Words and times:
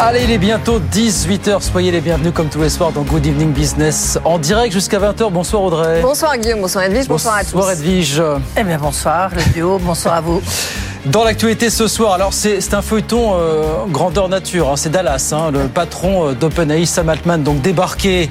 Allez, 0.00 0.24
il 0.24 0.30
est 0.32 0.38
bientôt 0.38 0.80
18h. 0.80 1.62
Soyez 1.62 1.92
les 1.92 2.00
bienvenus 2.00 2.32
comme 2.34 2.48
tous 2.48 2.60
les 2.60 2.68
soirs 2.68 2.90
dans 2.90 3.02
Good 3.02 3.26
Evening 3.26 3.52
Business 3.52 4.18
en 4.24 4.38
direct 4.38 4.72
jusqu'à 4.72 4.98
20h. 4.98 5.30
Bonsoir 5.30 5.62
Audrey. 5.62 6.02
Bonsoir 6.02 6.36
Guillaume, 6.36 6.60
bonsoir 6.60 6.84
Edwige, 6.84 7.06
bonsoir, 7.06 7.36
à 7.36 7.44
tous. 7.44 7.52
Bonsoir 7.52 7.72
Edwige. 7.72 8.20
Eh 8.56 8.64
bien 8.64 8.78
bonsoir 8.78 9.30
le 9.34 9.52
duo, 9.52 9.78
bonsoir 9.78 10.14
à 10.14 10.20
vous. 10.20 10.42
Dans 11.06 11.22
l'actualité 11.22 11.70
ce 11.70 11.86
soir, 11.86 12.14
alors 12.14 12.32
c'est 12.32 12.74
un 12.74 12.82
feuilleton 12.82 13.34
euh, 13.34 13.84
grandeur 13.88 14.28
nature, 14.28 14.70
hein. 14.70 14.76
c'est 14.76 14.90
Dallas, 14.90 15.32
hein, 15.32 15.50
le 15.52 15.68
patron 15.68 16.28
euh, 16.28 16.32
d'OpenAI, 16.32 16.86
Sam 16.86 17.10
Altman, 17.10 17.42
donc 17.42 17.60
débarqué 17.60 18.30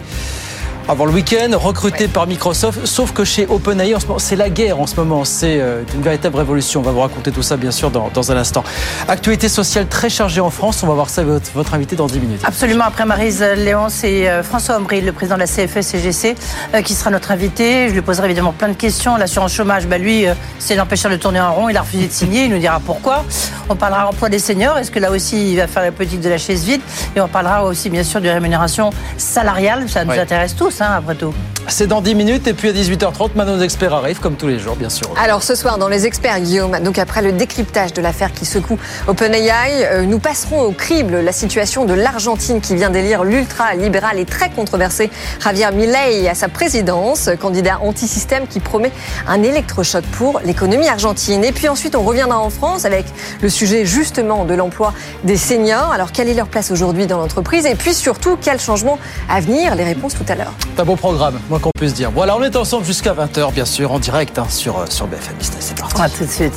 avant 0.88 1.06
le 1.06 1.12
week-end, 1.12 1.50
recruté 1.58 2.08
par 2.08 2.28
Microsoft. 2.28 2.86
Sauf 2.86 3.14
que 3.14 3.24
chez 3.24 3.48
OpenAI, 3.48 3.96
c'est 4.18 4.36
la 4.36 4.50
guerre 4.50 4.80
en 4.80 4.88
ce 4.88 4.96
moment. 4.96 5.24
C'est 5.24 5.60
euh, 5.60 5.84
une 5.94 6.02
véritable 6.02 6.36
révolution. 6.38 6.82
On 6.82 6.84
va 6.84 6.92
vous 6.92 7.00
raconter 7.00 7.32
tout 7.32 7.42
ça, 7.42 7.58
bien 7.58 7.72
sûr, 7.72 7.90
dans, 7.90 8.10
dans, 8.14 8.32
un 8.32 8.38
instant. 8.38 8.64
Actualité 9.08 9.50
sociale 9.50 9.88
très 9.88 10.10
chargée 10.10 10.42
en 10.42 10.50
France. 10.50 10.84
On 10.84 10.88
va 10.88 10.94
voir 10.94 11.10
ça 11.10 11.22
avec 11.22 11.42
votre, 11.54 11.74
invité 11.74 11.96
dans 11.96 12.08
10 12.08 12.20
minutes. 12.20 12.42
Absolument. 12.44 12.86
Après 12.86 13.06
Marise 13.06 13.42
Léonce 13.42 14.04
et 14.04 14.28
euh, 14.28 14.44
François 14.44 14.78
Ombry, 14.78 15.02
le 15.02 15.14
président 15.14 15.36
de 15.36 15.42
la 15.42 15.48
CFE-CGC, 15.48 16.36
euh, 16.74 16.82
qui 16.82 16.94
sera 16.94 17.12
notre 17.12 17.32
invité. 17.32 17.88
Je 17.90 17.94
lui 17.94 18.02
poserai 18.02 18.26
évidemment 18.26 18.52
plein 18.52 18.70
de 18.70 18.74
questions. 18.74 19.16
L'assurance 19.16 19.54
chômage, 19.54 19.88
bah, 19.88 19.98
lui, 19.98 20.26
c'est 20.60 20.76
l'empêcheur 20.76 21.12
de 21.12 21.18
tourner 21.18 21.40
en 21.40 21.54
rond. 21.54 21.70
Il 21.70 21.78
a 21.78 21.82
refusé 21.82 22.08
de 22.08 22.12
signer. 22.12 22.46
Il 22.46 22.52
nous 22.52 22.60
dira 22.60 22.82
pourquoi. 22.86 23.24
On 23.70 23.76
parlera 23.76 24.08
emploi 24.08 24.30
des 24.30 24.40
seniors. 24.40 24.78
Est-ce 24.78 24.92
que 24.92 25.00
là 25.00 25.12
aussi, 25.12 25.54
il 25.54 25.58
va 25.58 25.68
faire 25.68 25.84
la 25.84 25.92
politique 25.92 26.22
de 26.22 26.30
la 26.30 26.38
chaise 26.38 26.66
vide? 26.66 26.82
Et 27.16 27.22
on 27.22 27.28
parlera 27.28 27.64
aussi, 27.64 27.90
bien 27.90 28.04
sûr, 28.04 28.20
de 28.20 28.30
rémunération 28.30 28.90
salariale. 29.18 29.88
Ça 29.88 30.04
nous 30.04 30.12
intéresse 30.12 30.56
tous. 30.56 30.73
Hein, 30.80 30.96
après 30.98 31.16
tout. 31.16 31.34
C'est 31.68 31.88
dans 31.88 32.02
10 32.02 32.16
minutes 32.16 32.48
et 32.48 32.54
puis 32.54 32.70
à 32.70 32.74
18h30, 32.74 33.32
Manon 33.36 33.62
experts 33.62 33.94
arrive 33.94 34.20
comme 34.20 34.36
tous 34.36 34.48
les 34.48 34.60
jours, 34.60 34.76
bien 34.76 34.90
sûr. 34.90 35.10
Alors 35.18 35.44
ce 35.44 35.56
soir, 35.56 35.78
dans 35.78 35.88
les 35.88 36.06
experts, 36.06 36.40
Guillaume, 36.42 36.78
donc 36.82 37.00
après 37.00 37.22
le 37.22 37.32
décryptage 37.32 37.94
de 37.94 38.02
l'affaire 38.02 38.34
qui 38.34 38.46
secoue 38.46 38.78
OpenAI, 39.08 39.86
euh, 39.86 40.04
nous 40.04 40.20
passerons 40.20 40.62
au 40.62 40.72
crible 40.72 41.22
la 41.22 41.32
situation 41.32 41.86
de 41.86 41.94
l'Argentine 41.94 42.60
qui 42.60 42.76
vient 42.76 42.90
d'élire 42.90 43.24
l'ultra-libéral 43.24 44.20
et 44.20 44.26
très 44.26 44.50
controversé 44.50 45.10
Javier 45.42 45.72
Milei 45.72 46.28
à 46.28 46.36
sa 46.36 46.50
présidence, 46.50 47.30
candidat 47.40 47.80
anti-système 47.82 48.46
qui 48.48 48.60
promet 48.60 48.92
un 49.28 49.42
électrochoc 49.42 50.04
pour 50.12 50.42
l'économie 50.44 50.90
argentine. 50.90 51.44
Et 51.44 51.54
puis 51.54 51.70
ensuite, 51.70 51.96
on 51.96 52.04
reviendra 52.04 52.40
en 52.40 52.50
France 52.50 52.84
avec 52.84 53.06
le 53.42 53.50
sujet 53.50 53.86
justement 53.86 54.44
de 54.44 54.54
l'emploi 54.54 54.94
des 55.24 55.38
seniors. 55.38 55.92
Alors 55.94 56.12
quelle 56.12 56.30
est 56.30 56.34
leur 56.34 56.48
place 56.48 56.72
aujourd'hui 56.72 57.08
dans 57.08 57.20
l'entreprise? 57.20 57.66
Et 57.66 57.76
puis 57.76 57.94
surtout, 57.94 58.38
quel 58.42 58.60
changement 58.60 59.00
à 59.30 59.40
venir? 59.40 59.76
Les 59.76 59.84
réponses 59.86 60.14
tout 60.14 60.26
à 60.28 60.36
l'heure 60.36 60.54
programme, 60.96 61.40
moi 61.50 61.60
qu'on 61.60 61.72
puisse 61.78 61.94
dire. 61.94 62.12
Voilà, 62.12 62.36
on 62.36 62.44
est 62.44 62.56
ensemble 62.56 62.86
jusqu'à 62.86 63.14
20h, 63.14 63.54
bien 63.54 63.66
sûr, 63.66 63.92
en 63.92 64.00
direct 64.00 64.38
hein, 64.40 64.48
sur, 64.50 64.80
euh, 64.80 64.86
sur 64.90 65.08
BFM 65.08 65.36
Business. 65.36 65.58
C'est 65.60 65.78
parti. 65.78 66.02
À 66.02 66.10
tout 66.10 66.26
de 66.26 66.30
suite. 66.30 66.54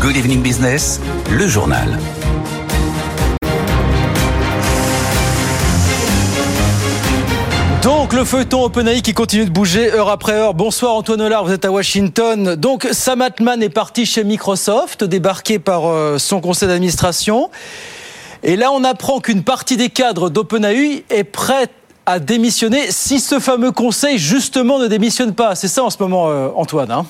Good 0.00 0.16
Evening 0.16 0.42
Business, 0.42 1.00
le 1.30 1.46
journal. 1.46 1.98
Donc 7.82 8.14
le 8.14 8.24
feuilleton 8.24 8.64
OpenAI 8.64 9.02
qui 9.02 9.12
continue 9.12 9.44
de 9.44 9.50
bouger 9.50 9.92
heure 9.92 10.08
après 10.08 10.32
heure. 10.32 10.54
Bonsoir 10.54 10.94
Antoine 10.94 11.20
Hollard, 11.20 11.44
vous 11.44 11.52
êtes 11.52 11.66
à 11.66 11.70
Washington. 11.70 12.54
Donc 12.54 12.88
Sam 12.92 13.20
Altman 13.20 13.62
est 13.62 13.68
parti 13.68 14.06
chez 14.06 14.24
Microsoft, 14.24 15.04
débarqué 15.04 15.58
par 15.58 15.86
euh, 15.86 16.16
son 16.18 16.40
conseil 16.40 16.68
d'administration. 16.68 17.50
Et 18.46 18.56
là, 18.56 18.70
on 18.72 18.84
apprend 18.84 19.20
qu'une 19.20 19.42
partie 19.42 19.78
des 19.78 19.88
cadres 19.88 20.28
d'OpenAI 20.28 21.04
est 21.08 21.24
prête 21.24 21.70
à 22.04 22.18
démissionner 22.18 22.90
si 22.90 23.18
ce 23.18 23.40
fameux 23.40 23.72
conseil, 23.72 24.18
justement, 24.18 24.78
ne 24.78 24.86
démissionne 24.86 25.34
pas. 25.34 25.54
C'est 25.54 25.68
ça 25.68 25.82
en 25.82 25.88
ce 25.88 25.96
moment, 25.98 26.28
euh, 26.28 26.48
Antoine. 26.54 26.90
Hein? 26.90 27.06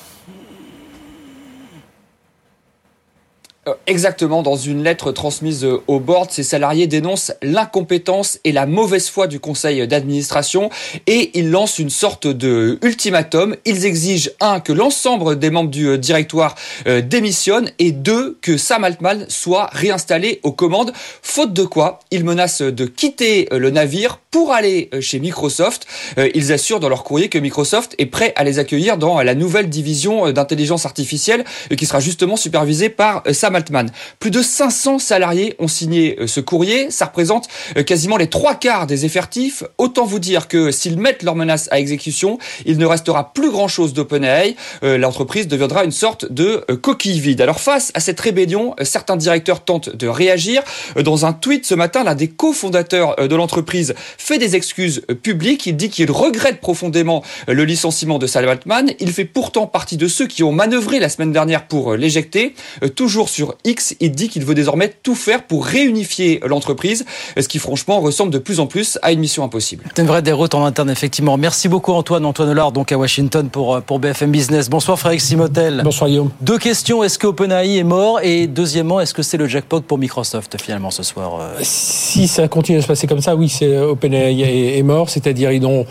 Exactement, 3.87 4.43
dans 4.43 4.55
une 4.55 4.83
lettre 4.83 5.11
transmise 5.11 5.63
euh, 5.63 5.81
au 5.87 5.99
board, 5.99 6.31
ces 6.31 6.43
salariés 6.43 6.87
dénoncent 6.87 7.33
l'incompétence 7.41 8.39
et 8.43 8.51
la 8.51 8.65
mauvaise 8.65 9.09
foi 9.09 9.27
du 9.27 9.39
conseil 9.39 9.87
d'administration 9.87 10.69
et 11.07 11.31
ils 11.33 11.49
lancent 11.49 11.79
une 11.79 11.89
sorte 11.89 12.27
de 12.27 12.77
ultimatum. 12.81 13.55
Ils 13.65 13.85
exigent, 13.85 14.31
un, 14.39 14.59
que 14.59 14.73
l'ensemble 14.73 15.37
des 15.39 15.49
membres 15.49 15.69
du 15.69 15.87
euh, 15.87 15.97
directoire 15.97 16.55
démissionnent 16.85 17.71
et 17.79 17.91
deux, 17.91 18.37
que 18.41 18.57
Sam 18.57 18.83
Altman 18.83 19.25
soit 19.29 19.69
réinstallé 19.71 20.39
aux 20.43 20.51
commandes, 20.51 20.93
faute 21.21 21.53
de 21.53 21.63
quoi 21.63 21.99
ils 22.11 22.23
menacent 22.23 22.61
de 22.61 22.85
quitter 22.85 23.47
le 23.51 23.69
navire 23.69 24.19
pour 24.35 24.51
aller 24.51 24.89
chez 24.99 25.19
Microsoft. 25.19 25.87
Ils 26.33 26.51
assurent 26.51 26.81
dans 26.81 26.89
leur 26.89 27.05
courrier 27.05 27.29
que 27.29 27.37
Microsoft 27.37 27.95
est 27.99 28.05
prêt 28.05 28.33
à 28.35 28.43
les 28.43 28.59
accueillir 28.59 28.97
dans 28.97 29.21
la 29.21 29.33
nouvelle 29.33 29.69
division 29.69 30.29
d'intelligence 30.33 30.85
artificielle 30.85 31.45
qui 31.77 31.85
sera 31.85 32.01
justement 32.01 32.35
supervisée 32.35 32.89
par 32.89 33.23
Sam 33.31 33.55
Altman. 33.55 33.89
Plus 34.19 34.31
de 34.31 34.41
500 34.41 34.99
salariés 34.99 35.55
ont 35.57 35.69
signé 35.69 36.19
euh, 36.19 36.27
ce 36.27 36.41
courrier. 36.41 36.91
Ça 36.91 37.05
représente 37.05 37.47
euh, 37.77 37.83
quasiment 37.83 38.17
les 38.17 38.27
trois 38.27 38.55
quarts 38.55 38.87
des 38.87 39.05
effectifs. 39.05 39.63
Autant 39.77 40.05
vous 40.05 40.19
dire 40.19 40.49
que 40.49 40.69
s'ils 40.69 40.97
mettent 40.97 41.23
leurs 41.23 41.37
menaces 41.37 41.69
à 41.71 41.79
exécution, 41.79 42.37
il 42.65 42.77
ne 42.77 42.85
restera 42.85 43.31
plus 43.31 43.51
grand 43.51 43.69
chose 43.69 43.93
d'OpenAI. 43.93 44.57
Euh, 44.83 44.97
l'entreprise 44.97 45.47
deviendra 45.47 45.85
une 45.85 45.91
sorte 45.91 46.29
de 46.29 46.65
coquille 46.81 47.21
vide. 47.21 47.39
Alors 47.39 47.61
face 47.61 47.93
à 47.93 48.01
cette 48.01 48.19
rébellion, 48.19 48.75
certains 48.83 49.15
directeurs 49.15 49.63
tentent 49.63 49.95
de 49.95 50.07
réagir. 50.09 50.61
Dans 51.01 51.25
un 51.25 51.31
tweet 51.31 51.65
ce 51.65 51.73
matin, 51.73 52.03
l'un 52.03 52.15
des 52.15 52.27
cofondateurs 52.27 53.15
de 53.15 53.35
l'entreprise 53.35 53.95
fait 54.25 54.39
des 54.39 54.55
excuses 54.55 55.03
publiques. 55.21 55.67
Il 55.67 55.75
dit 55.75 55.89
qu'il 55.89 56.09
regrette 56.09 56.59
profondément 56.59 57.23
le 57.47 57.63
licenciement 57.63 58.17
de 58.17 58.25
Sam 58.25 58.47
Altman. 58.47 58.89
Il 58.99 59.11
fait 59.11 59.25
pourtant 59.25 59.67
partie 59.67 59.97
de 59.97 60.07
ceux 60.07 60.25
qui 60.25 60.41
ont 60.43 60.51
manœuvré 60.51 60.99
la 60.99 61.09
semaine 61.09 61.31
dernière 61.31 61.67
pour 61.67 61.93
l'éjecter. 61.93 62.55
Toujours 62.95 63.29
sur 63.29 63.55
X, 63.65 63.95
il 63.99 64.11
dit 64.13 64.27
qu'il 64.29 64.43
veut 64.43 64.55
désormais 64.55 64.91
tout 65.03 65.13
faire 65.13 65.43
pour 65.43 65.65
réunifier 65.65 66.41
l'entreprise, 66.43 67.05
ce 67.39 67.47
qui 67.47 67.59
franchement 67.59 67.99
ressemble 67.99 68.31
de 68.31 68.39
plus 68.39 68.59
en 68.59 68.65
plus 68.65 68.97
à 69.03 69.11
une 69.11 69.19
mission 69.19 69.43
impossible. 69.43 69.83
C'est 69.95 70.01
une 70.01 70.07
vraie 70.07 70.23
déroute 70.23 70.55
en 70.55 70.65
interne, 70.65 70.89
effectivement. 70.89 71.37
Merci 71.37 71.67
beaucoup 71.69 71.93
Antoine, 71.93 72.25
Antoine 72.25 72.49
Hollard, 72.49 72.71
donc 72.71 72.91
à 72.91 72.97
Washington 72.97 73.49
pour, 73.49 73.75
euh, 73.75 73.81
pour 73.81 73.99
BFM 73.99 74.31
Business. 74.31 74.71
Bonsoir 74.71 74.97
Frédéric 74.97 75.21
Simotel. 75.21 75.81
Bonsoir 75.83 76.09
Guillaume. 76.09 76.31
Deux 76.41 76.57
questions, 76.57 77.03
est-ce 77.03 77.19
que 77.19 77.27
OpenAI 77.27 77.77
est 77.77 77.83
mort? 77.83 78.19
Et 78.23 78.47
deuxièmement, 78.47 78.99
est-ce 78.99 79.13
que 79.13 79.21
c'est 79.21 79.37
le 79.37 79.47
jackpot 79.47 79.81
pour 79.81 79.99
Microsoft 79.99 80.59
finalement 80.59 80.89
ce 80.89 81.03
soir 81.03 81.39
euh? 81.39 81.59
Si 81.61 82.27
ça 82.27 82.47
continue 82.47 82.79
à 82.79 82.81
se 82.81 82.87
passer 82.87 83.05
comme 83.05 83.21
ça, 83.21 83.35
oui, 83.35 83.49
c'est 83.49 83.77
OpenAI 83.77 84.14
est 84.15 84.83
mort, 84.83 85.09
c'est-à-dire 85.09 85.51
ils 85.51 85.65
ont 85.65 85.85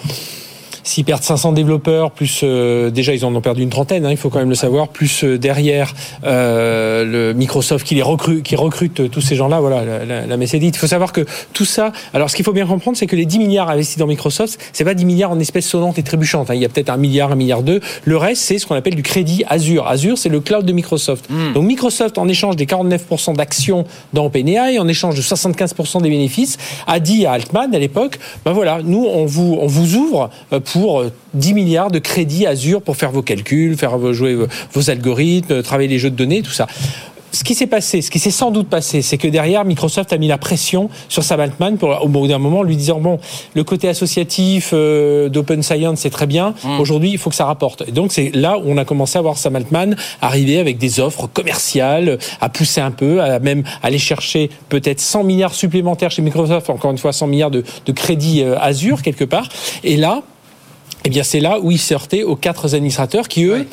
S'ils 0.85 1.05
perdent 1.05 1.23
500 1.23 1.53
développeurs, 1.53 2.11
plus 2.11 2.43
euh, 2.43 2.91
déjà 2.91 3.15
ils 3.15 3.25
en 3.25 3.35
ont 3.35 3.41
perdu 3.41 3.63
une 3.63 3.71
trentaine, 3.71 4.05
hein, 4.05 4.11
il 4.11 4.19
faut 4.19 4.29
quand 4.29 4.39
même 4.39 4.51
le 4.51 4.55
savoir, 4.55 4.89
plus 4.89 5.25
euh, 5.25 5.39
derrière 5.39 5.95
euh, 6.25 7.05
le 7.05 7.33
Microsoft 7.33 7.87
qui 7.87 7.95
les 7.95 8.03
recrute, 8.03 8.43
qui 8.43 8.55
recrute 8.55 9.11
tous 9.11 9.23
ces 9.23 9.35
gens-là, 9.35 9.61
voilà, 9.61 10.05
la, 10.05 10.27
la, 10.27 10.37
messe 10.37 10.53
est 10.53 10.59
dite. 10.59 10.77
Il 10.77 10.79
faut 10.79 10.87
savoir 10.87 11.13
que 11.13 11.25
tout 11.55 11.65
ça. 11.65 11.93
Alors, 12.13 12.29
ce 12.29 12.37
qu'il 12.37 12.45
faut 12.45 12.53
bien 12.53 12.67
comprendre, 12.67 12.99
c'est 12.99 13.07
que 13.07 13.17
les 13.17 13.25
10 13.25 13.39
milliards 13.39 13.71
investis 13.71 13.97
dans 13.97 14.07
Microsoft, 14.07 14.61
c'est 14.75 14.85
pas 14.85 14.93
10 14.93 15.07
milliards 15.07 15.31
en 15.31 15.41
espèces 15.41 15.67
sonnantes 15.67 15.99
et 15.99 16.03
trébuchantes. 16.03 16.51
Hein. 16.51 16.55
Il 16.55 16.61
y 16.61 16.67
a 16.67 16.69
peut-être 16.69 16.91
un 16.91 16.99
milliard, 16.99 17.33
un 17.33 17.37
milliard 17.37 17.63
deux. 17.63 17.81
Le 18.05 18.17
reste, 18.19 18.43
c'est 18.43 18.59
ce 18.59 18.67
qu'on 18.67 18.75
appelle 18.75 18.95
du 18.95 19.03
crédit 19.03 19.43
Azure. 19.49 19.87
Azure, 19.87 20.19
c'est 20.19 20.29
le 20.29 20.41
cloud 20.41 20.67
de 20.67 20.73
Microsoft. 20.73 21.31
Hmm. 21.31 21.55
Donc 21.55 21.65
Microsoft, 21.65 22.19
en 22.19 22.29
échange 22.29 22.57
des 22.57 22.67
49% 22.67 23.37
d'actions 23.37 23.87
dans 24.13 24.27
OpenAI, 24.27 24.79
en 24.79 24.87
échange 24.87 25.15
de 25.15 25.23
75% 25.23 26.03
des 26.03 26.11
bénéfices, 26.11 26.59
a 26.87 27.01
dit 27.01 27.25
à 27.25 27.33
Altman 27.33 27.75
à 27.75 27.79
l'époque, 27.79 28.19
ben 28.45 28.53
voilà, 28.53 28.81
nous 28.85 29.07
on 29.07 29.25
vous 29.25 29.57
on 29.61 29.67
vous 29.67 29.97
ouvre 29.97 30.31
pour 30.51 30.74
10 30.75 31.51
euh, 31.51 31.55
milliards 31.55 31.91
de 31.91 31.99
crédits 31.99 32.47
Azure 32.47 32.83
pour 32.83 32.97
faire 32.97 33.11
vos 33.11 33.23
calculs, 33.23 33.77
faire 33.77 34.13
jouer 34.13 34.37
vos 34.73 34.91
algorithmes, 34.91 35.63
travailler 35.63 35.89
les 35.89 35.99
jeux 35.99 36.11
de 36.11 36.17
données, 36.17 36.43
tout 36.43 36.51
ça 36.51 36.67
ce 37.35 37.43
qui 37.43 37.55
s'est 37.55 37.67
passé, 37.67 38.01
ce 38.01 38.11
qui 38.11 38.19
s'est 38.19 38.31
sans 38.31 38.51
doute 38.51 38.69
passé, 38.69 39.03
c'est 39.03 39.19
que 39.19 39.29
derrière, 39.29 39.65
Microsoft 39.65 40.13
a 40.13 40.19
mis 40.19 40.29
la 40.29 40.39
pression 40.39 40.89
sur 41.09 41.23
Sam 41.25 41.41
Altman 41.41 41.77
pour, 41.77 41.99
au 42.03 42.09
bout 42.09 42.29
d'un 42.29 42.39
moment, 42.39 42.63
lui 42.63 42.77
disant 42.77 43.01
bon, 43.01 43.19
le 43.55 43.65
côté 43.65 43.89
associatif 43.89 44.71
euh, 44.73 45.29
d'Open 45.29 45.63
Science, 45.63 46.01
c'est 46.01 46.11
très 46.11 46.27
bien. 46.27 46.55
Mm. 46.63 46.81
Aujourd'hui, 46.81 47.11
il 47.11 47.19
faut 47.19 47.31
que 47.31 47.37
ça 47.37 47.45
rapporte. 47.45 47.83
Et 47.89 47.93
donc, 47.93 48.13
c'est 48.13 48.31
là 48.35 48.59
où 48.59 48.63
on 48.67 48.77
a 48.77 48.85
commencé 48.85 49.19
à 49.19 49.23
voir 49.23 49.37
Sam 49.37 49.57
Altman 49.57 49.97
arriver 50.21 50.59
avec 50.59 50.79
des 50.79 51.01
offres 51.01 51.27
commerciales, 51.27 52.19
à 52.41 52.49
pousser 52.49 52.81
un 52.81 52.93
peu, 52.93 53.21
à 53.21 53.41
même 53.41 53.65
aller 53.83 53.99
chercher 53.99 54.51
peut-être 54.69 55.01
100 55.01 55.25
milliards 55.25 55.55
supplémentaires 55.55 56.13
chez 56.13 56.23
Microsoft, 56.23 56.71
encore 56.71 56.93
une 56.93 56.99
fois 56.99 57.13
100 57.13 57.27
milliards 57.27 57.51
de, 57.51 57.65
de 57.85 57.93
crédits 57.93 58.43
euh, 58.43 58.59
Azure 58.61 59.03
quelque 59.03 59.25
part. 59.25 59.49
Et 59.83 59.97
là, 59.97 60.23
eh 61.05 61.11
bien, 61.11 61.23
c'est 61.23 61.41
là 61.41 61.59
où 61.61 61.71
il 61.71 61.79
sortait 61.79 62.23
aux 62.23 62.37
quatre 62.37 62.75
administrateurs 62.75 63.29
qui, 63.29 63.45
eux, 63.45 63.67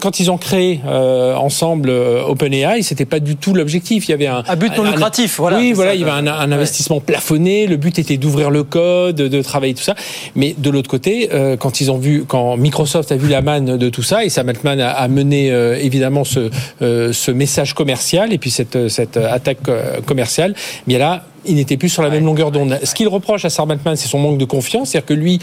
quand 0.00 0.20
ils 0.20 0.30
ont 0.30 0.36
créé 0.36 0.80
euh, 0.86 1.34
ensemble 1.36 1.88
euh, 1.88 2.22
OpenAI, 2.24 2.82
c'était 2.82 3.06
pas 3.06 3.18
du 3.18 3.36
tout 3.36 3.54
l'objectif. 3.54 4.06
Il 4.06 4.10
y 4.10 4.14
avait 4.14 4.26
un, 4.26 4.42
un 4.46 4.56
but 4.56 4.76
non 4.76 4.84
lucratif. 4.84 5.38
voilà. 5.38 5.56
Oui, 5.56 5.72
voilà, 5.72 5.94
il 5.94 6.02
y 6.02 6.04
avait 6.04 6.12
un, 6.12 6.26
un 6.26 6.52
investissement 6.52 7.00
plafonné. 7.00 7.66
Le 7.66 7.76
but 7.76 7.98
était 7.98 8.18
d'ouvrir 8.18 8.50
le 8.50 8.62
code, 8.62 9.16
de 9.16 9.42
travailler 9.42 9.72
tout 9.72 9.82
ça. 9.82 9.94
Mais 10.34 10.54
de 10.58 10.68
l'autre 10.68 10.90
côté, 10.90 11.30
euh, 11.32 11.56
quand 11.56 11.80
ils 11.80 11.90
ont 11.90 11.96
vu, 11.96 12.24
quand 12.28 12.58
Microsoft 12.58 13.10
a 13.10 13.16
vu 13.16 13.28
la 13.28 13.40
manne 13.40 13.78
de 13.78 13.88
tout 13.88 14.02
ça, 14.02 14.22
et 14.24 14.28
Sam 14.28 14.50
Altman 14.50 14.80
a, 14.80 14.90
a 14.90 15.08
mené 15.08 15.50
euh, 15.50 15.78
évidemment 15.80 16.24
ce, 16.24 16.50
euh, 16.82 17.14
ce 17.14 17.30
message 17.30 17.72
commercial 17.72 18.34
et 18.34 18.38
puis 18.38 18.50
cette, 18.50 18.88
cette 18.88 19.16
attaque 19.16 19.60
commerciale, 20.04 20.54
bien 20.86 20.98
là, 20.98 21.24
il 21.48 21.56
n'était 21.56 21.76
plus 21.76 21.88
sur 21.88 22.02
la 22.02 22.10
même 22.10 22.24
longueur 22.24 22.50
d'onde. 22.50 22.78
Ce 22.82 22.94
qu'il 22.94 23.08
reproche 23.08 23.44
à 23.44 23.50
Sam 23.50 23.70
Altman, 23.70 23.96
c'est 23.96 24.08
son 24.08 24.18
manque 24.18 24.38
de 24.38 24.44
confiance, 24.44 24.90
c'est-à-dire 24.90 25.06
que 25.06 25.14
lui 25.14 25.38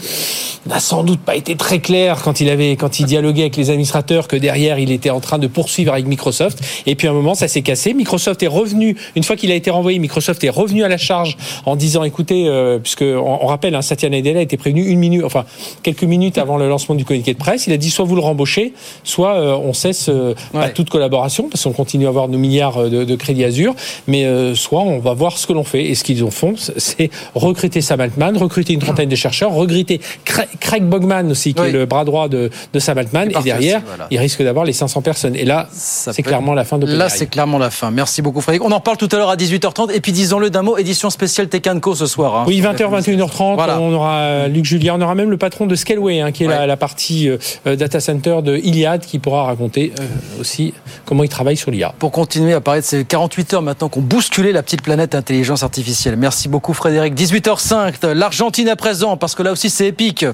n'a 0.66 0.80
sans 0.80 1.02
doute 1.02 1.20
pas 1.20 1.36
été 1.36 1.56
très 1.56 1.78
clair 1.78 2.22
quand 2.22 2.40
il 2.40 2.48
avait, 2.48 2.76
quand 2.76 2.98
il 3.00 3.06
dialoguait 3.06 3.42
avec 3.42 3.56
les 3.56 3.70
administrateurs, 3.70 4.28
que 4.28 4.36
derrière 4.36 4.78
il 4.78 4.90
était 4.90 5.10
en 5.10 5.20
train 5.20 5.38
de 5.38 5.46
poursuivre 5.46 5.92
avec 5.92 6.06
Microsoft. 6.06 6.58
Et 6.86 6.94
puis 6.94 7.06
à 7.08 7.10
un 7.10 7.14
moment, 7.14 7.34
ça 7.34 7.48
s'est 7.48 7.62
cassé. 7.62 7.94
Microsoft 7.94 8.42
est 8.42 8.46
revenu 8.48 8.96
une 9.16 9.22
fois 9.24 9.36
qu'il 9.36 9.50
a 9.50 9.54
été 9.54 9.70
renvoyé. 9.70 9.98
Microsoft 9.98 10.42
est 10.44 10.50
revenu 10.50 10.84
à 10.84 10.88
la 10.88 10.96
charge 10.98 11.36
en 11.66 11.76
disant, 11.76 12.04
écoutez, 12.04 12.48
euh, 12.48 12.78
puisque 12.78 13.02
on, 13.02 13.38
on 13.42 13.46
rappelle, 13.46 13.74
hein, 13.74 13.82
Satya 13.82 14.08
Nadella 14.08 14.40
a 14.40 14.42
été 14.42 14.56
prévenu 14.56 14.86
une 14.86 14.98
minute, 14.98 15.24
enfin 15.24 15.44
quelques 15.82 16.04
minutes 16.04 16.38
avant 16.38 16.56
le 16.56 16.68
lancement 16.68 16.94
du 16.94 17.04
communiqué 17.04 17.32
de 17.34 17.38
presse. 17.38 17.66
Il 17.66 17.72
a 17.72 17.76
dit 17.76 17.90
soit 17.90 18.04
vous 18.04 18.14
le 18.16 18.20
rembauchez, 18.22 18.72
soit 19.02 19.34
euh, 19.34 19.54
on 19.56 19.72
cesse 19.72 20.08
euh, 20.08 20.34
Ouais. 20.52 20.72
toute 20.72 20.90
collaboration 20.90 21.48
parce 21.50 21.64
qu'on 21.64 21.72
continue 21.72 22.06
à 22.06 22.08
avoir 22.08 22.28
nos 22.28 22.38
milliards 22.38 22.78
euh, 22.78 22.88
de, 22.88 23.04
de 23.04 23.16
crédits 23.16 23.44
Azur, 23.44 23.74
mais 24.06 24.24
soit 24.54 24.80
on 24.80 24.98
va 24.98 25.14
voir 25.14 25.38
ce 25.38 25.46
que 25.46 25.52
l'on 25.52 25.64
fait. 25.64 25.84
Et 25.84 25.93
ce 25.94 26.04
qu'ils 26.04 26.24
ont 26.24 26.30
fait, 26.30 26.54
c'est 26.76 27.10
recruter 27.34 27.80
Sam 27.80 28.00
Altman, 28.00 28.36
recruter 28.36 28.72
une 28.72 28.80
trentaine 28.80 29.08
de 29.08 29.16
chercheurs, 29.16 29.52
recruter 29.52 30.00
Cra- 30.24 30.46
Craig 30.60 30.82
Bogman 30.84 31.30
aussi, 31.30 31.54
qui 31.54 31.60
Oui. 31.62 31.68
est 31.68 31.72
le 31.72 31.86
bras 31.86 32.04
droit 32.04 32.28
de, 32.28 32.50
de 32.72 32.78
Sam 32.78 32.98
Altman, 32.98 33.30
et 33.30 33.42
derrière, 33.42 33.78
aussi, 33.78 33.86
voilà. 33.88 34.06
il 34.10 34.18
risque 34.18 34.42
d'avoir 34.42 34.64
les 34.64 34.72
500 34.72 35.02
personnes. 35.02 35.36
Et 35.36 35.44
là, 35.44 35.68
c'est 35.72 36.22
clairement 36.22 36.54
la 36.54 36.64
fin 36.64 36.78
de 36.78 36.86
Là, 36.86 37.08
c'est 37.08 37.26
clairement 37.26 37.58
la 37.58 37.70
fin. 37.70 37.90
Merci 37.90 38.22
beaucoup, 38.22 38.40
Frédéric. 38.40 38.66
On 38.68 38.72
en 38.72 38.80
parle 38.80 38.96
tout 38.96 39.08
à 39.12 39.16
l'heure 39.16 39.30
à 39.30 39.36
18h30. 39.36 39.90
Et 39.92 40.00
puis, 40.00 40.12
disons-le 40.12 40.50
d'un 40.50 40.62
mot, 40.62 40.76
édition 40.76 41.10
spéciale 41.10 41.48
Tecanco 41.48 41.94
ce 41.94 42.06
soir. 42.06 42.36
hein. 42.36 42.44
Oui, 42.46 42.60
20h, 42.60 42.88
21h30, 42.90 43.54
Voilà. 43.54 43.80
on 43.80 43.92
aura 43.92 44.18
euh, 44.18 44.48
Luc 44.48 44.64
Julia, 44.64 44.94
on 44.94 45.00
aura 45.00 45.14
même 45.14 45.30
le 45.30 45.36
patron 45.36 45.66
de 45.66 45.74
Scaleway, 45.74 46.20
hein, 46.20 46.32
qui 46.32 46.44
est 46.44 46.48
Ouais. 46.48 46.54
la, 46.54 46.66
la 46.66 46.76
partie 46.76 47.28
euh, 47.28 47.38
euh, 47.66 47.76
data 47.76 48.00
center 48.00 48.36
de 48.42 48.56
Iliad, 48.56 49.00
qui 49.04 49.18
pourra 49.18 49.44
raconter 49.44 49.92
euh, 49.98 50.02
aussi 50.40 50.74
comment 51.04 51.22
il 51.24 51.28
travaille 51.28 51.56
sur 51.56 51.70
l'IA. 51.70 51.94
Pour 51.98 52.10
continuer 52.12 52.52
à 52.54 52.60
parler 52.60 52.80
de 52.80 52.86
ces 52.86 53.04
48 53.04 53.54
heures 53.54 53.62
maintenant 53.62 53.88
qu'on 53.88 54.00
bousculé 54.00 54.52
la 54.52 54.62
petite 54.62 54.82
planète 54.82 55.14
intelligence 55.14 55.62
artificielle. 55.62 55.83
Merci 56.16 56.48
beaucoup, 56.48 56.72
Frédéric. 56.74 57.14
18h05, 57.14 58.06
l'Argentine 58.12 58.68
à 58.68 58.76
présent, 58.76 59.16
parce 59.16 59.34
que 59.34 59.42
là 59.42 59.52
aussi, 59.52 59.70
c'est 59.70 59.86
épique. 59.86 60.24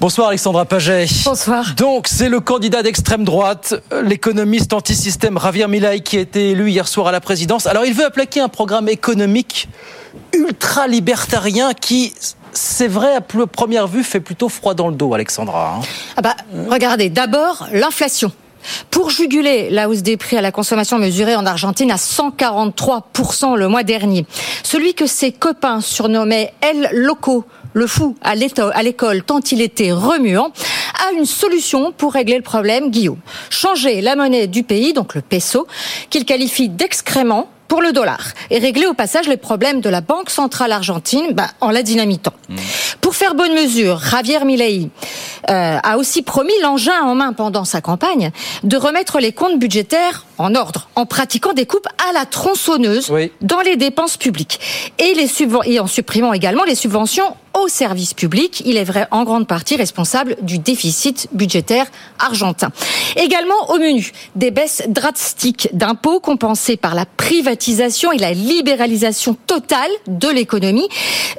Bonsoir, 0.00 0.28
Alexandra 0.28 0.64
Paget. 0.64 1.06
Bonsoir. 1.24 1.74
Donc, 1.76 2.08
c'est 2.08 2.28
le 2.28 2.40
candidat 2.40 2.82
d'extrême 2.82 3.24
droite, 3.24 3.74
euh, 3.92 4.02
l'économiste 4.02 4.72
anti-système 4.72 5.38
Javier 5.40 5.66
Milei, 5.68 6.00
qui 6.00 6.16
a 6.16 6.20
été 6.20 6.50
élu 6.50 6.70
hier 6.70 6.88
soir 6.88 7.06
à 7.08 7.12
la 7.12 7.20
présidence. 7.20 7.66
Alors, 7.66 7.84
il 7.84 7.94
veut 7.94 8.04
appliquer 8.04 8.40
un 8.40 8.48
programme 8.48 8.88
économique 8.88 9.68
ultra-libertarien 10.32 11.74
qui, 11.74 12.12
c'est 12.52 12.88
vrai, 12.88 13.14
à 13.16 13.20
première 13.20 13.86
vue, 13.86 14.02
fait 14.04 14.20
plutôt 14.20 14.48
froid 14.48 14.74
dans 14.74 14.88
le 14.88 14.94
dos, 14.94 15.14
Alexandra. 15.14 15.76
hein. 15.78 15.86
Ah 16.16 16.22
bah, 16.22 16.34
regardez, 16.70 17.08
d'abord, 17.08 17.66
l'inflation. 17.72 18.32
Pour 18.90 19.10
juguler 19.10 19.70
la 19.70 19.88
hausse 19.88 20.02
des 20.02 20.16
prix 20.16 20.36
à 20.36 20.40
la 20.40 20.52
consommation 20.52 20.98
mesurée 20.98 21.36
en 21.36 21.46
Argentine 21.46 21.90
à 21.90 21.96
143% 21.96 23.56
le 23.56 23.68
mois 23.68 23.82
dernier, 23.82 24.26
celui 24.62 24.94
que 24.94 25.06
ses 25.06 25.32
copains 25.32 25.80
surnommaient 25.80 26.52
El 26.60 26.90
Loco, 26.92 27.44
le 27.72 27.86
fou 27.86 28.16
à 28.22 28.34
l'école 28.34 29.24
tant 29.24 29.40
il 29.40 29.60
était 29.60 29.92
remuant, 29.92 30.52
a 31.08 31.12
une 31.12 31.26
solution 31.26 31.92
pour 31.92 32.12
régler 32.12 32.36
le 32.36 32.42
problème, 32.42 32.90
Guillaume. 32.90 33.18
Changer 33.50 34.00
la 34.00 34.16
monnaie 34.16 34.46
du 34.46 34.62
pays, 34.62 34.92
donc 34.92 35.14
le 35.14 35.20
peso, 35.20 35.66
qu'il 36.10 36.24
qualifie 36.24 36.68
d'excrément 36.68 37.48
pour 37.68 37.82
le 37.82 37.92
dollar 37.92 38.20
et 38.50 38.58
régler 38.58 38.86
au 38.86 38.94
passage 38.94 39.26
les 39.26 39.36
problèmes 39.36 39.80
de 39.80 39.88
la 39.88 40.00
Banque 40.00 40.30
centrale 40.30 40.72
argentine 40.72 41.32
bah, 41.32 41.48
en 41.60 41.70
la 41.70 41.82
dynamitant. 41.82 42.32
Pour 43.00 43.14
faire 43.16 43.34
bonne 43.34 43.54
mesure, 43.54 43.98
Javier 44.00 44.44
Milei 44.44 44.88
euh, 45.50 45.78
a 45.82 45.98
aussi 45.98 46.22
promis 46.22 46.52
l'engin 46.62 47.00
en 47.02 47.14
main 47.14 47.32
pendant 47.32 47.64
sa 47.64 47.80
campagne 47.80 48.30
de 48.62 48.76
remettre 48.76 49.18
les 49.18 49.32
comptes 49.32 49.58
budgétaires 49.58 50.26
en 50.38 50.54
ordre 50.54 50.88
en 50.94 51.06
pratiquant 51.06 51.52
des 51.52 51.66
coupes 51.66 51.88
à 52.08 52.12
la 52.12 52.26
tronçonneuse 52.26 53.10
Oui. 53.10 53.32
dans 53.40 53.60
les 53.60 53.76
dépenses 53.76 54.16
publiques 54.16 54.60
et, 54.98 55.14
les 55.14 55.26
subven- 55.26 55.66
et 55.66 55.80
en 55.80 55.86
supprimant 55.86 56.32
également 56.32 56.64
les 56.64 56.74
subventions 56.74 57.36
aux 57.54 57.68
services 57.68 58.14
publics. 58.14 58.62
Il 58.64 58.76
est 58.76 58.84
vrai 58.84 59.06
en 59.10 59.24
grande 59.24 59.46
partie 59.46 59.76
responsable 59.76 60.36
du 60.42 60.58
déficit 60.58 61.28
budgétaire 61.32 61.86
argentin. 62.18 62.70
Également 63.16 63.70
au 63.70 63.78
menu, 63.78 64.12
des 64.34 64.50
baisses 64.50 64.82
drastiques 64.88 65.68
d'impôts 65.72 66.20
compensées 66.20 66.76
par 66.76 66.94
la 66.94 67.06
privatisation 67.06 68.12
et 68.12 68.18
la 68.18 68.32
libéralisation 68.32 69.34
totale 69.34 69.90
de 70.06 70.28
l'économie, 70.28 70.88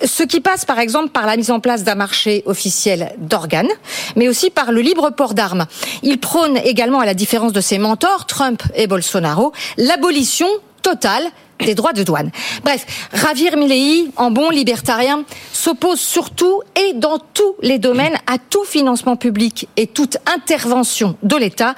ce 0.03 0.23
qui 0.23 0.41
passe 0.41 0.65
par 0.65 0.79
exemple 0.79 1.09
par 1.09 1.25
la 1.25 1.37
mise 1.37 1.51
en 1.51 1.59
place 1.59 1.83
d'un 1.83 1.95
marché 1.95 2.43
officiel 2.45 3.13
d'organes, 3.17 3.71
mais 4.15 4.27
aussi 4.27 4.49
par 4.49 4.71
le 4.71 4.81
libre 4.81 5.11
port 5.11 5.33
d'armes. 5.33 5.65
Il 6.03 6.19
prône 6.19 6.57
également, 6.57 6.99
à 6.99 7.05
la 7.05 7.13
différence 7.13 7.53
de 7.53 7.61
ses 7.61 7.77
mentors, 7.77 8.25
Trump 8.25 8.63
et 8.75 8.87
Bolsonaro, 8.87 9.51
l'abolition 9.77 10.47
totale 10.81 11.23
des 11.59 11.75
droits 11.75 11.93
de 11.93 12.03
douane. 12.03 12.31
Bref, 12.63 12.85
Javier 13.13 13.55
Milei, 13.55 14.09
en 14.15 14.31
bon 14.31 14.49
libertarien, 14.49 15.23
s'oppose 15.53 15.99
surtout 15.99 16.61
et 16.75 16.93
dans 16.93 17.19
tous 17.19 17.55
les 17.61 17.79
domaines 17.79 18.17
à 18.27 18.37
tout 18.37 18.63
financement 18.63 19.15
public 19.15 19.67
et 19.77 19.87
toute 19.87 20.17
intervention 20.25 21.17
de 21.23 21.35
l'État, 21.35 21.75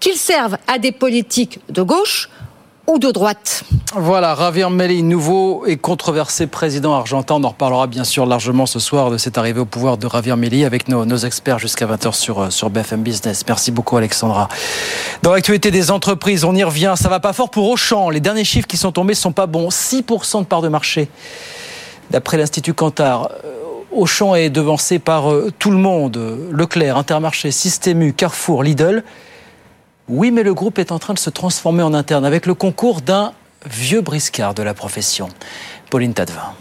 qu'ils 0.00 0.16
servent 0.16 0.58
à 0.68 0.78
des 0.78 0.92
politiques 0.92 1.60
de 1.70 1.82
gauche 1.82 2.28
ou 2.86 2.98
de 2.98 3.10
droite. 3.10 3.64
Voilà, 3.94 4.34
Javier 4.36 4.70
Milei, 4.70 5.02
nouveau 5.02 5.64
et 5.66 5.76
controversé 5.76 6.46
président 6.46 6.94
argentin. 6.94 7.36
On 7.36 7.44
en 7.44 7.48
reparlera 7.48 7.86
bien 7.86 8.04
sûr 8.04 8.26
largement 8.26 8.66
ce 8.66 8.78
soir 8.78 9.10
de 9.10 9.18
cette 9.18 9.38
arrivée 9.38 9.60
au 9.60 9.64
pouvoir 9.64 9.96
de 9.96 10.08
Javier 10.08 10.36
Milei 10.36 10.64
avec 10.64 10.88
nos, 10.88 11.04
nos 11.04 11.16
experts 11.16 11.58
jusqu'à 11.58 11.86
20h 11.86 12.12
sur, 12.12 12.40
euh, 12.40 12.50
sur 12.50 12.70
BFM 12.70 13.02
Business. 13.02 13.44
Merci 13.46 13.70
beaucoup 13.70 13.96
Alexandra. 13.96 14.48
Dans 15.22 15.32
l'actualité 15.32 15.70
des 15.70 15.90
entreprises, 15.90 16.44
on 16.44 16.54
y 16.54 16.62
revient. 16.62 16.94
Ça 16.96 17.08
va 17.08 17.20
pas 17.20 17.32
fort 17.32 17.50
pour 17.50 17.68
Auchan. 17.68 18.10
Les 18.10 18.20
derniers 18.20 18.44
chiffres 18.44 18.68
qui 18.68 18.76
sont 18.76 18.92
tombés 18.92 19.14
sont 19.14 19.32
pas 19.32 19.46
bons. 19.46 19.68
6% 19.68 20.40
de 20.40 20.46
part 20.46 20.62
de 20.62 20.68
marché. 20.68 21.08
D'après 22.10 22.36
l'Institut 22.36 22.74
Cantar, 22.74 23.30
euh, 23.44 23.52
Auchan 23.92 24.34
est 24.34 24.50
devancé 24.50 24.98
par 24.98 25.32
euh, 25.32 25.52
tout 25.58 25.70
le 25.70 25.78
monde. 25.78 26.20
Leclerc, 26.52 26.96
Intermarché, 26.96 27.50
Système 27.50 28.02
U, 28.02 28.12
Carrefour, 28.12 28.62
Lidl. 28.62 29.02
Oui, 30.08 30.30
mais 30.30 30.44
le 30.44 30.54
groupe 30.54 30.78
est 30.78 30.92
en 30.92 30.98
train 30.98 31.14
de 31.14 31.18
se 31.18 31.30
transformer 31.30 31.82
en 31.82 31.92
interne 31.92 32.24
avec 32.24 32.46
le 32.46 32.54
concours 32.54 33.00
d'un 33.00 33.32
vieux 33.68 34.02
briscard 34.02 34.54
de 34.54 34.62
la 34.62 34.72
profession. 34.72 35.28
Pauline 35.90 36.14
Tadevin. 36.14 36.54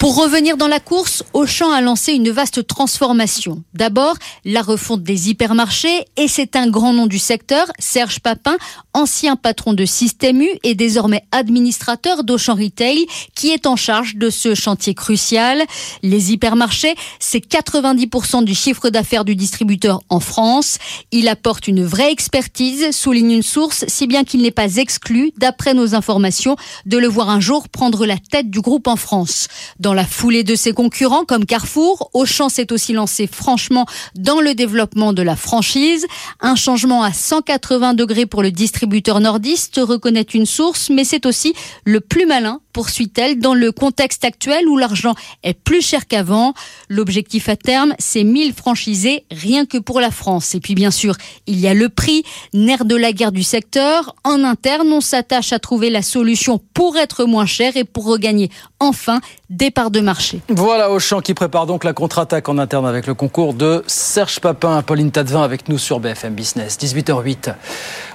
Pour 0.00 0.16
revenir 0.16 0.56
dans 0.56 0.66
la 0.66 0.80
course, 0.80 1.22
Auchan 1.34 1.70
a 1.72 1.82
lancé 1.82 2.14
une 2.14 2.30
vaste 2.30 2.66
transformation. 2.66 3.62
D'abord, 3.74 4.14
la 4.46 4.62
refonte 4.62 5.02
des 5.02 5.28
hypermarchés, 5.28 6.06
et 6.16 6.26
c'est 6.26 6.56
un 6.56 6.70
grand 6.70 6.94
nom 6.94 7.06
du 7.06 7.18
secteur, 7.18 7.66
Serge 7.78 8.20
Papin, 8.20 8.56
ancien 8.94 9.36
patron 9.36 9.74
de 9.74 9.84
Système 9.84 10.40
U 10.40 10.48
et 10.64 10.74
désormais 10.74 11.24
administrateur 11.32 12.24
d'Auchan 12.24 12.54
Retail, 12.54 13.06
qui 13.34 13.50
est 13.50 13.66
en 13.66 13.76
charge 13.76 14.16
de 14.16 14.30
ce 14.30 14.54
chantier 14.54 14.94
crucial. 14.94 15.62
Les 16.02 16.32
hypermarchés, 16.32 16.94
c'est 17.18 17.46
90% 17.46 18.42
du 18.42 18.54
chiffre 18.54 18.88
d'affaires 18.88 19.26
du 19.26 19.36
distributeur 19.36 20.00
en 20.08 20.20
France. 20.20 20.78
Il 21.12 21.28
apporte 21.28 21.68
une 21.68 21.84
vraie 21.84 22.10
expertise, 22.10 22.90
souligne 22.92 23.32
une 23.32 23.42
source, 23.42 23.84
si 23.86 24.06
bien 24.06 24.24
qu'il 24.24 24.40
n'est 24.40 24.50
pas 24.50 24.76
exclu, 24.76 25.32
d'après 25.36 25.74
nos 25.74 25.94
informations, 25.94 26.56
de 26.86 26.96
le 26.96 27.06
voir 27.06 27.28
un 27.28 27.40
jour 27.40 27.68
prendre 27.68 28.06
la 28.06 28.16
tête 28.16 28.50
du 28.50 28.62
groupe 28.62 28.88
en 28.88 28.96
France. 28.96 29.48
La 29.94 30.04
foulée 30.04 30.44
de 30.44 30.54
ses 30.54 30.72
concurrents 30.72 31.24
comme 31.24 31.44
Carrefour, 31.44 32.10
Auchan 32.14 32.48
s'est 32.48 32.72
aussi 32.72 32.92
lancé 32.92 33.26
franchement 33.26 33.86
dans 34.14 34.40
le 34.40 34.54
développement 34.54 35.12
de 35.12 35.22
la 35.22 35.36
franchise. 35.36 36.06
Un 36.40 36.54
changement 36.54 37.02
à 37.02 37.12
180 37.12 37.94
degrés 37.94 38.26
pour 38.26 38.42
le 38.42 38.50
distributeur 38.50 39.20
nordiste, 39.20 39.80
reconnaît 39.82 40.22
une 40.22 40.46
source, 40.46 40.90
mais 40.90 41.04
c'est 41.04 41.26
aussi 41.26 41.54
le 41.84 42.00
plus 42.00 42.26
malin, 42.26 42.60
poursuit-elle, 42.72 43.38
dans 43.38 43.54
le 43.54 43.72
contexte 43.72 44.24
actuel 44.24 44.68
où 44.68 44.76
l'argent 44.76 45.14
est 45.42 45.54
plus 45.54 45.82
cher 45.82 46.06
qu'avant. 46.06 46.54
L'objectif 46.88 47.48
à 47.48 47.56
terme, 47.56 47.94
c'est 47.98 48.24
1000 48.24 48.52
franchisés 48.52 49.24
rien 49.30 49.66
que 49.66 49.78
pour 49.78 50.00
la 50.00 50.10
France. 50.10 50.54
Et 50.54 50.60
puis 50.60 50.74
bien 50.74 50.90
sûr, 50.90 51.16
il 51.46 51.58
y 51.58 51.66
a 51.66 51.74
le 51.74 51.88
prix, 51.88 52.22
nerf 52.54 52.84
de 52.84 52.96
la 52.96 53.12
guerre 53.12 53.32
du 53.32 53.42
secteur. 53.42 54.14
En 54.24 54.44
interne, 54.44 54.92
on 54.92 55.00
s'attache 55.00 55.52
à 55.52 55.58
trouver 55.58 55.90
la 55.90 56.02
solution 56.02 56.60
pour 56.74 56.96
être 56.96 57.24
moins 57.24 57.46
cher 57.46 57.76
et 57.76 57.84
pour 57.84 58.04
regagner 58.04 58.50
enfin 58.78 59.20
des 59.50 59.70
parts 59.70 59.90
de 59.90 60.00
marché. 60.00 60.40
Voilà 60.48 60.90
Auchan 60.90 61.20
qui 61.20 61.34
prépare 61.34 61.66
donc 61.66 61.84
la 61.84 61.92
contre-attaque 61.92 62.48
en 62.48 62.56
interne 62.56 62.86
avec 62.86 63.06
le 63.06 63.14
concours 63.14 63.52
de 63.52 63.82
Serge 63.86 64.40
Papin, 64.40 64.80
Pauline 64.82 65.10
Tadevin 65.10 65.42
avec 65.42 65.68
nous 65.68 65.76
sur 65.76 66.00
BFM 66.00 66.34
Business. 66.34 66.78
18h08, 66.80 67.54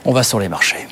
on 0.05 0.13
va 0.13 0.23
sur 0.23 0.39
les 0.39 0.49
marchés. 0.49 0.87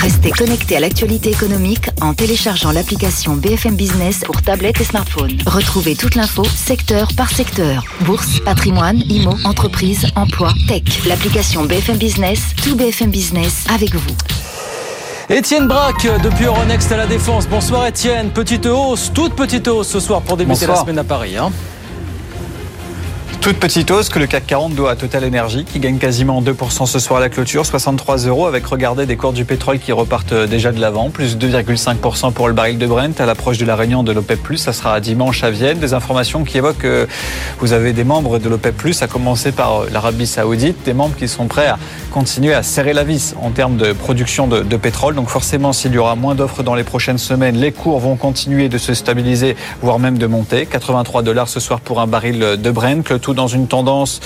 Restez 0.00 0.28
Restez 0.28 0.30
connecté 0.30 0.76
à 0.76 0.80
l'actualité 0.80 1.30
économique 1.30 1.88
en 2.00 2.14
téléchargeant 2.14 2.70
l'application 2.70 3.34
BFM 3.34 3.76
Business 3.76 4.20
pour 4.24 4.42
tablette 4.42 4.80
et 4.80 4.84
smartphone. 4.84 5.32
Retrouvez 5.46 5.96
toute 5.96 6.14
l'info 6.14 6.44
secteur 6.44 7.08
par 7.16 7.30
secteur. 7.30 7.84
Bourse, 8.02 8.40
patrimoine, 8.40 8.98
IMO, 9.08 9.34
entreprise, 9.44 10.06
emploi, 10.14 10.52
tech. 10.68 10.82
L'application 11.06 11.64
BFM 11.64 11.96
Business, 11.96 12.40
tout 12.62 12.76
BFM 12.76 13.10
Business 13.10 13.64
avec 13.72 13.94
vous. 13.94 14.16
Étienne 15.28 15.66
Braque 15.66 16.06
depuis 16.22 16.44
Euronext 16.44 16.92
à 16.92 16.96
la 16.96 17.06
Défense. 17.06 17.48
Bonsoir 17.48 17.86
Étienne. 17.86 18.30
Petite 18.30 18.66
hausse, 18.66 19.10
toute 19.12 19.34
petite 19.34 19.66
hausse 19.66 19.88
ce 19.88 19.98
soir 19.98 20.22
pour 20.22 20.36
débuter 20.36 20.60
Bonsoir. 20.60 20.76
la 20.76 20.82
semaine 20.82 20.98
à 21.00 21.04
Paris. 21.04 21.36
hein. 21.36 21.50
Toute 23.40 23.58
petite 23.58 23.90
hausse 23.92 24.08
que 24.08 24.18
le 24.18 24.26
CAC 24.26 24.44
40 24.46 24.74
doit 24.74 24.90
à 24.90 24.96
Total 24.96 25.24
Energy 25.24 25.64
qui 25.64 25.78
gagne 25.78 25.98
quasiment 25.98 26.42
2% 26.42 26.86
ce 26.86 26.98
soir 26.98 27.18
à 27.18 27.20
la 27.20 27.28
clôture, 27.28 27.64
63 27.64 28.26
euros 28.26 28.46
avec 28.46 28.66
regardez 28.66 29.06
des 29.06 29.16
cours 29.16 29.32
du 29.32 29.44
pétrole 29.44 29.78
qui 29.78 29.92
repartent 29.92 30.34
déjà 30.34 30.72
de 30.72 30.80
l'avant, 30.80 31.10
plus 31.10 31.36
2,5% 31.36 32.32
pour 32.32 32.48
le 32.48 32.54
baril 32.54 32.76
de 32.78 32.86
Brent 32.88 33.20
à 33.20 33.26
l'approche 33.26 33.58
de 33.58 33.64
la 33.64 33.76
réunion 33.76 34.02
de 34.02 34.10
l'OPEP+, 34.10 34.56
ça 34.56 34.72
sera 34.72 34.98
dimanche 35.00 35.44
à 35.44 35.50
Vienne. 35.50 35.78
Des 35.78 35.94
informations 35.94 36.42
qui 36.42 36.58
évoquent 36.58 36.78
que 36.78 37.06
vous 37.60 37.72
avez 37.72 37.92
des 37.92 38.02
membres 38.04 38.40
de 38.40 38.48
l'OPEP+, 38.48 38.74
à 39.00 39.06
commencer 39.06 39.52
par 39.52 39.84
l'Arabie 39.92 40.26
Saoudite, 40.26 40.82
des 40.84 40.94
membres 40.94 41.14
qui 41.16 41.28
sont 41.28 41.46
prêts 41.46 41.68
à 41.68 41.78
continuer 42.16 42.54
à 42.54 42.62
serrer 42.62 42.94
la 42.94 43.04
vis 43.04 43.34
en 43.42 43.50
termes 43.50 43.76
de 43.76 43.92
production 43.92 44.46
de, 44.46 44.76
pétrole. 44.78 45.14
Donc 45.14 45.28
forcément, 45.28 45.74
s'il 45.74 45.92
y 45.92 45.98
aura 45.98 46.16
moins 46.16 46.34
d'offres 46.34 46.62
dans 46.62 46.74
les 46.74 46.82
prochaines 46.82 47.18
semaines, 47.18 47.58
les 47.58 47.72
cours 47.72 48.00
vont 48.00 48.16
continuer 48.16 48.70
de 48.70 48.78
se 48.78 48.94
stabiliser, 48.94 49.54
voire 49.82 49.98
même 49.98 50.16
de 50.16 50.26
monter. 50.26 50.64
83 50.64 51.20
dollars 51.20 51.46
ce 51.46 51.60
soir 51.60 51.78
pour 51.78 52.00
un 52.00 52.06
baril 52.06 52.38
de 52.38 52.70
Brent, 52.70 53.20
tout 53.20 53.34
dans 53.34 53.48
une 53.48 53.66
tendance 53.66 54.20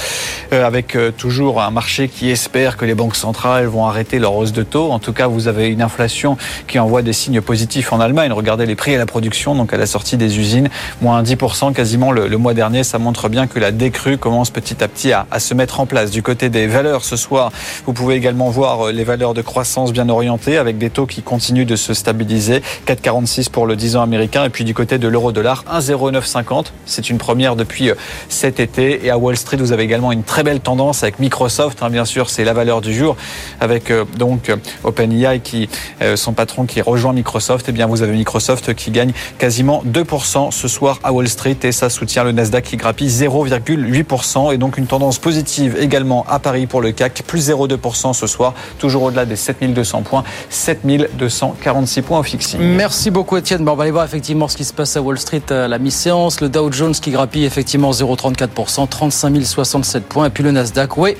euh, 0.53 0.65
avec 0.65 0.95
euh, 0.95 1.11
toujours 1.11 1.61
un 1.61 1.73
marché 1.73 2.07
qui 2.07 2.31
espère 2.31 2.77
que 2.77 2.85
les 2.85 2.95
banques 2.95 3.17
centrales 3.17 3.67
vont 3.67 3.85
arrêter 3.85 4.21
leur 4.21 4.37
hausse 4.37 4.53
de 4.53 4.63
taux. 4.63 4.93
En 4.93 5.01
tout 5.01 5.13
cas, 5.13 5.27
vous 5.27 5.49
avez 5.49 5.67
une 5.67 5.83
inflation 5.83 6.37
qui 6.69 6.79
envoie 6.79 7.03
des 7.03 7.13
signes 7.13 7.41
positifs 7.41 7.93
en 7.93 7.99
Allemagne. 7.99 8.31
Regardez 8.31 8.67
les 8.67 8.77
prix 8.77 8.95
à 8.95 8.99
la 8.99 9.07
production, 9.07 9.57
donc 9.57 9.75
à 9.75 9.77
la 9.77 9.87
sortie 9.87 10.17
des 10.17 10.39
usines, 10.39 10.69
moins 11.03 11.25
10% 11.25 11.73
quasiment 11.73 12.13
le, 12.13 12.29
le 12.29 12.39
mois 12.39 12.55
dernier. 12.55 12.85
Ça 12.85 13.01
montre 13.01 13.29
bien 13.29 13.49
que 13.49 13.59
la 13.59 13.73
décrue 13.73 14.17
commence 14.17 14.51
petit 14.51 14.85
à 14.85 14.87
petit 14.87 15.11
à, 15.11 15.27
à 15.33 15.41
se 15.41 15.55
mettre 15.55 15.81
en 15.81 15.87
place. 15.87 16.13
Du 16.13 16.23
côté 16.23 16.51
des 16.51 16.69
valeurs 16.69 17.03
ce 17.03 17.17
soir, 17.17 17.51
vous 17.87 17.93
pouvez 17.93 18.15
également 18.15 18.51
voir 18.51 18.89
euh, 18.89 18.93
les 18.93 19.05
valeurs 19.05 19.35
de 19.35 19.43
croissance 19.43 19.93
bien 19.93 20.09
orientées 20.09 20.57
avec 20.57 20.79
des 20.79 20.91
taux 20.91 21.07
qui 21.07 21.23
continuent 21.23 21.67
de 21.67 21.77
se 21.77 21.95
stabiliser. 21.95 22.63
4,46 22.87 23.51
pour 23.51 23.67
le 23.67 23.77
10 23.77 23.97
ans 23.97 24.03
américain. 24.03 24.45
Et 24.45 24.51
puis 24.51 24.65
du 24.65 24.75
côté 24.75 24.99
de 24.99 25.09
l'euro-dollar, 25.09 25.65
1,0950. 25.73 26.67
C'est 26.87 27.11
une 27.11 27.19
première 27.19 27.57
depuis 27.57 27.91
euh, 27.91 27.95
cet 28.29 28.61
été. 28.61 29.05
Et 29.05 29.11
à 29.11 29.19
Wall 29.19 29.37
Street, 29.37 29.57
vous 29.57 29.73
avez 29.73 29.85
également 29.85 30.13
une 30.13 30.23
très 30.23 30.43
belle 30.43 30.61
tendance 30.61 31.03
avec 31.03 31.19
Microsoft. 31.19 31.83
hein, 31.83 31.91
bien 31.91 32.05
sûr, 32.05 32.31
c'est 32.31 32.45
la 32.45 32.53
valeur 32.53 32.81
du 32.81 32.95
jour 32.95 33.17
avec 33.61 33.91
euh, 33.91 34.05
donc 34.17 34.49
euh, 34.49 34.57
OpenAI 34.85 35.41
qui 35.41 35.69
euh, 36.03 36.17
son 36.17 36.33
patron 36.33 36.67
qui 36.67 36.81
rejoint 36.81 37.13
Microsoft. 37.13 37.69
Et 37.69 37.73
bien, 37.73 37.87
vous 37.87 38.03
avez 38.03 38.13
Microsoft 38.13 38.75
qui 38.75 38.91
gagne 38.91 39.13
quasiment 39.39 39.83
2% 39.87 40.51
ce 40.51 40.69
soir 40.69 40.99
à 41.03 41.13
Wall 41.13 41.29
Street 41.29 41.57
et 41.63 41.73
ça 41.73 41.91
soutient 41.91 42.25
le 42.25 42.33
Nasdaq 42.33 42.65
qui 42.65 42.77
grappille 42.77 43.09
0,8% 43.09 44.53
et 44.53 44.59
donc 44.59 44.79
une 44.79 44.87
tendance 44.87 45.19
positive 45.19 45.77
également 45.79 46.25
à 46.29 46.39
Paris 46.39 46.67
pour 46.67 46.81
le 46.81 46.93
CAC 46.93 47.23
plus 47.27 47.51
0,2% 47.51 47.70
ce 48.13 48.27
soir, 48.27 48.55
toujours 48.79 49.05
au-delà 49.05 49.25
des 49.25 49.37
7200 49.37 50.03
points, 50.03 50.25
7246 50.49 52.03
points 52.03 52.19
au 52.19 52.23
fixing. 52.23 52.61
Merci 52.61 53.11
beaucoup 53.11 53.37
Étienne. 53.37 53.65
Bon, 53.65 53.73
on 53.73 53.77
va 53.77 53.85
aller 53.85 53.93
voir 53.93 54.05
effectivement 54.05 54.49
ce 54.49 54.57
qui 54.57 54.65
se 54.65 54.73
passe 54.73 54.97
à 54.97 55.03
Wall 55.03 55.19
Street 55.19 55.43
à 55.51 55.69
la 55.69 55.79
mi-séance. 55.79 56.41
Le 56.41 56.49
Dow 56.49 56.73
Jones 56.73 56.95
qui 56.95 57.11
grappille 57.11 57.45
effectivement 57.45 57.91
0,34%, 57.91 58.89
35 58.89 59.45
067 59.45 60.05
points. 60.05 60.27
Et 60.27 60.31
puis 60.31 60.43
le 60.43 60.53
Nasdaq, 60.53 60.97
oui, 60.97 61.17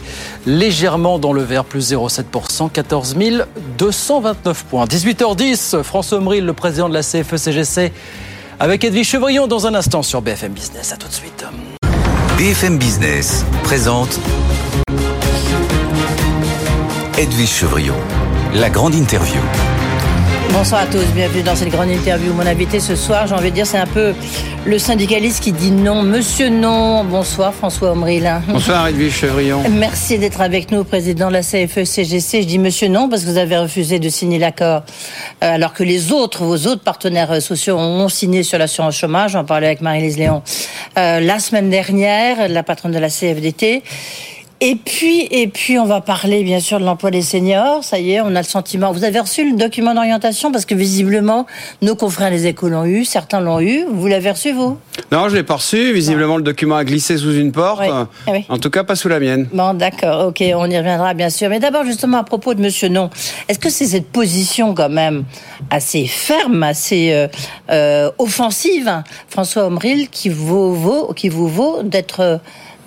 légèrement 0.47 1.19
dans 1.19 1.33
le 1.33 1.43
vert, 1.43 1.65
plus 1.65 1.93
0,7%, 1.93 2.71
14 2.71 3.17
229 3.79 4.65
points. 4.65 4.85
18h10, 4.85 5.83
François 5.83 6.19
Omril, 6.19 6.45
le 6.45 6.53
président 6.53 6.89
de 6.89 6.95
la 6.95 7.03
CFE-CGC, 7.03 7.93
avec 8.59 8.85
Edwige 8.85 9.09
Chevrillon 9.09 9.47
dans 9.47 9.67
un 9.67 9.75
instant 9.75 10.03
sur 10.03 10.23
BFM 10.23 10.53
Business. 10.53 10.93
À 10.93 10.97
tout 10.97 11.09
de 11.09 11.13
suite. 11.13 11.45
BFM 12.39 12.79
Business 12.79 13.45
présente 13.65 14.19
Edwige 17.21 17.51
Chevrillon, 17.51 17.97
la 18.55 18.71
grande 18.71 18.95
interview. 18.95 19.43
Bonsoir 20.55 20.81
à 20.81 20.87
tous, 20.87 21.05
bienvenue 21.15 21.43
dans 21.43 21.55
cette 21.55 21.69
grande 21.69 21.91
interview. 21.91 22.33
Mon 22.33 22.47
invité 22.47 22.81
ce 22.81 22.97
soir, 22.97 23.27
j'ai 23.27 23.35
envie 23.35 23.51
de 23.51 23.57
dire, 23.57 23.67
c'est 23.67 23.77
un 23.77 23.87
peu 23.87 24.15
le 24.65 24.79
syndicaliste 24.79 25.43
qui 25.43 25.53
dit 25.53 25.71
non. 25.71 26.03
Monsieur 26.03 26.49
non. 26.49 27.05
Bonsoir 27.05 27.53
François 27.53 27.93
Omril. 27.93 28.27
Bonsoir 28.49 28.87
Edwige 28.87 29.13
Chevrillon. 29.13 29.63
Merci 29.69 30.19
d'être 30.19 30.41
avec 30.41 30.71
nous, 30.71 30.83
président 30.83 31.29
de 31.29 31.35
la 31.35 31.43
CFE-CGC. 31.43 32.41
Je 32.41 32.47
dis 32.47 32.59
monsieur 32.59 32.89
non 32.89 33.11
parce 33.11 33.25
que 33.25 33.29
vous 33.29 33.37
avez 33.37 33.59
refusé 33.59 33.99
de 33.99 34.09
signer 34.09 34.39
l'accord, 34.39 34.85
euh, 35.45 35.55
alors 35.55 35.75
que 35.75 35.83
les 35.83 36.13
autres, 36.13 36.45
vos 36.45 36.69
autres 36.69 36.83
partenaires 36.83 37.33
euh, 37.33 37.41
sociaux 37.41 37.77
ont 37.77 38.09
signé 38.09 38.45
sur 38.45 38.57
l'assurance 38.57 38.97
chômage. 38.97 39.33
J'en 39.33 39.45
parlais 39.45 39.67
avec 39.67 39.83
Marie-Lise 39.83 40.17
Léon 40.17 40.43
euh, 40.97 41.21
la 41.21 41.39
semaine 41.39 41.69
dernière, 41.69 42.49
la 42.49 42.63
patronne 42.63 42.93
de 42.93 42.99
la 42.99 43.11
CFDT. 43.11 43.83
Et 44.63 44.75
puis, 44.75 45.27
et 45.31 45.49
puis, 45.49 45.79
on 45.79 45.87
va 45.87 46.03
parler 46.03 46.45
bien 46.45 46.61
sûr 46.61 46.81
de 46.81 46.85
l'emploi 46.85 47.11
des 47.11 47.23
seniors. 47.23 47.83
Ça 47.83 47.99
y 47.99 48.13
est, 48.13 48.21
on 48.21 48.35
a 48.35 48.41
le 48.41 48.47
sentiment. 48.47 48.93
Vous 48.93 49.05
avez 49.05 49.19
reçu 49.19 49.51
le 49.51 49.57
document 49.57 49.95
d'orientation 49.95 50.53
parce 50.53 50.67
que 50.67 50.75
visiblement, 50.75 51.47
nos 51.81 51.95
confrères 51.95 52.31
des 52.31 52.47
écoles 52.47 52.73
l'ont 52.73 52.85
eu, 52.85 53.07
certains 53.07 53.41
l'ont 53.41 53.61
eu. 53.61 53.87
Vous 53.91 54.07
l'avez 54.07 54.31
reçu 54.31 54.53
vous? 54.53 54.77
Non, 55.11 55.31
je 55.31 55.37
l'ai 55.37 55.45
pas 55.45 55.55
reçu. 55.55 55.95
Visiblement, 55.95 56.37
le 56.37 56.43
document 56.43 56.77
a 56.77 56.85
glissé 56.85 57.17
sous 57.17 57.33
une 57.33 57.53
porte. 57.53 57.81
Oui. 57.81 57.89
Ah 57.91 58.07
oui. 58.29 58.45
En 58.51 58.59
tout 58.59 58.69
cas, 58.69 58.85
pas 58.85 58.97
sous 58.97 59.09
la 59.09 59.19
mienne. 59.19 59.49
Bon, 59.51 59.73
d'accord, 59.73 60.29
ok, 60.29 60.45
on 60.55 60.71
y 60.71 60.77
reviendra 60.77 61.15
bien 61.15 61.31
sûr. 61.31 61.49
Mais 61.49 61.59
d'abord, 61.59 61.87
justement, 61.87 62.19
à 62.19 62.25
propos 62.25 62.53
de 62.53 62.61
Monsieur 62.61 62.89
Non, 62.89 63.09
est-ce 63.49 63.59
que 63.59 63.71
c'est 63.71 63.87
cette 63.87 64.11
position 64.11 64.75
quand 64.75 64.91
même 64.91 65.25
assez 65.71 66.07
ferme, 66.07 66.63
assez 66.63 67.13
euh, 67.13 67.29
euh, 67.71 68.11
offensive, 68.19 68.93
François 69.29 69.65
Omril, 69.65 70.11
qui 70.11 70.29
vous 70.29 70.75
vaut, 70.75 71.15
qui 71.15 71.31
vous 71.31 71.49
vaut 71.49 71.83
d'être 71.83 72.21
euh, 72.21 72.37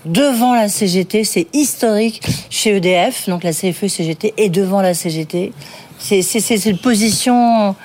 devant 0.05 0.53
la 0.55 0.69
CGT, 0.69 1.23
c'est 1.23 1.47
historique 1.53 2.21
chez 2.49 2.75
EDF, 2.77 3.27
donc 3.29 3.43
la 3.43 3.51
CFE-CGT 3.51 4.33
est 4.37 4.49
devant 4.49 4.81
la 4.81 4.93
CGT. 4.93 5.51
C'est 5.99 6.21
cette 6.21 6.81
position. 6.81 7.75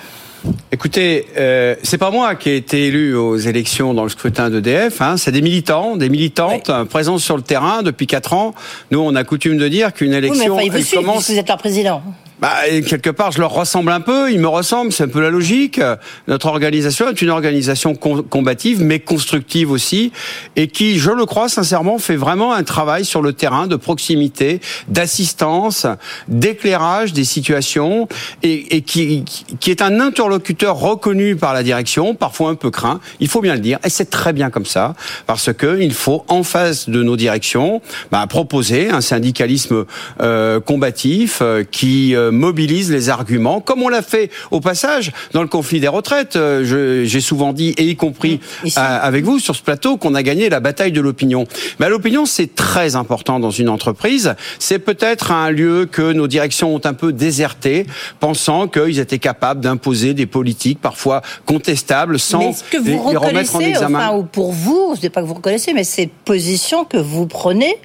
Écoutez, 0.72 1.26
euh, 1.36 1.74
c'est 1.82 1.98
pas 1.98 2.10
moi 2.10 2.34
qui 2.34 2.50
ai 2.50 2.56
été 2.56 2.86
élu 2.86 3.14
aux 3.14 3.36
élections 3.36 3.94
dans 3.94 4.04
le 4.04 4.08
scrutin 4.08 4.50
d'EDF. 4.50 5.00
Hein, 5.00 5.16
c'est 5.16 5.32
des 5.32 5.42
militants, 5.42 5.96
des 5.96 6.08
militantes 6.08 6.70
euh, 6.70 6.84
présentes 6.84 7.20
sur 7.20 7.36
le 7.36 7.42
terrain 7.42 7.82
depuis 7.82 8.06
quatre 8.06 8.32
ans. 8.34 8.54
Nous, 8.90 9.00
on 9.00 9.14
a 9.14 9.24
coutume 9.24 9.56
de 9.58 9.68
dire 9.68 9.92
qu'une 9.92 10.08
Oui, 10.14 10.20
mais 10.20 10.26
élection 10.28 10.54
enfin, 10.54 10.64
vous 10.68 10.76
elle 10.76 10.84
suivent 10.84 11.00
commence. 11.00 11.16
puisque 11.16 11.30
vous 11.32 11.38
êtes 11.38 11.48
leur 11.48 11.58
président. 11.58 12.02
Bah, 12.40 12.54
quelque 12.86 13.10
part, 13.10 13.32
je 13.32 13.40
leur 13.40 13.50
ressemble 13.50 13.90
un 13.90 14.00
peu, 14.00 14.30
ils 14.30 14.38
me 14.38 14.46
ressemblent, 14.46 14.92
c'est 14.92 15.02
un 15.02 15.08
peu 15.08 15.20
la 15.20 15.30
logique. 15.30 15.80
Notre 16.28 16.46
organisation 16.46 17.08
est 17.08 17.20
une 17.20 17.30
organisation 17.30 17.96
com- 17.96 18.22
combative, 18.22 18.80
mais 18.80 19.00
constructive 19.00 19.72
aussi, 19.72 20.12
et 20.54 20.68
qui, 20.68 21.00
je 21.00 21.10
le 21.10 21.26
crois 21.26 21.48
sincèrement, 21.48 21.98
fait 21.98 22.14
vraiment 22.14 22.52
un 22.54 22.62
travail 22.62 23.04
sur 23.04 23.22
le 23.22 23.32
terrain 23.32 23.66
de 23.66 23.74
proximité, 23.74 24.60
d'assistance, 24.86 25.86
d'éclairage 26.28 27.12
des 27.12 27.24
situations, 27.24 28.06
et, 28.44 28.76
et 28.76 28.82
qui, 28.82 29.24
qui 29.58 29.70
est 29.72 29.82
un 29.82 29.98
interlocuteur 29.98 30.76
reconnu 30.76 31.34
par 31.34 31.54
la 31.54 31.64
direction, 31.64 32.14
parfois 32.14 32.50
un 32.50 32.54
peu 32.54 32.70
craint, 32.70 33.00
il 33.18 33.26
faut 33.26 33.40
bien 33.40 33.54
le 33.54 33.60
dire, 33.60 33.80
et 33.84 33.90
c'est 33.90 34.10
très 34.10 34.32
bien 34.32 34.50
comme 34.50 34.66
ça, 34.66 34.94
parce 35.26 35.52
que 35.52 35.80
il 35.80 35.92
faut, 35.92 36.24
en 36.28 36.44
face 36.44 36.88
de 36.88 37.02
nos 37.02 37.16
directions, 37.16 37.82
bah, 38.12 38.24
proposer 38.28 38.90
un 38.90 39.00
syndicalisme 39.00 39.86
euh, 40.20 40.60
combatif 40.60 41.40
euh, 41.42 41.64
qui 41.68 42.14
euh, 42.14 42.27
mobilise 42.30 42.90
les 42.90 43.08
arguments, 43.08 43.60
comme 43.60 43.82
on 43.82 43.88
l'a 43.88 44.02
fait 44.02 44.30
au 44.50 44.60
passage 44.60 45.12
dans 45.32 45.42
le 45.42 45.48
conflit 45.48 45.80
des 45.80 45.88
retraites. 45.88 46.36
Euh, 46.36 46.64
je- 46.64 47.04
J'ai 47.04 47.20
souvent 47.20 47.52
dit, 47.52 47.74
et 47.78 47.84
y 47.84 47.96
compris 47.96 48.40
euh, 48.64 48.70
avec 48.76 49.24
vous 49.24 49.38
sur 49.38 49.54
ce 49.56 49.62
plateau, 49.62 49.96
qu'on 49.96 50.14
a 50.14 50.22
gagné 50.22 50.48
la 50.48 50.60
bataille 50.60 50.92
de 50.92 51.00
l'opinion. 51.00 51.46
Mais 51.80 51.88
l'opinion, 51.88 52.26
c'est 52.26 52.54
très 52.54 52.96
important 52.96 53.40
dans 53.40 53.50
une 53.50 53.68
entreprise. 53.68 54.34
C'est 54.58 54.78
peut-être 54.78 55.32
un 55.32 55.50
lieu 55.50 55.86
que 55.90 56.12
nos 56.12 56.26
directions 56.26 56.74
ont 56.74 56.80
un 56.84 56.94
peu 56.94 57.12
déserté, 57.12 57.86
pensant 58.20 58.68
qu'ils 58.68 58.98
étaient 58.98 59.18
capables 59.18 59.60
d'imposer 59.60 60.14
des 60.14 60.26
politiques 60.26 60.80
parfois 60.80 61.22
contestables 61.46 62.18
sans 62.18 62.38
mais 62.38 62.52
que 62.70 62.76
les, 62.76 62.94
vous 62.96 63.10
les 63.10 63.16
remettre 63.16 63.56
en 63.56 63.60
examen. 63.60 63.98
enfin, 63.98 64.16
ou 64.16 64.22
pour 64.24 64.52
vous, 64.52 64.94
c'est 65.00 65.10
pas 65.10 65.22
que 65.22 65.26
vous 65.26 65.34
reconnaissez, 65.34 65.72
mais 65.72 65.84
cette 65.84 66.12
position 66.12 66.84
que 66.84 66.96
vous 66.98 67.26
prenez, 67.26 67.76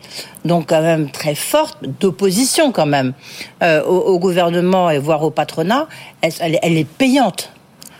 donc 0.45 0.67
quand 0.69 0.81
même 0.81 1.09
très 1.11 1.35
forte, 1.35 1.77
d'opposition 1.99 2.71
quand 2.71 2.85
même 2.85 3.13
euh, 3.61 3.83
au, 3.83 3.97
au 3.97 4.19
gouvernement 4.19 4.89
et 4.89 4.99
voire 4.99 5.23
au 5.23 5.31
patronat, 5.31 5.87
elle, 6.21 6.59
elle 6.61 6.77
est- 6.77 6.83
payante. 6.85 7.49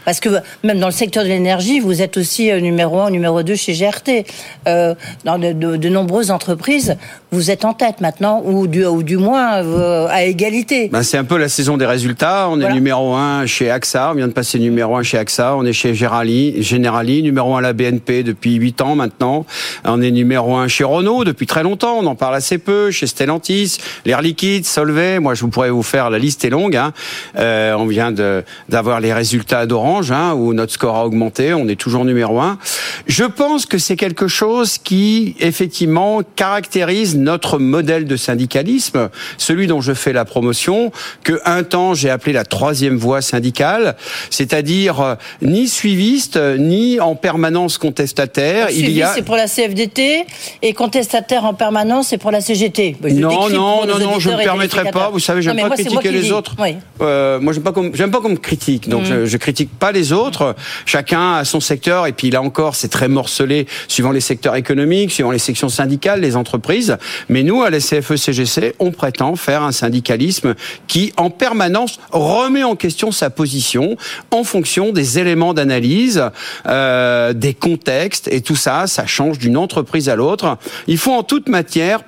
Parce 0.05 0.19
que 0.19 0.27
même 0.63 0.79
dans 0.79 0.87
le 0.87 0.91
secteur 0.91 1.23
de 1.23 1.29
l'énergie, 1.29 1.79
vous 1.79 2.01
êtes 2.01 2.17
aussi 2.17 2.51
euh, 2.51 2.59
numéro 2.59 2.99
un, 2.99 3.09
numéro 3.09 3.41
deux 3.41 3.55
chez 3.55 3.71
GRT. 3.73 4.25
Euh, 4.67 4.93
dans 5.23 5.37
de, 5.39 5.53
de- 5.53 5.77
de 5.77 5.89
nombreuses 5.89 6.29
entreprises, 6.29 6.97
vous 7.33 7.51
êtes 7.51 7.65
en 7.65 7.73
tête 7.73 7.99
maintenant, 7.99 8.41
ou 8.45 8.67
du, 8.67 8.85
ou 8.85 9.03
du 9.03 9.17
moins 9.17 9.63
euh, 9.63 10.07
à 10.09 10.23
égalité. 10.23 10.89
Ben, 10.91 11.03
c'est 11.03 11.17
un 11.17 11.23
peu 11.23 11.37
la 11.37 11.49
saison 11.49 11.77
des 11.77 11.85
résultats. 11.85 12.47
On 12.49 12.61
est 12.61 12.71
numéro 12.71 13.15
un 13.15 13.45
chez 13.45 13.71
AXA, 13.71 14.11
on 14.11 14.15
vient 14.15 14.27
de 14.27 14.33
passer 14.33 14.59
numéro 14.59 14.95
un 14.95 15.03
chez 15.03 15.17
AXA, 15.17 15.55
on 15.55 15.65
est 15.65 15.73
chez 15.73 15.95
Generali, 15.95 16.61
Generali 16.61 17.23
numéro 17.23 17.55
un 17.55 17.59
à 17.59 17.61
la 17.61 17.73
BNP 17.73 18.23
depuis 18.23 18.53
8 18.53 18.81
ans 18.81 18.95
maintenant. 18.95 19.45
On 19.83 20.01
est 20.01 20.11
numéro 20.11 20.55
un 20.55 20.67
chez 20.67 20.83
Renault 20.83 21.23
depuis 21.23 21.47
très 21.47 21.63
longtemps, 21.63 21.97
on 21.99 22.05
en 22.05 22.15
parle 22.15 22.35
assez 22.35 22.57
peu, 22.57 22.91
chez 22.91 23.07
Stellantis, 23.07 23.77
l'Air 24.05 24.21
Liquide, 24.21 24.65
Solvay, 24.65 25.19
moi 25.19 25.33
je 25.33 25.41
vous 25.41 25.49
pourrais 25.49 25.71
vous 25.71 25.83
faire, 25.83 26.09
la 26.09 26.19
liste 26.19 26.45
est 26.45 26.49
longue. 26.49 26.75
Hein. 26.75 26.93
Euh, 27.37 27.73
on 27.73 27.85
vient 27.85 28.11
de, 28.11 28.43
d'avoir 28.69 28.99
les 28.99 29.13
résultats 29.13 29.65
d'Orange, 29.65 30.11
hein, 30.11 30.33
où 30.33 30.53
notre 30.53 30.73
score 30.73 30.95
a 30.95 31.05
augmenté, 31.05 31.53
on 31.53 31.67
est 31.67 31.79
toujours 31.79 32.05
numéro 32.05 32.39
un. 32.39 32.59
Je 33.07 33.23
pense 33.23 33.65
que 33.65 33.77
c'est 33.77 33.95
quelque 33.95 34.27
chose 34.27 34.77
qui, 34.77 35.35
effectivement, 35.39 36.21
caractérise 36.35 37.15
notre 37.23 37.59
modèle 37.59 38.05
de 38.05 38.15
syndicalisme, 38.15 39.09
celui 39.37 39.67
dont 39.67 39.81
je 39.81 39.93
fais 39.93 40.13
la 40.13 40.25
promotion, 40.25 40.91
que 41.23 41.39
un 41.45 41.63
temps 41.63 41.93
j'ai 41.93 42.09
appelé 42.09 42.33
la 42.33 42.45
troisième 42.45 42.97
voie 42.97 43.21
syndicale, 43.21 43.95
c'est-à-dire 44.29 45.01
euh, 45.01 45.15
ni 45.41 45.67
suiviste, 45.67 46.37
ni 46.57 46.99
en 46.99 47.15
permanence 47.15 47.77
contestataire. 47.77 48.69
Il 48.71 48.91
y 48.91 49.01
a... 49.01 49.13
c'est 49.13 49.21
pour 49.21 49.35
la 49.35 49.47
CFDT 49.47 50.25
et 50.61 50.73
contestataire 50.73 51.45
en 51.45 51.53
permanence, 51.53 52.09
c'est 52.09 52.17
pour 52.17 52.31
la 52.31 52.41
CGT. 52.41 52.97
non, 53.01 53.49
non, 53.49 53.85
non, 53.85 53.99
non, 53.99 54.19
je 54.19 54.29
ne 54.29 54.37
me 54.37 54.43
permettrai 54.43 54.91
pas. 54.91 55.09
Vous 55.09 55.19
savez, 55.19 55.41
j'aime 55.41 55.57
pas 55.57 55.69
critiquer 55.69 56.11
les 56.11 56.31
autres. 56.31 56.55
Euh, 57.01 57.39
moi, 57.39 57.53
j'aime 57.53 57.63
pas 58.11 58.21
qu'on 58.21 58.29
me 58.29 58.35
critique. 58.35 58.89
Donc, 58.89 59.03
mm. 59.03 59.05
je, 59.05 59.25
je 59.25 59.37
critique 59.37 59.69
pas 59.77 59.91
les 59.91 60.11
autres. 60.13 60.55
Chacun 60.85 61.35
a 61.35 61.45
son 61.45 61.59
secteur. 61.59 62.07
Et 62.07 62.13
puis 62.13 62.29
là 62.29 62.41
encore, 62.41 62.75
c'est 62.75 62.89
très 62.89 63.07
morcelé 63.07 63.67
suivant 63.87 64.11
les 64.11 64.21
secteurs 64.21 64.55
économiques, 64.55 65.11
suivant 65.11 65.31
les 65.31 65.39
sections 65.39 65.69
syndicales, 65.69 66.21
les 66.21 66.35
entreprises. 66.35 66.97
Mais 67.29 67.43
nous, 67.43 67.63
à 67.63 67.69
la 67.69 67.79
CFE-CGC, 67.79 68.75
on 68.79 68.91
prétend 68.91 69.35
faire 69.35 69.63
un 69.63 69.71
syndicalisme 69.71 70.55
qui, 70.87 71.13
en 71.17 71.29
permanence, 71.29 71.99
remet 72.11 72.63
en 72.63 72.75
question 72.75 73.11
sa 73.11 73.29
position 73.29 73.97
en 74.31 74.43
fonction 74.43 74.91
des 74.91 75.19
éléments 75.19 75.53
d'analyse, 75.53 76.23
euh, 76.67 77.33
des 77.33 77.53
contextes 77.53 78.27
et 78.31 78.41
tout 78.41 78.55
ça, 78.55 78.87
ça 78.87 79.05
change 79.05 79.37
d'une 79.37 79.57
entreprise 79.57 80.09
à 80.09 80.15
l'autre. 80.15 80.57
Il 80.87 80.97
faut 80.97 81.13
en 81.13 81.23
toute 81.23 81.49
matière 81.49 82.01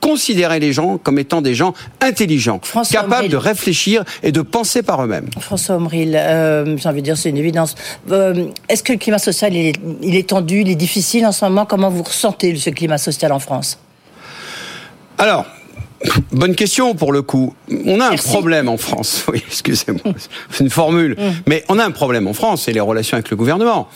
considérer 0.00 0.58
les 0.58 0.72
gens 0.72 0.98
comme 0.98 1.18
étant 1.18 1.40
des 1.40 1.54
gens 1.54 1.74
intelligents, 2.00 2.60
capables 2.90 3.28
de 3.28 3.36
réfléchir 3.36 4.04
et 4.22 4.32
de 4.32 4.42
penser 4.42 4.82
par 4.82 5.02
eux-mêmes. 5.04 5.28
François 5.38 5.76
Omril, 5.76 6.16
euh, 6.16 6.76
j'ai 6.76 6.88
envie 6.88 7.00
de 7.00 7.04
dire 7.04 7.16
c'est 7.16 7.30
une 7.30 7.36
évidence. 7.36 7.76
Euh, 8.10 8.46
est-ce 8.68 8.82
que 8.82 8.92
le 8.92 8.98
climat 8.98 9.20
social 9.20 9.54
il 9.54 9.68
est, 9.68 9.76
il 10.02 10.16
est 10.16 10.28
tendu, 10.28 10.62
il 10.62 10.70
est 10.70 10.74
difficile 10.74 11.24
en 11.24 11.32
ce 11.32 11.44
moment? 11.44 11.64
Comment 11.64 11.88
vous 11.88 12.02
ressentez 12.02 12.54
ce 12.56 12.70
climat 12.70 12.98
social 12.98 13.32
en 13.32 13.38
France? 13.38 13.78
Alors, 15.22 15.46
Bonne 16.32 16.56
question 16.56 16.96
pour 16.96 17.12
le 17.12 17.22
coup. 17.22 17.54
On 17.86 18.00
a 18.00 18.06
un 18.10 18.16
problème 18.16 18.68
en 18.68 18.76
France. 18.76 19.24
Oui, 19.32 19.40
excusez-moi, 19.46 20.14
c'est 20.50 20.64
une 20.64 20.70
formule. 20.70 21.12
Mm. 21.12 21.30
Mais 21.46 21.64
on 21.68 21.78
a 21.78 21.84
un 21.84 21.92
problème 21.92 22.26
en 22.26 22.32
France, 22.32 22.62
c'est 22.64 22.72
les 22.72 22.80
relations 22.80 23.14
avec 23.14 23.30
le 23.30 23.36
gouvernement. 23.36 23.88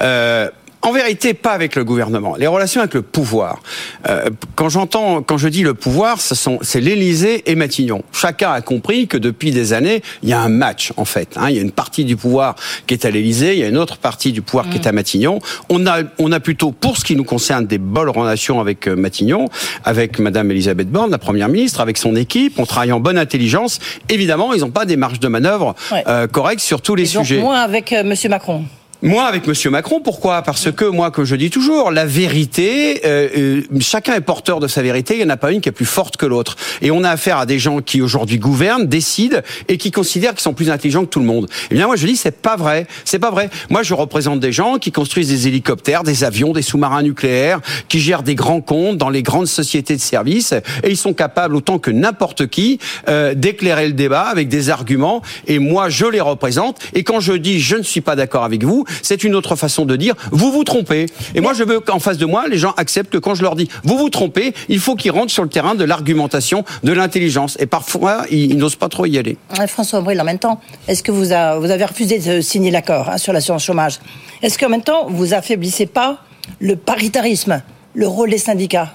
Euh, 0.00 0.48
en 0.82 0.92
vérité, 0.92 1.34
pas 1.34 1.52
avec 1.52 1.76
le 1.76 1.84
gouvernement. 1.84 2.36
Les 2.36 2.46
relations 2.46 2.80
avec 2.80 2.94
le 2.94 3.02
pouvoir. 3.02 3.60
Euh, 4.08 4.30
quand 4.54 4.68
j'entends, 4.68 5.22
quand 5.22 5.36
je 5.36 5.48
dis 5.48 5.62
le 5.62 5.74
pouvoir, 5.74 6.20
ce 6.20 6.34
sont, 6.34 6.58
c'est 6.62 6.80
l'Élysée 6.80 7.42
et 7.50 7.54
Matignon. 7.54 8.02
Chacun 8.12 8.52
a 8.52 8.60
compris 8.62 9.06
que 9.06 9.18
depuis 9.18 9.50
des 9.50 9.72
années, 9.72 10.02
il 10.22 10.30
y 10.30 10.32
a 10.32 10.40
un 10.40 10.48
match 10.48 10.92
en 10.96 11.04
fait. 11.04 11.36
Hein. 11.36 11.50
Il 11.50 11.56
y 11.56 11.58
a 11.58 11.62
une 11.62 11.70
partie 11.70 12.04
du 12.04 12.16
pouvoir 12.16 12.56
qui 12.86 12.94
est 12.94 13.04
à 13.04 13.10
l'Élysée, 13.10 13.54
il 13.54 13.60
y 13.60 13.62
a 13.62 13.68
une 13.68 13.76
autre 13.76 13.98
partie 13.98 14.32
du 14.32 14.40
pouvoir 14.40 14.70
qui 14.70 14.78
est 14.78 14.86
à 14.86 14.92
mm. 14.92 14.94
Matignon. 14.94 15.38
On 15.68 15.86
a, 15.86 16.02
on 16.18 16.32
a 16.32 16.40
plutôt, 16.40 16.72
pour 16.72 16.96
ce 16.96 17.04
qui 17.04 17.14
nous 17.14 17.24
concerne, 17.24 17.66
des 17.66 17.78
bonnes 17.78 18.08
relations 18.08 18.60
avec 18.60 18.88
euh, 18.88 18.96
Matignon, 18.96 19.48
avec 19.84 20.18
Madame 20.18 20.50
Elisabeth 20.50 20.90
Borne, 20.90 21.10
la 21.10 21.18
première 21.18 21.48
ministre, 21.48 21.80
avec 21.80 21.98
son 21.98 22.16
équipe. 22.16 22.58
On 22.58 22.66
travaille 22.66 22.92
en 22.92 23.00
bonne 23.00 23.18
intelligence. 23.18 23.80
Évidemment, 24.08 24.54
ils 24.54 24.60
n'ont 24.60 24.70
pas 24.70 24.86
des 24.86 24.96
marges 24.96 25.20
de 25.20 25.28
manœuvre 25.28 25.74
euh, 26.06 26.26
correctes 26.26 26.62
sur 26.62 26.80
tous 26.80 26.94
les 26.94 27.02
et 27.02 27.18
sujets. 27.18 27.36
Donc, 27.36 27.44
moins 27.44 27.60
avec 27.60 27.92
euh, 27.92 28.02
Monsieur 28.02 28.28
Macron. 28.28 28.64
Moi, 29.02 29.24
avec 29.24 29.46
Monsieur 29.46 29.70
Macron, 29.70 30.02
pourquoi? 30.02 30.42
Parce 30.42 30.70
que 30.70 30.84
moi, 30.84 31.10
comme 31.10 31.24
je 31.24 31.34
dis 31.34 31.48
toujours, 31.48 31.90
la 31.90 32.04
vérité, 32.04 33.00
euh, 33.06 33.28
euh, 33.34 33.62
chacun 33.80 34.12
est 34.12 34.20
porteur 34.20 34.60
de 34.60 34.68
sa 34.68 34.82
vérité. 34.82 35.14
Il 35.14 35.20
n'y 35.20 35.24
en 35.24 35.30
a 35.30 35.38
pas 35.38 35.52
une 35.52 35.62
qui 35.62 35.70
est 35.70 35.72
plus 35.72 35.86
forte 35.86 36.18
que 36.18 36.26
l'autre. 36.26 36.54
Et 36.82 36.90
on 36.90 37.02
a 37.02 37.08
affaire 37.08 37.38
à 37.38 37.46
des 37.46 37.58
gens 37.58 37.80
qui 37.80 38.02
aujourd'hui 38.02 38.38
gouvernent, 38.38 38.86
décident 38.86 39.38
et 39.68 39.78
qui 39.78 39.90
considèrent 39.90 40.32
qu'ils 40.32 40.42
sont 40.42 40.52
plus 40.52 40.68
intelligents 40.68 41.06
que 41.06 41.08
tout 41.08 41.20
le 41.20 41.24
monde. 41.24 41.48
Eh 41.70 41.76
bien, 41.76 41.86
moi, 41.86 41.96
je 41.96 42.06
dis, 42.06 42.14
c'est 42.14 42.42
pas 42.42 42.56
vrai. 42.56 42.86
C'est 43.06 43.18
pas 43.18 43.30
vrai. 43.30 43.48
Moi, 43.70 43.82
je 43.82 43.94
représente 43.94 44.38
des 44.38 44.52
gens 44.52 44.76
qui 44.76 44.92
construisent 44.92 45.30
des 45.30 45.48
hélicoptères, 45.48 46.02
des 46.02 46.22
avions, 46.22 46.52
des 46.52 46.60
sous-marins 46.60 47.02
nucléaires, 47.02 47.60
qui 47.88 48.00
gèrent 48.00 48.22
des 48.22 48.34
grands 48.34 48.60
comptes 48.60 48.98
dans 48.98 49.08
les 49.08 49.22
grandes 49.22 49.46
sociétés 49.46 49.96
de 49.96 50.02
services, 50.02 50.52
et 50.84 50.90
ils 50.90 50.98
sont 50.98 51.14
capables 51.14 51.56
autant 51.56 51.78
que 51.78 51.90
n'importe 51.90 52.48
qui 52.48 52.78
euh, 53.08 53.32
d'éclairer 53.32 53.86
le 53.86 53.94
débat 53.94 54.24
avec 54.24 54.48
des 54.48 54.68
arguments. 54.68 55.22
Et 55.46 55.58
moi, 55.58 55.88
je 55.88 56.04
les 56.04 56.20
représente. 56.20 56.78
Et 56.92 57.02
quand 57.02 57.20
je 57.20 57.32
dis, 57.32 57.60
je 57.60 57.76
ne 57.76 57.82
suis 57.82 58.02
pas 58.02 58.14
d'accord 58.14 58.44
avec 58.44 58.62
vous 58.62 58.84
c'est 59.02 59.24
une 59.24 59.34
autre 59.34 59.56
façon 59.56 59.84
de 59.84 59.96
dire 59.96 60.14
vous 60.30 60.52
vous 60.52 60.64
trompez. 60.64 61.06
Et 61.34 61.40
moi, 61.40 61.52
je 61.54 61.64
veux 61.64 61.80
qu'en 61.80 61.98
face 61.98 62.18
de 62.18 62.26
moi, 62.26 62.48
les 62.48 62.58
gens 62.58 62.72
acceptent 62.76 63.12
que 63.12 63.18
quand 63.18 63.34
je 63.34 63.42
leur 63.42 63.56
dis 63.56 63.68
vous 63.84 63.98
vous 63.98 64.10
trompez, 64.10 64.54
il 64.68 64.78
faut 64.78 64.94
qu'ils 64.94 65.10
rentrent 65.10 65.32
sur 65.32 65.42
le 65.42 65.48
terrain 65.48 65.74
de 65.74 65.84
l'argumentation, 65.84 66.64
de 66.84 66.92
l'intelligence. 66.92 67.56
Et 67.60 67.66
parfois, 67.66 68.24
ils, 68.30 68.56
n'osent 68.56 68.76
pas 68.76 68.88
trop 68.88 69.06
y 69.06 69.18
aller. 69.18 69.36
François 69.66 70.00
Abril, 70.00 70.20
en 70.20 70.24
même 70.24 70.38
temps, 70.38 70.60
est-ce 70.88 71.02
que 71.02 71.12
vous, 71.12 71.32
avez 71.32 71.84
refusé 71.84 72.18
de 72.18 72.40
signer 72.40 72.70
l'accord 72.70 73.08
hein, 73.08 73.18
sur 73.18 73.32
l'assurance 73.32 73.64
chômage? 73.64 73.98
Est-ce 74.42 74.58
qu'en 74.58 74.68
même 74.68 74.82
temps, 74.82 75.06
vous 75.08 75.34
affaiblissez 75.34 75.86
pas 75.86 76.18
le 76.58 76.76
paritarisme, 76.76 77.62
le 77.94 78.06
rôle 78.06 78.30
des 78.30 78.38
syndicats? 78.38 78.94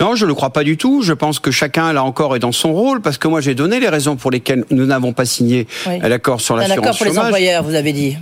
Non, 0.00 0.14
je 0.14 0.24
ne 0.24 0.28
le 0.28 0.34
crois 0.34 0.50
pas 0.50 0.64
du 0.64 0.76
tout. 0.76 1.02
Je 1.02 1.12
pense 1.12 1.38
que 1.38 1.50
chacun, 1.50 1.92
là 1.92 2.02
encore, 2.02 2.34
est 2.36 2.40
dans 2.40 2.52
son 2.52 2.72
rôle, 2.72 3.00
parce 3.00 3.18
que 3.18 3.28
moi, 3.28 3.40
j'ai 3.40 3.54
donné 3.54 3.80
les 3.80 3.88
raisons 3.88 4.16
pour 4.16 4.30
lesquelles 4.30 4.64
nous 4.70 4.86
n'avons 4.86 5.12
pas 5.12 5.24
signé 5.24 5.66
l'accord 5.86 6.40
sur 6.40 6.56
l'assurance 6.56 6.76
chômage. 6.76 6.76
L'accord 6.76 6.98
pour 6.98 7.06
les 7.06 7.18
employeurs, 7.18 7.62
vous 7.62 7.74
avez 7.74 7.92
dit. 7.92 8.16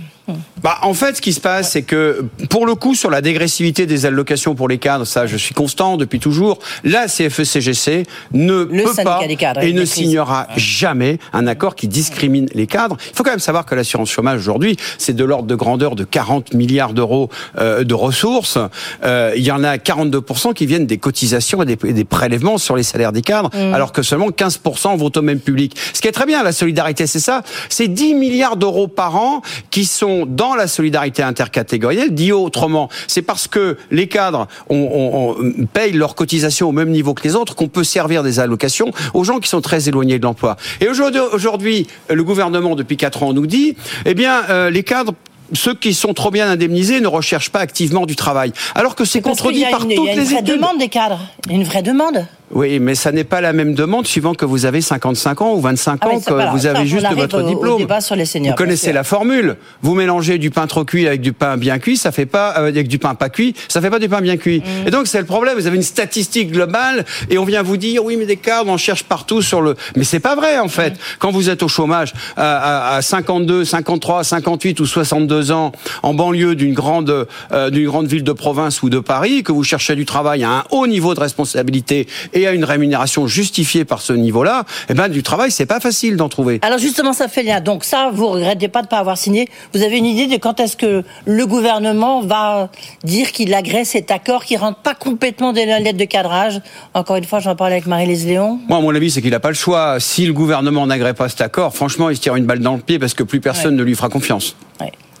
Bah, 0.63 0.77
en 0.81 0.93
fait, 0.93 1.17
ce 1.17 1.21
qui 1.21 1.33
se 1.33 1.39
passe, 1.39 1.71
c'est 1.71 1.83
que 1.83 2.25
pour 2.49 2.65
le 2.65 2.75
coup, 2.75 2.95
sur 2.95 3.09
la 3.09 3.21
dégressivité 3.21 3.85
des 3.85 4.05
allocations 4.05 4.55
pour 4.55 4.67
les 4.67 4.77
cadres, 4.77 5.05
ça, 5.05 5.25
je 5.25 5.37
suis 5.37 5.53
constant 5.53 5.97
depuis 5.97 6.19
toujours. 6.19 6.59
La 6.83 7.07
CFE-CGC 7.07 8.05
ne 8.33 8.63
peut 8.63 9.03
pas 9.03 9.21
et 9.61 9.73
ne 9.73 9.85
signera 9.85 10.47
jamais 10.55 11.19
un 11.33 11.47
accord 11.47 11.75
qui 11.75 11.87
discrimine 11.87 12.47
les 12.53 12.67
cadres. 12.67 12.97
Il 13.11 13.15
faut 13.15 13.23
quand 13.23 13.31
même 13.31 13.39
savoir 13.39 13.65
que 13.65 13.75
l'assurance 13.75 14.09
chômage 14.09 14.39
aujourd'hui, 14.39 14.77
c'est 14.97 15.15
de 15.15 15.23
l'ordre 15.23 15.47
de 15.47 15.55
grandeur 15.55 15.95
de 15.95 16.03
40 16.03 16.53
milliards 16.53 16.93
d'euros 16.93 17.29
euh, 17.57 17.83
de 17.83 17.93
ressources. 17.93 18.57
Euh, 19.03 19.33
il 19.35 19.43
y 19.43 19.51
en 19.51 19.63
a 19.63 19.77
42% 19.77 20.53
qui 20.53 20.65
viennent 20.65 20.85
des 20.85 20.97
cotisations 20.97 21.63
et 21.63 21.65
des, 21.65 22.03
prélèvements 22.03 22.57
sur 22.57 22.75
les 22.75 22.83
salaires 22.83 23.11
des 23.11 23.21
cadres, 23.21 23.49
mm. 23.53 23.73
alors 23.73 23.91
que 23.91 24.01
seulement 24.01 24.29
15% 24.29 24.97
vont 24.97 25.11
au 25.15 25.21
même 25.21 25.39
public. 25.39 25.75
Ce 25.93 26.01
qui 26.01 26.07
est 26.07 26.11
très 26.11 26.25
bien, 26.25 26.43
la 26.43 26.51
solidarité, 26.51 27.07
c'est 27.07 27.19
ça. 27.19 27.43
C'est 27.69 27.87
10 27.87 28.15
milliards 28.15 28.57
d'euros 28.57 28.87
par 28.87 29.15
an 29.15 29.41
qui 29.69 29.85
sont 29.85 30.18
dans 30.25 30.55
la 30.55 30.67
solidarité 30.67 31.23
intercatégorielle. 31.23 32.13
Dit 32.13 32.31
autrement, 32.31 32.89
c'est 33.07 33.21
parce 33.21 33.47
que 33.47 33.77
les 33.91 34.07
cadres 34.07 34.47
on, 34.69 35.35
payent 35.73 35.93
leurs 35.93 36.15
cotisations 36.15 36.69
au 36.69 36.71
même 36.71 36.89
niveau 36.89 37.13
que 37.13 37.23
les 37.23 37.35
autres 37.35 37.55
qu'on 37.55 37.67
peut 37.67 37.83
servir 37.83 38.23
des 38.23 38.39
allocations 38.39 38.91
aux 39.13 39.23
gens 39.23 39.39
qui 39.39 39.49
sont 39.49 39.61
très 39.61 39.89
éloignés 39.89 40.19
de 40.19 40.23
l'emploi. 40.23 40.57
Et 40.81 40.87
aujourd'hui, 40.87 41.87
le 42.09 42.23
gouvernement, 42.23 42.75
depuis 42.75 42.97
quatre 42.97 43.23
ans, 43.23 43.33
nous 43.33 43.47
dit, 43.47 43.75
eh 44.05 44.13
bien, 44.13 44.43
euh, 44.49 44.69
les 44.69 44.83
cadres 44.83 45.13
ceux 45.53 45.73
qui 45.73 45.93
sont 45.93 46.13
trop 46.13 46.31
bien 46.31 46.49
indemnisés 46.49 47.01
ne 47.01 47.07
recherchent 47.07 47.49
pas 47.49 47.59
activement 47.59 48.05
du 48.05 48.15
travail. 48.15 48.53
Alors 48.75 48.95
que 48.95 49.05
c'est 49.05 49.21
contredit 49.21 49.65
par 49.71 49.79
toutes 49.79 49.89
les 49.89 49.95
y 49.95 50.09
a 50.09 50.13
une 50.13 50.23
vraie 50.23 50.41
demande 50.41 50.77
des 50.77 50.89
cadres. 50.89 51.21
Une 51.49 51.63
vraie 51.63 51.81
demande. 51.81 52.25
Oui, 52.51 52.79
mais 52.79 52.95
ça 52.95 53.11
n'est 53.11 53.23
pas 53.23 53.41
la 53.41 53.53
même 53.53 53.75
demande 53.75 54.07
suivant 54.07 54.33
que 54.33 54.45
vous 54.45 54.65
avez 54.65 54.81
55 54.81 55.41
ans 55.41 55.53
ou 55.53 55.61
25 55.61 55.99
ah 56.01 56.07
ans, 56.07 56.19
que 56.19 56.51
vous 56.51 56.65
avez 56.65 56.85
juste 56.85 57.05
votre 57.15 57.43
diplôme. 57.43 57.87
sur 58.01 58.15
les 58.15 58.25
seniors, 58.25 58.55
vous 58.55 58.63
connaissez 58.63 58.91
la 58.91 59.03
formule. 59.03 59.57
Vous 59.81 59.93
mélangez 59.93 60.37
du 60.37 60.49
pain 60.49 60.65
trop 60.65 60.83
cuit 60.83 61.07
avec 61.07 61.21
du 61.21 61.33
pain 61.33 61.57
bien 61.57 61.77
cuit, 61.79 61.97
ça 61.97 62.11
fait 62.11 62.25
pas 62.25 62.55
euh, 62.57 62.67
avec 62.67 62.87
du 62.87 62.97
pain 62.97 63.13
pas 63.13 63.29
cuit, 63.29 63.53
ça 63.67 63.81
fait 63.81 63.89
pas 63.89 63.99
du 63.99 64.09
pain 64.09 64.21
bien 64.21 64.37
cuit. 64.37 64.59
Mm. 64.59 64.87
Et 64.87 64.91
donc 64.91 65.07
c'est 65.07 65.19
le 65.19 65.25
problème. 65.25 65.55
Vous 65.57 65.67
avez 65.67 65.75
une 65.75 65.83
statistique 65.83 66.51
globale 66.51 67.05
et 67.29 67.37
on 67.37 67.45
vient 67.45 67.61
vous 67.61 67.77
dire 67.77 68.03
oui, 68.03 68.15
mais 68.17 68.25
des 68.25 68.37
cadres 68.37 68.71
on 68.71 68.77
cherche 68.77 69.03
partout 69.03 69.41
sur 69.41 69.61
le. 69.61 69.75
Mais 69.95 70.03
c'est 70.03 70.19
pas 70.19 70.35
vrai 70.35 70.57
en 70.57 70.69
fait. 70.69 70.93
Mm. 70.93 70.97
Quand 71.19 71.31
vous 71.31 71.49
êtes 71.49 71.61
au 71.61 71.67
chômage 71.67 72.13
à, 72.35 72.95
à, 72.95 73.01
52, 73.01 73.65
53, 73.65 74.23
58 74.23 74.79
ou 74.79 74.85
62 74.85 75.51
ans 75.51 75.71
en 76.01 76.13
banlieue 76.15 76.55
d'une 76.55 76.73
grande 76.73 77.27
euh, 77.51 77.69
d'une 77.69 77.85
grande 77.85 78.07
ville 78.07 78.23
de 78.23 78.33
province 78.33 78.81
ou 78.81 78.89
de 78.89 78.99
Paris, 78.99 79.43
que 79.43 79.51
vous 79.51 79.63
cherchez 79.63 79.95
du 79.95 80.05
travail 80.05 80.43
à 80.43 80.49
un 80.49 80.63
haut 80.71 80.87
niveau 80.87 81.13
de 81.13 81.19
responsabilité 81.19 82.07
et 82.33 82.38
à 82.47 82.53
une 82.53 82.65
rémunération 82.65 83.27
justifiée 83.27 83.85
par 83.85 84.01
ce 84.01 84.13
niveau-là, 84.13 84.65
eh 84.89 84.93
ben 84.93 85.07
du 85.07 85.23
travail, 85.23 85.51
c'est 85.51 85.65
pas 85.65 85.79
facile 85.79 86.17
d'en 86.17 86.29
trouver. 86.29 86.59
Alors 86.61 86.79
justement, 86.79 87.13
ça 87.13 87.27
fait 87.27 87.43
lien. 87.43 87.61
Donc 87.61 87.83
ça, 87.83 88.09
vous 88.13 88.27
regrettez 88.27 88.67
pas 88.67 88.81
de 88.81 88.87
pas 88.87 88.99
avoir 88.99 89.17
signé. 89.17 89.49
Vous 89.73 89.81
avez 89.83 89.97
une 89.97 90.05
idée 90.05 90.27
de 90.27 90.39
quand 90.39 90.59
est-ce 90.59 90.77
que 90.77 91.03
le 91.25 91.45
gouvernement 91.45 92.21
va 92.21 92.69
dire 93.03 93.31
qu'il 93.31 93.53
agresse 93.53 93.89
cet 93.89 94.11
accord 94.11 94.45
qui 94.45 94.57
rentre 94.57 94.79
pas 94.79 94.95
complètement 94.95 95.53
dans 95.53 95.67
la 95.67 95.79
lettre 95.79 95.97
de 95.97 96.05
cadrage? 96.05 96.61
Encore 96.93 97.17
une 97.17 97.25
fois, 97.25 97.39
j'en 97.39 97.55
parlais 97.55 97.75
avec 97.75 97.85
Marie-Lise 97.85 98.25
Léon. 98.25 98.59
Moi, 98.67 98.79
mon 98.81 98.93
avis, 98.93 99.11
c'est 99.11 99.21
qu'il 99.21 99.31
n'a 99.31 99.39
pas 99.39 99.49
le 99.49 99.55
choix. 99.55 99.99
Si 99.99 100.25
le 100.25 100.33
gouvernement 100.33 100.85
n'agrée 100.87 101.13
pas 101.13 101.29
cet 101.29 101.41
accord, 101.41 101.75
franchement, 101.75 102.09
il 102.09 102.15
se 102.15 102.21
tire 102.21 102.35
une 102.35 102.45
balle 102.45 102.59
dans 102.59 102.75
le 102.75 102.81
pied 102.81 102.99
parce 102.99 103.13
que 103.13 103.23
plus 103.23 103.39
personne 103.39 103.75
ne 103.75 103.83
lui 103.83 103.95
fera 103.95 104.09
confiance. 104.09 104.55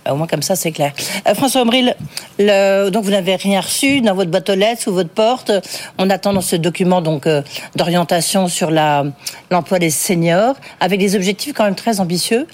Au 0.09 0.15
moins 0.15 0.27
comme 0.27 0.41
ça, 0.41 0.55
c'est 0.55 0.71
clair. 0.71 0.93
Euh, 1.27 1.33
François 1.33 1.61
Omril, 1.61 1.95
le, 2.37 2.89
donc 2.89 3.03
vous 3.03 3.11
n'avez 3.11 3.35
rien 3.35 3.61
reçu 3.61 4.01
dans 4.01 4.13
votre 4.13 4.31
boîte 4.31 4.49
aux 4.49 4.55
lettres, 4.55 4.83
sous 4.83 4.93
votre 4.93 5.09
porte. 5.09 5.51
On 5.97 6.09
attend 6.09 6.33
dans 6.33 6.41
ce 6.41 6.55
document 6.55 7.01
donc 7.01 7.27
euh, 7.27 7.41
d'orientation 7.75 8.47
sur 8.47 8.71
l'emploi 8.71 9.79
des 9.79 9.89
seniors, 9.89 10.55
avec 10.79 10.99
des 10.99 11.15
objectifs 11.15 11.53
quand 11.53 11.65
même 11.65 11.75
très 11.75 11.99
ambitieux. 11.99 12.47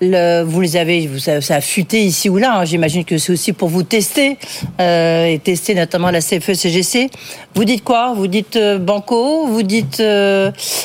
Vous 0.00 0.60
les 0.60 0.76
avez, 0.76 1.06
vous, 1.06 1.18
ça, 1.18 1.40
ça 1.40 1.56
a 1.56 1.60
fuité 1.60 2.02
ici 2.02 2.28
ou 2.28 2.38
là. 2.38 2.54
hein. 2.58 2.64
J'imagine 2.64 3.04
que 3.04 3.18
c'est 3.18 3.32
aussi 3.32 3.52
pour 3.52 3.68
vous 3.68 3.82
tester 3.82 4.38
euh, 4.80 5.26
et 5.26 5.38
tester 5.38 5.74
notamment 5.74 6.10
la 6.10 6.20
CFE 6.20 6.54
CGC. 6.54 7.10
Vous 7.54 7.64
dites 7.64 7.84
quoi? 7.84 8.14
Vous 8.14 8.26
dites 8.26 8.58
banco? 8.80 9.46
Vous 9.46 9.62
dites 9.62 10.02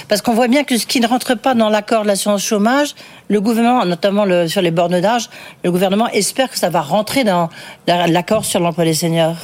parce 0.08 0.22
qu'on 0.22 0.34
voit 0.34 0.48
bien 0.48 0.64
que 0.64 0.78
ce 0.78 0.86
qui 0.86 1.00
ne 1.00 1.08
rentre 1.08 1.36
pas 1.38 1.54
dans 1.54 1.70
l'accord 1.70 2.04
de 2.04 2.08
l'assurance 2.08 2.44
chômage, 2.44 2.96
le 3.28 3.42
gouvernement, 3.42 3.86
notamment 3.86 4.26
sur 4.48 4.62
les 4.62 4.72
bornes 4.72 5.00
d'âge, 5.02 5.30
le 5.64 5.72
gouvernement 5.72 6.08
espère 6.10 6.50
que 6.50 6.58
ça 6.58 6.70
va 6.70 6.82
rentrer 6.82 7.24
dans 7.24 7.50
la- 7.88 8.08
l'accord 8.08 8.46
sur 8.46 8.60
l'emploi 8.60 8.84
des 8.86 8.94
seniors. 8.94 9.36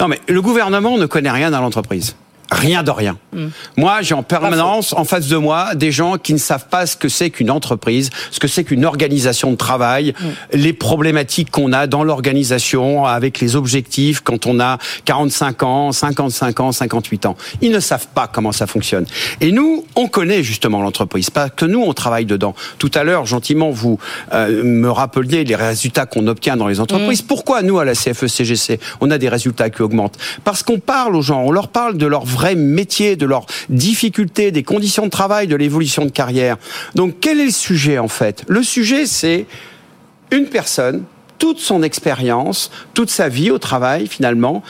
Non, 0.00 0.08
mais 0.08 0.20
le 0.28 0.40
gouvernement 0.42 0.98
ne 0.98 1.06
connaît 1.06 1.30
rien 1.30 1.50
dans 1.50 1.60
l'entreprise. 1.60 2.14
Rien 2.52 2.82
de 2.82 2.90
rien. 2.90 3.16
Moi, 3.78 4.02
j'ai 4.02 4.14
en 4.14 4.22
permanence 4.22 4.92
en 4.92 5.04
face 5.04 5.26
de 5.28 5.36
moi 5.38 5.74
des 5.74 5.90
gens 5.90 6.18
qui 6.18 6.34
ne 6.34 6.38
savent 6.38 6.68
pas 6.68 6.84
ce 6.84 6.96
que 6.96 7.08
c'est 7.08 7.30
qu'une 7.30 7.50
entreprise, 7.50 8.10
ce 8.30 8.38
que 8.38 8.46
c'est 8.46 8.62
qu'une 8.62 8.84
organisation 8.84 9.50
de 9.50 9.56
travail, 9.56 10.12
les 10.52 10.74
problématiques 10.74 11.50
qu'on 11.50 11.72
a 11.72 11.86
dans 11.86 12.04
l'organisation 12.04 13.06
avec 13.06 13.40
les 13.40 13.56
objectifs 13.56 14.20
quand 14.20 14.46
on 14.46 14.60
a 14.60 14.76
45 15.06 15.62
ans, 15.62 15.92
55 15.92 16.60
ans, 16.60 16.72
58 16.72 17.24
ans. 17.24 17.36
Ils 17.62 17.70
ne 17.70 17.80
savent 17.80 18.08
pas 18.14 18.26
comment 18.26 18.52
ça 18.52 18.66
fonctionne. 18.66 19.06
Et 19.40 19.50
nous, 19.50 19.86
on 19.96 20.08
connaît 20.08 20.42
justement 20.42 20.82
l'entreprise, 20.82 21.30
pas 21.30 21.48
que 21.48 21.64
nous, 21.64 21.80
on 21.80 21.94
travaille 21.94 22.26
dedans. 22.26 22.54
Tout 22.78 22.90
à 22.94 23.02
l'heure, 23.02 23.24
gentiment, 23.24 23.70
vous 23.70 23.98
euh, 24.34 24.62
me 24.62 24.90
rappeliez 24.90 25.44
les 25.44 25.56
résultats 25.56 26.04
qu'on 26.04 26.26
obtient 26.26 26.58
dans 26.58 26.68
les 26.68 26.80
entreprises. 26.80 27.22
Pourquoi 27.22 27.62
nous, 27.62 27.78
à 27.78 27.86
la 27.86 27.94
CFE-CGC, 27.94 28.78
on 29.00 29.10
a 29.10 29.16
des 29.16 29.30
résultats 29.30 29.70
qui 29.70 29.80
augmentent? 29.80 30.18
Parce 30.44 30.62
qu'on 30.62 30.78
parle 30.78 31.16
aux 31.16 31.22
gens, 31.22 31.40
on 31.40 31.50
leur 31.50 31.68
parle 31.68 31.96
de 31.96 32.06
leur 32.06 32.26
vrai 32.26 32.41
métier, 32.54 33.16
de 33.16 33.26
leurs 33.26 33.46
difficultés, 33.68 34.50
des 34.50 34.62
conditions 34.62 35.04
de 35.04 35.10
travail, 35.10 35.46
de 35.46 35.56
l'évolution 35.56 36.04
de 36.04 36.10
carrière. 36.10 36.56
Donc, 36.94 37.16
quel 37.20 37.40
est 37.40 37.46
le 37.46 37.50
sujet 37.50 37.98
en 37.98 38.08
fait? 38.08 38.44
Le 38.48 38.62
sujet, 38.62 39.06
c'est 39.06 39.46
une 40.30 40.46
personne, 40.46 41.04
toute 41.38 41.58
son 41.58 41.82
expérience, 41.82 42.70
toute 42.94 43.10
sa 43.10 43.28
vie 43.28 43.50
au 43.50 43.58
travail 43.58 44.06
finalement. 44.06 44.62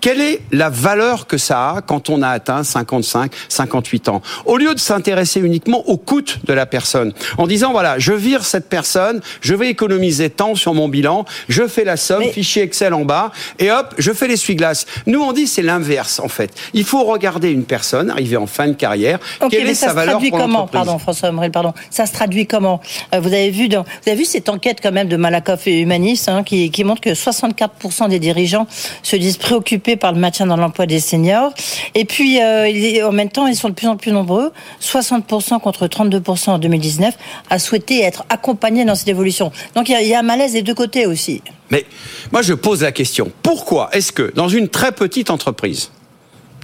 Quelle 0.00 0.20
est 0.20 0.40
la 0.52 0.70
valeur 0.70 1.26
que 1.26 1.38
ça 1.38 1.70
a 1.70 1.80
quand 1.82 2.10
on 2.10 2.22
a 2.22 2.28
atteint 2.28 2.62
55, 2.62 3.32
58 3.48 4.08
ans? 4.08 4.22
Au 4.46 4.56
lieu 4.56 4.74
de 4.74 4.78
s'intéresser 4.78 5.40
uniquement 5.40 5.88
au 5.88 5.96
coût 5.96 6.22
de 6.44 6.52
la 6.52 6.66
personne, 6.66 7.12
en 7.36 7.46
disant 7.46 7.72
voilà, 7.72 7.98
je 7.98 8.12
vire 8.12 8.44
cette 8.44 8.68
personne, 8.68 9.20
je 9.40 9.54
vais 9.54 9.68
économiser 9.68 10.30
tant 10.30 10.54
sur 10.54 10.74
mon 10.74 10.88
bilan, 10.88 11.24
je 11.48 11.66
fais 11.66 11.84
la 11.84 11.96
somme, 11.96 12.24
fichier 12.24 12.62
Excel 12.62 12.94
en 12.94 13.04
bas, 13.04 13.32
et 13.58 13.70
hop, 13.70 13.94
je 13.98 14.12
fais 14.12 14.28
l'essuie-glace. 14.28 14.86
Nous, 15.06 15.20
on 15.20 15.32
dit 15.32 15.46
c'est 15.46 15.62
l'inverse 15.62 16.20
en 16.20 16.28
fait. 16.28 16.52
Il 16.74 16.84
faut 16.84 17.04
regarder 17.04 17.50
une 17.50 17.64
personne 17.64 18.10
arrivée 18.10 18.36
en 18.36 18.46
fin 18.46 18.68
de 18.68 18.72
carrière, 18.74 19.18
Ok, 19.40 19.50
quelle 19.50 19.64
mais 19.64 19.70
est 19.70 19.74
ça 19.74 19.86
sa 19.86 19.90
se 19.92 19.96
valeur 19.96 20.14
traduit 20.14 20.30
pour 20.30 20.38
comment? 20.40 20.66
Pardon, 20.66 20.98
François 20.98 21.30
pardon. 21.52 21.72
Ça 21.90 22.06
se 22.06 22.12
traduit 22.12 22.46
comment? 22.46 22.80
Euh, 23.14 23.20
Vous 23.20 23.28
avez 23.32 23.50
vu, 23.50 23.68
dans, 23.68 23.82
vous 23.82 24.08
avez 24.10 24.16
vu 24.16 24.24
cette 24.24 24.48
enquête 24.48 24.78
quand 24.82 24.92
même 24.92 25.08
de 25.08 25.16
Malakoff 25.16 25.66
et 25.66 25.80
Humanis 25.80 26.24
hein, 26.28 26.42
qui, 26.42 26.70
qui 26.70 26.84
montre 26.84 27.00
que 27.00 27.10
64% 27.10 28.08
des 28.08 28.18
dirigeants 28.18 28.66
se 29.02 29.16
disent 29.16 29.36
préoccupés 29.36 29.87
par 29.96 30.12
le 30.12 30.18
maintien 30.18 30.46
dans 30.46 30.56
l'emploi 30.56 30.86
des 30.86 31.00
seniors. 31.00 31.52
Et 31.94 32.04
puis, 32.04 32.40
euh, 32.40 33.06
en 33.06 33.12
même 33.12 33.30
temps, 33.30 33.46
ils 33.46 33.56
sont 33.56 33.68
de 33.68 33.74
plus 33.74 33.88
en 33.88 33.96
plus 33.96 34.12
nombreux. 34.12 34.52
60% 34.80 35.60
contre 35.60 35.86
32% 35.86 36.50
en 36.50 36.58
2019 36.58 37.14
à 37.50 37.58
souhaiter 37.58 38.02
être 38.02 38.24
accompagnés 38.28 38.84
dans 38.84 38.94
cette 38.94 39.08
évolution. 39.08 39.52
Donc 39.74 39.88
il 39.88 40.06
y 40.06 40.14
a 40.14 40.18
un 40.18 40.22
malaise 40.22 40.52
des 40.52 40.62
deux 40.62 40.74
côtés 40.74 41.06
aussi. 41.06 41.42
Mais 41.70 41.84
moi, 42.32 42.42
je 42.42 42.54
pose 42.54 42.82
la 42.82 42.92
question. 42.92 43.30
Pourquoi 43.42 43.90
est-ce 43.92 44.12
que 44.12 44.32
dans 44.34 44.48
une 44.48 44.68
très 44.68 44.92
petite 44.92 45.30
entreprise 45.30 45.90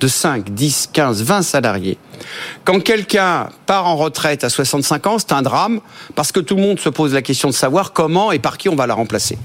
de 0.01 0.09
5, 0.09 0.51
10, 0.51 0.91
15, 0.93 1.23
20 1.23 1.43
salariés, 1.43 1.99
quand 2.65 2.81
quelqu'un 2.81 3.49
part 3.67 3.87
en 3.87 3.97
retraite 3.97 4.45
à 4.45 4.49
65 4.49 5.07
ans, 5.07 5.19
c'est 5.19 5.33
un 5.33 5.43
drame 5.43 5.81
parce 6.15 6.33
que 6.33 6.41
tout 6.41 6.57
le 6.57 6.63
monde 6.63 6.81
se 6.81 6.89
pose 6.89 7.15
la 7.15 7.23
question 7.23 7.49
de 7.49 7.55
savoir 7.55 7.93
comment 7.93 8.33
et 8.33 8.39
par 8.39 8.59
qui 8.59 8.69
on 8.69 8.77
va 8.77 8.87
la 8.87 8.95
remplacer? 8.95 9.39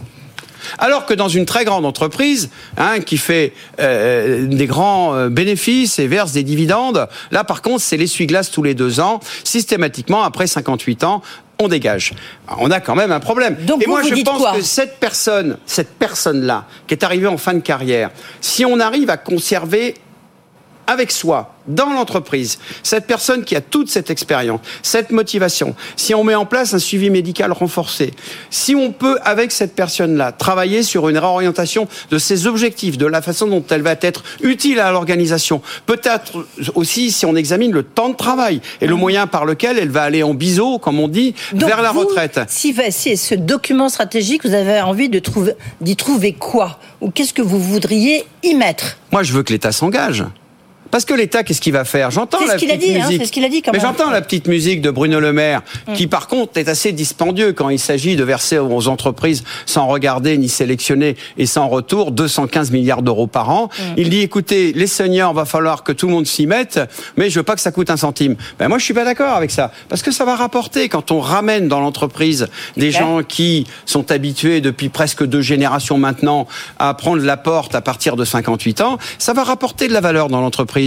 Alors 0.78 1.06
que 1.06 1.14
dans 1.14 1.30
une 1.30 1.46
très 1.46 1.66
grande 1.66 1.86
entreprise, 1.86 2.50
hein, 2.78 3.00
qui 3.00 3.18
fait 3.18 3.54
euh, 3.80 4.46
des 4.48 4.68
grands 4.68 5.16
euh, 5.16 5.30
bénéfices 5.30 6.00
et 6.00 6.08
verse 6.08 6.32
des 6.32 6.44
dividendes, 6.44 7.08
là 7.32 7.44
par 7.44 7.62
contre 7.62 7.82
c'est 7.82 7.98
l'essuie-glace 7.98 8.52
tous 8.52 8.64
les 8.64 8.74
deux 8.74 9.00
ans, 9.00 9.20
systématiquement 9.44 10.24
après 10.24 10.48
58 10.48 11.04
ans, 11.04 11.22
on 11.62 11.68
dégage. 11.68 12.14
On 12.60 12.72
a 12.72 12.80
quand 12.80 12.96
même 12.96 13.12
un 13.12 13.20
problème. 13.20 13.58
Donc 13.66 13.82
et 13.82 13.86
vous, 13.86 13.92
moi 13.92 14.02
vous 14.02 14.16
je 14.16 14.22
pense 14.24 14.56
que 14.56 14.62
cette 14.62 15.00
personne, 15.00 15.58
cette 15.66 15.90
personne-là, 15.90 16.66
qui 16.88 16.94
est 16.94 17.04
arrivée 17.04 17.28
en 17.28 17.38
fin 17.38 17.54
de 17.54 17.60
carrière, 17.60 18.12
si 18.40 18.66
on 18.66 18.80
arrive 18.80 19.10
à 19.10 19.18
conserver 19.18 19.96
avec 20.90 21.12
soi, 21.12 21.54
dans 21.68 21.94
l'entreprise, 21.94 22.58
cette 22.82 23.06
personne 23.06 23.44
qui 23.44 23.56
a 23.56 23.62
toute 23.62 23.92
cette 23.92 24.10
expérience, 24.10 24.60
cette 24.82 25.12
motivation, 25.12 25.76
si 25.96 26.16
on 26.16 26.24
met 26.24 26.34
en 26.34 26.48
place 26.48 26.74
un 26.74 26.80
suivi 26.80 27.12
médical 27.12 27.52
renforcé, 27.52 28.12
si 28.50 28.74
on 28.74 28.92
peut, 28.92 29.20
avec 29.24 29.52
cette 29.52 29.76
personne-là, 29.76 30.32
travailler 30.32 30.82
sur 30.82 31.08
une 31.08 31.20
réorientation 31.20 31.88
de 32.10 32.18
ses 32.18 32.48
objectifs, 32.48 32.98
de 32.98 33.06
la 33.06 33.22
façon 33.22 33.46
dont 33.46 33.64
elle 33.70 33.84
va 33.84 33.96
être 34.02 34.24
utile 34.42 34.80
à 34.80 34.92
l'organisation, 34.92 35.62
peut-être 35.86 36.44
aussi 36.74 37.12
si 37.12 37.28
on 37.28 37.36
examine 37.36 37.72
le 37.72 37.84
temps 37.84 38.10
de 38.10 38.16
travail 38.16 38.60
et 38.82 38.88
le 38.88 38.96
moyen 38.96 39.28
par 39.28 39.46
lequel 39.46 39.78
elle 39.78 39.92
va 39.92 40.02
aller 40.02 40.24
en 40.24 40.34
biseau, 40.34 40.80
comme 40.80 41.00
on 41.00 41.08
dit, 41.08 41.36
Donc 41.54 41.70
vers 41.70 41.84
la 41.84 41.92
vous, 41.92 42.00
retraite. 42.00 42.40
Si, 42.48 42.76
si 42.90 43.16
ce 43.16 43.36
document 43.36 43.90
stratégique, 43.90 44.44
vous 44.44 44.56
avez 44.56 44.82
envie 44.82 45.10
de 45.10 45.20
trouver, 45.20 45.54
d'y 45.82 45.96
trouver 45.96 46.34
quoi? 46.34 46.80
Ou 47.00 47.12
qu'est-ce 47.12 47.34
que 47.34 47.44
vous 47.44 47.60
voudriez 47.60 48.26
y 48.42 48.56
mettre? 48.56 48.98
Moi, 49.12 49.22
je 49.22 49.34
veux 49.34 49.44
que 49.44 49.54
l'État 49.54 49.72
s'engage. 49.72 50.26
Parce 50.92 51.06
que 51.06 51.14
l'État, 51.14 51.44
qu'est-ce 51.44 51.62
qu'il 51.62 51.74
va 51.74 51.86
faire? 51.86 52.12
J'entends 52.12 52.40
ce 52.40 52.48
la 52.48 52.54
a 52.54 52.56
petite 52.56 52.80
dit, 52.80 52.96
hein, 52.98 53.06
musique. 53.06 53.22
c'est 53.22 53.28
ce 53.28 53.32
qu'il 53.32 53.46
a 53.46 53.50
dit, 53.50 53.62
quand 53.62 53.72
Mais 53.74 53.80
j'entends 53.80 54.10
la 54.10 54.22
petite 54.22 54.48
musique 54.48 54.82
de 54.82 54.90
Bruno 54.92 55.20
Le 55.20 55.34
Maire, 55.34 55.62
Mm. 55.88 55.94
qui 55.94 56.08
par 56.08 56.28
contre 56.28 56.58
est 56.58 56.68
assez 56.68 56.92
dispendieux 56.92 57.54
quand 57.54 57.70
il 57.70 57.80
s'agit 57.80 58.16
de 58.16 58.24
verser 58.24 58.58
aux 58.60 58.88
entreprises 58.88 59.44
sans 59.66 59.88
regarder 59.88 60.38
ni 60.38 60.50
sélectionner 60.50 61.16
et 61.38 61.46
sans 61.46 61.68
retour 61.68 62.12
215 62.12 62.72
milliards 62.72 63.02
d'euros 63.02 63.28
par 63.28 63.50
an. 63.50 63.70
Mm. 63.78 63.84
Il 63.98 64.10
dit 64.10 64.22
écoutez, 64.22 64.74
les 64.74 64.88
seniors, 64.88 65.34
va 65.34 65.46
falloir 65.46 65.84
que 65.84 65.92
tout 65.92 66.08
le 66.08 66.14
monde 66.14 66.26
s'y 66.26 66.48
mette, 66.48 66.80
mais 67.18 67.30
je 67.30 67.40
veux 67.40 67.44
pas 67.44 67.56
que 67.56 67.62
ça 67.62 67.72
coûte 67.72 67.90
un 67.90 67.98
centime. 67.98 68.36
Ben 68.58 68.68
moi, 68.68 68.78
je 68.80 68.84
suis 68.86 68.94
pas 68.94 69.06
d'accord 69.06 69.36
avec 69.36 69.52
ça, 69.52 69.72
parce 69.90 70.02
que 70.02 70.12
ça 70.12 70.26
va 70.26 70.36
rapporter 70.36 70.90
quand 70.90 71.12
on 71.12 71.20
ramène 71.20 71.68
dans 71.68 71.80
l'entreprise 71.80 72.48
des 72.78 72.90
clair. 72.90 73.02
gens 73.02 73.24
qui 73.24 73.68
sont 73.86 74.12
habitués 74.12 74.60
depuis 74.62 74.90
presque 74.90 75.24
deux 75.26 75.42
générations 75.42 75.98
maintenant 75.98 76.48
à 76.80 76.94
prendre 76.94 77.22
la 77.24 77.38
porte 77.38 77.76
à 77.76 77.82
partir 77.82 78.16
de 78.16 78.26
58 78.26 78.82
ans, 78.82 78.98
ça 79.18 79.34
va 79.34 79.44
rapporter 79.44 79.88
de 79.88 79.94
la 79.94 80.02
valeur 80.02 80.30
dans 80.30 80.42
l'entreprise. 80.42 80.79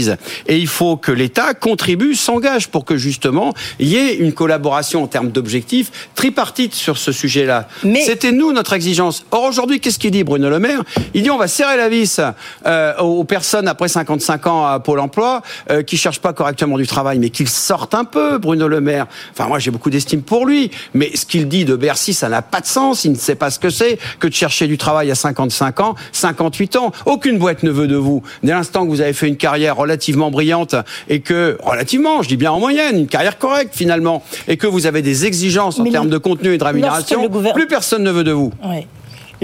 Et 0.47 0.59
il 0.59 0.67
faut 0.67 0.97
que 0.97 1.13
l'État 1.13 1.55
contribue, 1.55 2.15
s'engage 2.15 2.69
pour 2.69 2.85
que 2.85 2.97
justement 2.97 3.55
il 3.79 3.89
y 3.89 3.97
ait 3.97 4.15
une 4.15 4.33
collaboration 4.33 5.03
en 5.03 5.07
termes 5.07 5.31
d'objectifs 5.31 5.91
tripartite 6.15 6.75
sur 6.75 6.99
ce 6.99 7.13
sujet-là. 7.13 7.69
C'était 8.05 8.33
nous 8.33 8.53
notre 8.53 8.73
exigence. 8.73 9.25
Or 9.31 9.45
aujourd'hui, 9.45 9.81
qu'est-ce 9.81 9.99
qu'il 9.99 10.11
dit 10.11 10.25
Bruno 10.25 10.49
Le 10.51 10.59
Maire? 10.59 10.83
Il 11.15 11.23
dit 11.23 11.31
on 11.31 11.39
va 11.39 11.49
serrer 11.49 11.77
la 11.77 11.89
vis 11.89 12.21
euh, 12.67 12.97
aux 12.99 13.25
personnes 13.25 13.69
après 13.69 13.89
55 13.89 14.47
ans 14.47 14.67
à 14.67 14.81
Pôle 14.81 15.01
Emploi 15.01 15.43
euh, 15.71 15.83
qui 15.83 15.97
cherchent 15.97 16.21
pas 16.21 16.33
correctement 16.33 16.79
du 16.79 16.87
travail, 16.87 17.19
mais 17.19 17.31
qu'ils 17.31 17.49
sortent 17.49 17.95
un 17.95 18.05
peu, 18.05 18.39
Bruno 18.39 18.69
Le 18.69 18.81
Maire. 18.81 19.07
Enfin 19.33 19.47
moi 19.49 19.59
j'ai 19.59 19.71
beaucoup 19.71 19.91
d'estime 19.91 20.23
pour 20.23 20.47
lui, 20.47 20.71
mais 20.95 21.15
ce 21.15 21.27
qu'il 21.27 21.49
dit 21.49 21.65
de 21.65 21.77
Bercy, 21.77 22.15
ça 22.15 22.29
n'a 22.29 22.43
pas 22.43 22.61
de 22.61 22.67
sens. 22.67 23.05
Il 23.05 23.13
ne 23.13 23.17
sait 23.17 23.35
pas 23.35 23.51
ce 23.51 23.59
que 23.59 23.71
c'est 23.71 23.99
que 24.19 24.27
de 24.27 24.35
chercher 24.35 24.67
du 24.67 24.79
travail 24.79 25.11
à 25.11 25.15
55 25.15 25.81
ans, 25.81 25.95
58 26.13 26.77
ans. 26.77 26.93
Aucune 27.07 27.39
boîte 27.39 27.63
ne 27.63 27.71
veut 27.71 27.87
de 27.87 27.97
vous. 27.97 28.23
Dès 28.43 28.53
l'instant 28.53 28.85
que 28.85 28.91
vous 28.91 29.01
avez 29.01 29.13
fait 29.13 29.29
une 29.29 29.37
carrière 29.37 29.79
relativement 29.83 30.31
brillante 30.31 30.75
et 31.09 31.21
que 31.21 31.59
relativement, 31.63 32.23
je 32.23 32.29
dis 32.29 32.37
bien 32.37 32.53
en 32.53 32.59
moyenne, 32.61 32.99
une 32.99 33.07
carrière 33.07 33.39
correcte 33.39 33.75
finalement, 33.75 34.23
et 34.49 34.57
que 34.57 34.67
vous 34.67 34.87
avez 34.87 35.03
des 35.03 35.27
exigences 35.27 35.79
en 35.79 35.83
Mais 35.85 35.91
termes 35.91 36.09
de 36.11 36.19
contenu 36.19 36.55
et 36.55 36.59
de 36.59 36.65
rémunération, 36.65 37.29
plus 37.55 37.67
personne 37.67 38.03
ne 38.03 38.11
veut 38.11 38.25
de 38.25 38.33
vous. 38.33 38.53
Oui. 38.65 38.87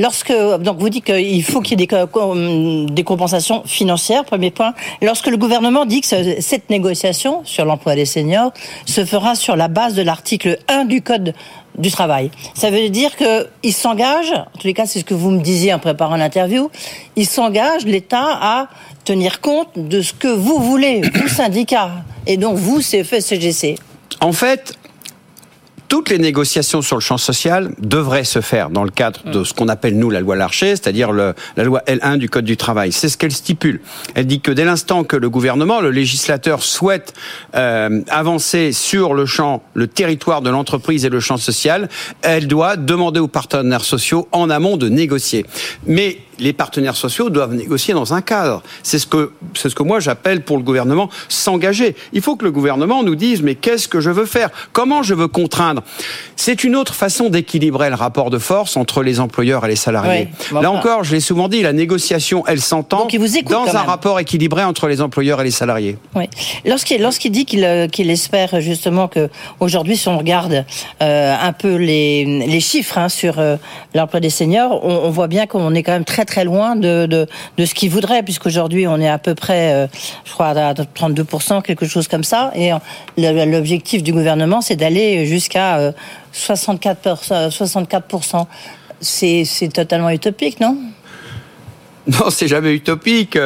Lorsque 0.01 0.33
donc 0.61 0.79
vous 0.79 0.91
dites 0.91 1.05
qu'il 1.05 1.43
faut 1.43 1.61
qu'il 1.61 1.73
y 1.73 1.83
ait 1.83 1.87
des, 1.87 2.07
com- 2.07 2.87
des 2.89 3.03
compensations 3.03 3.65
financières, 3.67 4.25
premier 4.25 4.53
point. 4.53 4.73
Lorsque 5.03 5.27
le 5.27 5.37
gouvernement 5.37 5.87
dit 5.87 6.01
que 6.03 6.07
ce- 6.07 6.37
cette 6.41 6.71
négociation 6.71 7.41
sur 7.45 7.65
l'emploi 7.65 7.97
des 7.97 8.05
seniors 8.05 8.53
se 8.87 9.05
fera 9.05 9.35
sur 9.35 9.57
la 9.57 9.67
base 9.67 9.95
de 9.95 10.03
l'article 10.03 10.59
1 10.69 10.85
du 10.85 11.03
code 11.03 11.35
du 11.79 11.91
travail, 11.91 12.31
ça 12.55 12.71
veut 12.71 12.89
dire 12.91 13.11
qu'il 13.17 13.73
s'engage, 13.73 14.31
en 14.33 14.59
tous 14.59 14.67
les 14.69 14.75
cas 14.75 14.87
c'est 14.87 15.01
ce 15.01 15.05
que 15.05 15.15
vous 15.15 15.31
me 15.33 15.41
disiez 15.41 15.73
en 15.75 15.81
préparant 15.81 16.17
l'interview, 16.17 16.71
il 17.17 17.27
s'engage 17.27 17.85
l'État 17.85 18.39
à 18.41 18.69
tenir 19.09 19.41
compte 19.41 19.71
de 19.77 20.03
ce 20.03 20.13
que 20.13 20.29
vous 20.29 20.59
voulez, 20.59 21.01
vous 21.15 21.29
syndicats, 21.29 22.05
et 22.27 22.37
donc 22.37 22.59
vous 22.59 22.81
CFE 22.81 23.21
CGC. 23.21 23.77
En 24.21 24.33
fait, 24.33 24.77
Toutes 25.89 26.11
les 26.11 26.19
négociations 26.19 26.83
sur 26.83 26.97
le 26.97 27.01
champ 27.01 27.17
social 27.17 27.71
devraient 27.79 28.25
se 28.25 28.43
faire 28.43 28.69
dans 28.69 28.85
le 28.85 28.91
cadre 28.91 29.23
de 29.25 29.43
ce 29.43 29.55
qu'on 29.55 29.69
appelle 29.69 29.97
nous 29.97 30.11
la 30.11 30.21
loi 30.21 30.37
Larcher, 30.37 30.77
c'est-à-dire 30.77 31.13
la 31.13 31.35
loi 31.65 31.83
L1 31.87 32.19
du 32.19 32.29
Code 32.29 32.45
du 32.45 32.59
travail. 32.59 32.93
C'est 32.93 33.09
ce 33.09 33.17
qu'elle 33.17 33.33
stipule. 33.33 33.81
Elle 34.15 34.27
dit 34.27 34.43
que 34.43 34.51
dès 34.51 34.67
l'instant 34.67 35.03
que 35.05 35.17
le 35.17 35.31
gouvernement, 35.31 35.81
le 35.81 35.91
législateur 35.91 36.63
souhaite 36.63 37.15
euh, 37.55 38.03
avancer 38.11 38.73
sur 38.73 39.15
le 39.15 39.25
champ, 39.25 39.63
le 39.73 39.87
territoire 39.87 40.43
de 40.43 40.51
l'entreprise 40.51 41.07
et 41.07 41.09
le 41.09 41.21
champ 41.21 41.39
social, 41.39 41.89
elle 42.21 42.49
doit 42.49 42.77
demander 42.77 43.21
aux 43.21 43.29
partenaires 43.29 43.85
sociaux 43.85 44.29
en 44.33 44.51
amont 44.51 44.77
de 44.77 44.91
négocier. 44.91 45.47
Mais 45.87 46.19
les 46.39 46.53
partenaires 46.53 46.97
sociaux 46.97 47.31
doivent 47.31 47.55
négocier 47.55 47.95
dans 47.95 48.15
un 48.15 48.21
cadre. 48.21 48.63
C'est 48.83 48.99
ce 48.99 49.07
que, 49.07 49.33
c'est 49.55 49.69
ce 49.69 49.75
que 49.75 49.83
moi 49.83 50.01
j'appelle 50.01 50.43
pour 50.43 50.57
le 50.57 50.63
gouvernement 50.63 51.09
s'engager. 51.29 51.97
Il 52.13 52.23
faut 52.23 52.37
que 52.37 52.45
le 52.45 52.51
gouvernement 52.51 53.03
nous 53.03 53.15
dise 53.15 53.43
mais 53.43 53.55
qu'est-ce 53.55 53.89
que 53.89 54.01
je 54.01 54.11
veux 54.11 54.27
faire? 54.27 54.51
Comment 54.73 55.03
je 55.03 55.15
veux 55.15 55.29
contraindre? 55.29 55.83
C'est 56.37 56.65
une 56.65 56.77
autre 56.77 56.95
façon 56.95 57.29
d'équilibrer 57.29 57.91
le 57.91 57.97
rapport 57.97 58.31
de 58.31 58.39
force 58.39 58.77
entre 58.77 59.03
les 59.03 59.21
employeurs 59.21 59.65
et 59.65 59.69
les 59.69 59.77
salariés. 59.77 60.29
Là 60.53 60.71
encore, 60.71 61.05
je 61.05 61.15
l'ai 61.15 61.21
souvent 61.21 61.49
dit, 61.49 61.63
la 61.63 61.73
négociation, 61.73 62.45
elle 62.47 62.61
s'entend 62.61 63.09
dans 63.49 63.77
un 63.77 63.83
rapport 63.83 64.21
équilibré 64.21 64.65
entre 64.65 64.89
les 64.89 65.01
employeurs 65.01 65.41
et 65.41 65.45
les 65.45 65.51
salariés. 65.51 65.97
Oui. 66.15 66.25
Lorsqu'il, 66.65 67.33
dit 67.33 67.45
qu'il, 67.45 67.65
euh, 67.65 67.89
qu'il 67.89 68.11
espère 68.11 68.61
justement 68.61 69.09
que 69.09 69.29
aujourd'hui, 69.61 69.97
si 69.97 70.09
on 70.09 70.19
regarde 70.19 70.65
euh, 71.03 71.35
un 71.41 71.53
peu 71.53 71.75
les, 71.77 72.25
les 72.47 72.61
chiffres 72.61 72.99
hein, 72.99 73.09
sur 73.09 73.39
euh, 73.39 73.57
l'emploi 73.95 74.21
des 74.21 74.31
seniors, 74.31 74.85
on, 74.85 75.07
on 75.07 75.11
voit 75.11 75.29
bien 75.29 75.47
qu'on 75.47 75.75
est 75.75 75.83
quand 75.83 75.93
même 75.93 76.05
très 76.05 76.25
très 76.29 76.45
loin 76.45 76.77
de, 76.77 77.07
de, 77.07 77.27
de 77.57 77.65
ce 77.65 77.75
qu'il 77.75 77.91
voudrait, 77.91 78.23
puisqu'aujourd'hui 78.23 78.87
on 78.87 79.01
est 79.01 79.09
à 79.09 79.19
peu 79.19 79.35
près, 79.35 79.73
euh, 79.73 79.87
je 80.25 80.33
crois, 80.33 80.49
à 80.49 80.75
32%, 80.75 81.63
quelque 81.63 81.87
chose 81.87 82.07
comme 82.07 82.25
ça. 82.25 82.53
Et 82.55 82.73
euh, 82.73 82.77
l'objectif 83.17 84.03
du 84.03 84.13
gouvernement, 84.13 84.61
c'est 84.61 84.77
d'aller 84.77 85.27
jusqu'à 85.27 85.79
euh, 85.79 85.93
64%. 86.35 87.51
64%. 87.51 88.47
C'est 89.01 89.73
totalement 89.73 90.11
utopique, 90.11 90.61
non? 90.61 90.77
Non, 92.09 92.31
c'est 92.31 92.49
jamais 92.49 92.73
utopique, 92.73 93.39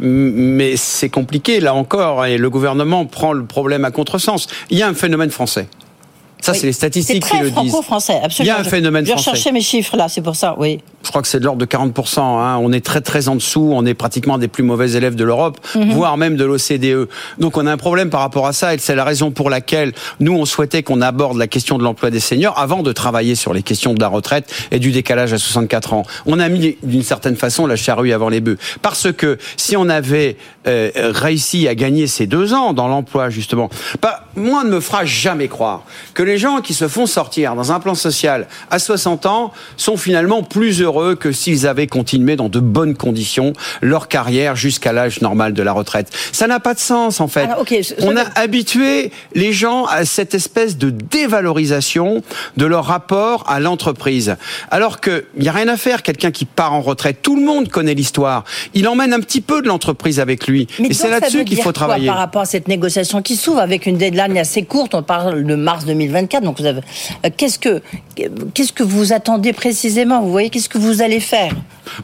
mais 0.00 0.76
c'est 0.76 1.10
compliqué 1.10 1.60
là 1.60 1.74
encore, 1.74 2.24
et 2.24 2.38
le 2.38 2.50
gouvernement 2.50 3.04
prend 3.04 3.32
le 3.32 3.44
problème 3.44 3.84
à 3.84 3.90
contresens. 3.90 4.48
Il 4.70 4.78
y 4.78 4.82
a 4.82 4.88
un 4.88 4.94
phénomène 4.94 5.30
français. 5.30 5.68
Ça, 6.40 6.54
c'est 6.54 6.66
les 6.66 6.72
statistiques 6.72 7.24
qui 7.24 7.38
le 7.38 7.50
disent. 7.50 7.74
Absolument. 7.74 8.30
Il 8.40 8.46
y 8.46 8.50
a 8.50 8.58
un 8.58 8.64
phénomène 8.64 9.04
je, 9.04 9.12
français. 9.12 9.24
Je 9.24 9.30
recherchais 9.30 9.52
mes 9.52 9.60
chiffres 9.60 9.96
là, 9.96 10.08
c'est 10.08 10.22
pour 10.22 10.36
ça, 10.36 10.54
oui. 10.58 10.80
Je 11.02 11.08
crois 11.08 11.22
que 11.22 11.28
c'est 11.28 11.40
de 11.40 11.44
l'ordre 11.44 11.60
de 11.60 11.66
40%. 11.66 12.20
Hein. 12.20 12.58
On 12.60 12.72
est 12.72 12.84
très 12.84 13.00
très 13.00 13.28
en 13.28 13.34
dessous. 13.34 13.70
On 13.72 13.86
est 13.86 13.94
pratiquement 13.94 14.38
des 14.38 14.48
plus 14.48 14.62
mauvais 14.62 14.92
élèves 14.92 15.14
de 15.14 15.24
l'Europe, 15.24 15.58
mm 15.74 15.80
-hmm. 15.80 15.92
voire 15.92 16.16
même 16.16 16.36
de 16.36 16.44
l'OCDE. 16.44 17.08
Donc 17.38 17.56
on 17.56 17.66
a 17.66 17.72
un 17.72 17.76
problème 17.76 18.10
par 18.10 18.20
rapport 18.20 18.46
à 18.46 18.52
ça, 18.52 18.74
et 18.74 18.78
c'est 18.78 18.94
la 18.94 19.04
raison 19.04 19.30
pour 19.30 19.50
laquelle 19.50 19.92
nous 20.20 20.32
on 20.32 20.44
souhaitait 20.44 20.82
qu'on 20.82 21.00
aborde 21.00 21.36
la 21.38 21.46
question 21.46 21.78
de 21.78 21.84
l'emploi 21.84 22.10
des 22.10 22.20
seniors 22.20 22.58
avant 22.58 22.82
de 22.82 22.92
travailler 22.92 23.34
sur 23.34 23.52
les 23.54 23.62
questions 23.62 23.94
de 23.94 24.00
la 24.00 24.08
retraite 24.08 24.46
et 24.70 24.78
du 24.78 24.90
décalage 24.92 25.32
à 25.32 25.38
64 25.38 25.92
ans. 25.94 26.04
On 26.26 26.38
a 26.38 26.48
mis 26.48 26.76
d'une 26.82 27.02
certaine 27.02 27.36
façon 27.36 27.66
la 27.66 27.76
charrue 27.76 28.12
avant 28.12 28.28
les 28.28 28.40
bœufs, 28.40 28.58
parce 28.82 29.12
que 29.12 29.38
si 29.56 29.76
on 29.76 29.88
avait 29.88 30.36
euh, 30.66 30.90
réussi 31.14 31.68
à 31.68 31.74
gagner 31.74 32.06
ces 32.06 32.26
deux 32.26 32.52
ans 32.52 32.72
dans 32.72 32.88
l'emploi 32.88 33.30
justement, 33.30 33.70
bah, 34.02 34.26
moi 34.36 34.64
ne 34.64 34.70
me 34.70 34.80
fera 34.80 35.04
jamais 35.04 35.48
croire 35.48 35.84
que 36.14 36.22
les 36.22 36.29
gens 36.38 36.60
qui 36.60 36.74
se 36.74 36.88
font 36.88 37.06
sortir 37.06 37.54
dans 37.54 37.72
un 37.72 37.80
plan 37.80 37.94
social 37.94 38.46
à 38.70 38.78
60 38.78 39.26
ans 39.26 39.52
sont 39.76 39.96
finalement 39.96 40.42
plus 40.42 40.82
heureux 40.82 41.14
que 41.14 41.32
s'ils 41.32 41.66
avaient 41.66 41.86
continué 41.86 42.36
dans 42.36 42.48
de 42.48 42.60
bonnes 42.60 42.96
conditions 42.96 43.52
leur 43.80 44.08
carrière 44.08 44.56
jusqu'à 44.56 44.92
l'âge 44.92 45.20
normal 45.20 45.52
de 45.52 45.62
la 45.62 45.72
retraite. 45.72 46.10
Ça 46.32 46.46
n'a 46.46 46.60
pas 46.60 46.74
de 46.74 46.78
sens 46.78 47.20
en 47.20 47.28
fait. 47.28 47.44
Alors, 47.44 47.60
okay, 47.60 47.82
On 48.00 48.16
a 48.16 48.24
habitué 48.34 49.10
les 49.34 49.52
gens 49.52 49.84
à 49.86 50.04
cette 50.04 50.34
espèce 50.34 50.76
de 50.76 50.90
dévalorisation 50.90 52.22
de 52.56 52.66
leur 52.66 52.84
rapport 52.84 53.44
à 53.48 53.60
l'entreprise. 53.60 54.36
Alors 54.70 55.00
qu'il 55.00 55.24
n'y 55.38 55.48
a 55.48 55.52
rien 55.52 55.68
à 55.68 55.76
faire, 55.76 56.02
quelqu'un 56.02 56.30
qui 56.30 56.44
part 56.44 56.72
en 56.72 56.80
retraite, 56.80 57.18
tout 57.22 57.36
le 57.36 57.42
monde 57.42 57.68
connaît 57.68 57.94
l'histoire. 57.94 58.44
Il 58.74 58.88
emmène 58.88 59.12
un 59.12 59.20
petit 59.20 59.40
peu 59.40 59.62
de 59.62 59.68
l'entreprise 59.68 60.20
avec 60.20 60.46
lui. 60.46 60.66
Mais 60.78 60.88
Et 60.88 60.94
c'est 60.94 61.10
là-dessus 61.10 61.44
qu'il 61.44 61.60
faut 61.60 61.72
travailler. 61.72 62.06
Par 62.06 62.18
rapport 62.18 62.42
à 62.42 62.46
cette 62.46 62.68
négociation 62.68 63.22
qui 63.22 63.36
s'ouvre 63.36 63.60
avec 63.60 63.86
une 63.86 63.96
deadline 63.96 64.36
assez 64.38 64.64
courte, 64.64 64.94
on 64.94 65.02
parle 65.02 65.44
de 65.44 65.54
mars 65.54 65.84
2024, 66.22 66.44
donc 66.44 66.60
avez... 66.60 66.80
qu'est-ce 67.36 67.58
que 67.58 67.82
qu'est-ce 68.54 68.72
que 68.72 68.82
vous 68.82 69.12
attendez 69.12 69.52
précisément? 69.52 70.20
Vous 70.22 70.30
voyez, 70.30 70.50
qu'est-ce 70.50 70.68
que 70.68 70.78
vous 70.78 71.02
allez 71.02 71.20
faire? 71.20 71.52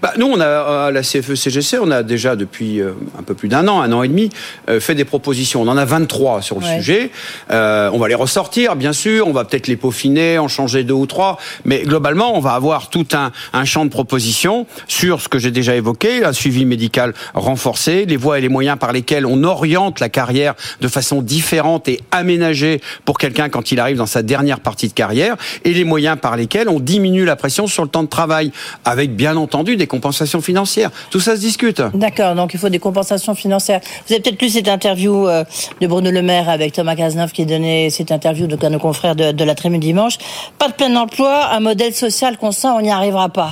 Bah, 0.02 0.12
nous, 0.18 0.26
on 0.26 0.40
a 0.40 0.86
à 0.86 0.90
la 0.90 1.02
CFE-CGC, 1.02 1.78
on 1.80 1.90
a 1.90 2.02
déjà 2.02 2.36
depuis 2.36 2.80
euh, 2.80 2.92
un 3.18 3.22
peu 3.22 3.34
plus 3.34 3.48
d'un 3.48 3.66
an, 3.68 3.80
un 3.80 3.92
an 3.92 4.02
et 4.02 4.08
demi, 4.08 4.30
euh, 4.68 4.80
fait 4.80 4.94
des 4.94 5.04
propositions. 5.04 5.62
On 5.62 5.68
en 5.68 5.76
a 5.76 5.84
23 5.84 6.42
sur 6.42 6.58
le 6.58 6.64
ouais. 6.64 6.76
sujet. 6.76 7.10
Euh, 7.50 7.90
on 7.92 7.98
va 7.98 8.08
les 8.08 8.14
ressortir, 8.14 8.76
bien 8.76 8.92
sûr. 8.92 9.26
On 9.26 9.32
va 9.32 9.44
peut-être 9.44 9.66
les 9.66 9.76
peaufiner, 9.76 10.38
en 10.38 10.48
changer 10.48 10.84
deux 10.84 10.94
ou 10.94 11.06
trois. 11.06 11.38
Mais 11.64 11.82
globalement, 11.82 12.36
on 12.36 12.40
va 12.40 12.52
avoir 12.52 12.90
tout 12.90 13.06
un, 13.12 13.32
un 13.52 13.64
champ 13.64 13.84
de 13.84 13.90
propositions 13.90 14.66
sur 14.88 15.20
ce 15.20 15.28
que 15.28 15.38
j'ai 15.38 15.50
déjà 15.50 15.74
évoqué, 15.74 16.24
un 16.24 16.32
suivi 16.32 16.64
médical 16.64 17.14
renforcé, 17.34 18.04
les 18.06 18.16
voies 18.16 18.38
et 18.38 18.40
les 18.40 18.48
moyens 18.48 18.78
par 18.78 18.92
lesquels 18.92 19.26
on 19.26 19.42
oriente 19.44 20.00
la 20.00 20.08
carrière 20.08 20.54
de 20.80 20.88
façon 20.88 21.22
différente 21.22 21.88
et 21.88 22.00
aménagée 22.10 22.80
pour 23.04 23.18
quelqu'un 23.18 23.48
quand 23.48 23.72
il 23.72 23.80
arrive 23.80 23.96
dans 23.96 24.06
sa 24.06 24.22
dernière 24.22 24.60
partie 24.60 24.88
de 24.88 24.92
carrière, 24.92 25.36
et 25.64 25.72
les 25.72 25.84
moyens 25.84 26.18
par 26.20 26.36
lesquels 26.36 26.68
on 26.68 26.80
diminue 26.80 27.24
la 27.24 27.36
pression 27.36 27.66
sur 27.66 27.82
le 27.82 27.88
temps 27.88 28.02
de 28.02 28.08
travail, 28.08 28.52
avec 28.84 29.14
bien 29.14 29.36
entendu 29.36 29.75
des 29.76 29.86
compensations 29.86 30.40
financières. 30.40 30.90
Tout 31.10 31.20
ça 31.20 31.36
se 31.36 31.40
discute. 31.40 31.82
D'accord, 31.94 32.34
donc 32.34 32.54
il 32.54 32.60
faut 32.60 32.68
des 32.68 32.78
compensations 32.78 33.34
financières. 33.34 33.80
Vous 34.06 34.12
avez 34.12 34.22
peut-être 34.22 34.40
lu 34.40 34.48
cette 34.48 34.68
interview 34.68 35.26
euh, 35.28 35.44
de 35.80 35.86
Bruno 35.86 36.10
Le 36.10 36.22
Maire 36.22 36.48
avec 36.48 36.72
Thomas 36.72 36.96
Cazeneuve 36.96 37.32
qui 37.32 37.46
donnait 37.46 37.90
cette 37.90 38.12
interview 38.12 38.46
de 38.46 38.68
nos 38.68 38.78
confrères 38.78 39.16
de, 39.16 39.32
de 39.32 39.44
la 39.44 39.54
Tribune 39.54 39.80
dimanche. 39.80 40.18
Pas 40.58 40.68
de 40.68 40.74
plein 40.74 40.94
emploi, 40.96 41.52
un 41.52 41.60
modèle 41.60 41.94
social 41.94 42.36
constant, 42.38 42.76
on 42.76 42.80
n'y 42.80 42.90
arrivera 42.90 43.28
pas. 43.28 43.50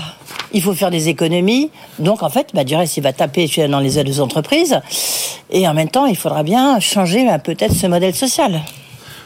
Il 0.53 0.63
faut 0.63 0.75
faire 0.75 0.91
des 0.91 1.09
économies. 1.09 1.71
Donc, 1.99 2.23
en 2.23 2.31
fait, 2.31 2.51
bah, 2.55 2.65
du 2.65 2.77
reste, 2.77 2.97
il 2.97 3.03
va 3.03 3.13
taper 3.13 3.49
dans 3.69 3.81
les 3.81 3.99
aides 3.99 4.09
aux 4.09 4.21
entreprises. 4.21 4.81
Et 5.51 5.67
en 5.67 5.75
même 5.75 5.89
temps, 5.89 6.07
il 6.07 6.17
faudra 6.17 6.43
bien 6.43 6.79
changer 6.81 7.25
bah, 7.25 7.39
peut-être 7.39 7.75
ce 7.75 7.87
modèle 7.87 8.15
social. 8.15 8.61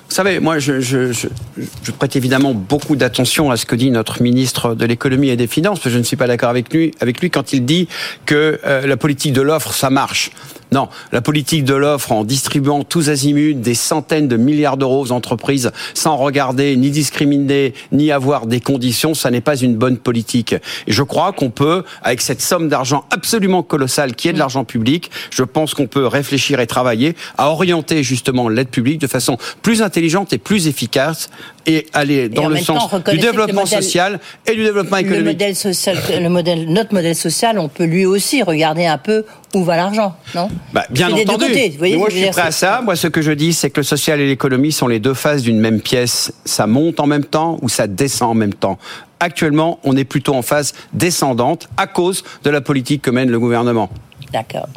Vous 0.08 0.14
savez, 0.14 0.40
moi, 0.40 0.58
je, 0.58 0.80
je, 0.80 1.12
je, 1.12 1.90
prête 1.92 2.16
évidemment 2.16 2.54
beaucoup 2.54 2.96
d'attention 2.96 3.50
à 3.50 3.58
ce 3.58 3.66
que 3.66 3.76
dit 3.76 3.90
notre 3.90 4.22
ministre 4.22 4.74
de 4.74 4.86
l'économie 4.86 5.28
et 5.28 5.36
des 5.36 5.46
finances, 5.46 5.78
parce 5.78 5.84
que 5.84 5.90
je 5.90 5.98
ne 5.98 6.02
suis 6.02 6.16
pas 6.16 6.26
d'accord 6.26 6.48
avec 6.48 6.72
lui, 6.72 6.94
avec 7.00 7.20
lui 7.20 7.30
quand 7.30 7.52
il 7.52 7.66
dit 7.66 7.88
que 8.24 8.58
euh, 8.64 8.86
la 8.86 8.96
politique 8.96 9.34
de 9.34 9.42
l'offre, 9.42 9.74
ça 9.74 9.90
marche. 9.90 10.30
Non, 10.70 10.88
la 11.12 11.22
politique 11.22 11.64
de 11.64 11.74
l'offre 11.74 12.12
en 12.12 12.24
distribuant 12.24 12.84
tous 12.84 13.08
azimuts 13.08 13.54
des 13.54 13.74
centaines 13.74 14.28
de 14.28 14.36
milliards 14.36 14.76
d'euros 14.76 15.00
aux 15.00 15.12
entreprises 15.12 15.70
sans 15.94 16.16
regarder 16.16 16.76
ni 16.76 16.90
discriminer 16.90 17.72
ni 17.90 18.12
avoir 18.12 18.46
des 18.46 18.60
conditions, 18.60 19.14
ça 19.14 19.30
n'est 19.30 19.40
pas 19.40 19.56
une 19.56 19.76
bonne 19.76 19.96
politique. 19.96 20.52
Et 20.52 20.92
je 20.92 21.02
crois 21.02 21.32
qu'on 21.32 21.50
peut, 21.50 21.84
avec 22.02 22.20
cette 22.20 22.42
somme 22.42 22.68
d'argent 22.68 23.04
absolument 23.10 23.62
colossale 23.62 24.14
qui 24.14 24.28
est 24.28 24.32
de 24.32 24.38
l'argent 24.38 24.64
public, 24.64 25.10
je 25.30 25.42
pense 25.42 25.72
qu'on 25.72 25.86
peut 25.86 26.06
réfléchir 26.06 26.60
et 26.60 26.66
travailler 26.66 27.14
à 27.38 27.50
orienter 27.50 28.02
justement 28.02 28.48
l'aide 28.48 28.68
publique 28.68 29.00
de 29.00 29.06
façon 29.06 29.38
plus 29.62 29.80
intelligente 29.80 30.32
et 30.32 30.38
plus 30.38 30.68
efficace 30.68 31.30
et 31.66 31.86
aller 31.92 32.28
dans 32.28 32.50
et 32.50 32.58
le 32.58 32.60
sens 32.60 32.90
temps, 32.90 32.98
du 33.10 33.18
développement 33.18 33.62
modèle, 33.62 33.82
social 33.82 34.20
et 34.46 34.54
du 34.54 34.64
développement 34.64 34.98
économique. 34.98 35.24
Le 35.24 35.32
modèle 35.32 35.56
social, 35.56 35.96
le 36.20 36.28
modèle, 36.28 36.68
notre 36.68 36.92
modèle 36.94 37.16
social, 37.16 37.58
on 37.58 37.68
peut 37.68 37.84
lui 37.84 38.06
aussi 38.06 38.42
regarder 38.42 38.86
un 38.86 38.98
peu 38.98 39.24
où 39.54 39.64
va 39.64 39.76
l'argent, 39.76 40.14
non? 40.34 40.48
Bah, 40.72 40.84
Bien 40.90 41.10
entendu. 41.10 41.46
Côtés, 41.46 41.74
voyez, 41.76 41.96
moi, 41.96 42.08
je 42.10 42.16
suis 42.16 42.30
prêt 42.30 42.42
à 42.42 42.50
ça. 42.50 42.80
Moi, 42.82 42.96
ce 42.96 43.08
que 43.08 43.22
je 43.22 43.32
dis, 43.32 43.52
c'est 43.52 43.70
que 43.70 43.80
le 43.80 43.84
social 43.84 44.20
et 44.20 44.26
l'économie 44.26 44.72
sont 44.72 44.88
les 44.88 45.00
deux 45.00 45.14
faces 45.14 45.42
d'une 45.42 45.60
même 45.60 45.80
pièce. 45.80 46.32
Ça 46.44 46.66
monte 46.66 47.00
en 47.00 47.06
même 47.06 47.24
temps 47.24 47.58
ou 47.62 47.68
ça 47.68 47.86
descend 47.86 48.30
en 48.30 48.34
même 48.34 48.54
temps. 48.54 48.78
Actuellement, 49.20 49.80
on 49.84 49.96
est 49.96 50.04
plutôt 50.04 50.34
en 50.34 50.42
phase 50.42 50.74
descendante 50.92 51.68
à 51.76 51.86
cause 51.86 52.24
de 52.44 52.50
la 52.50 52.60
politique 52.60 53.02
que 53.02 53.10
mène 53.10 53.30
le 53.30 53.40
gouvernement. 53.40 53.90
D'accord. 54.32 54.68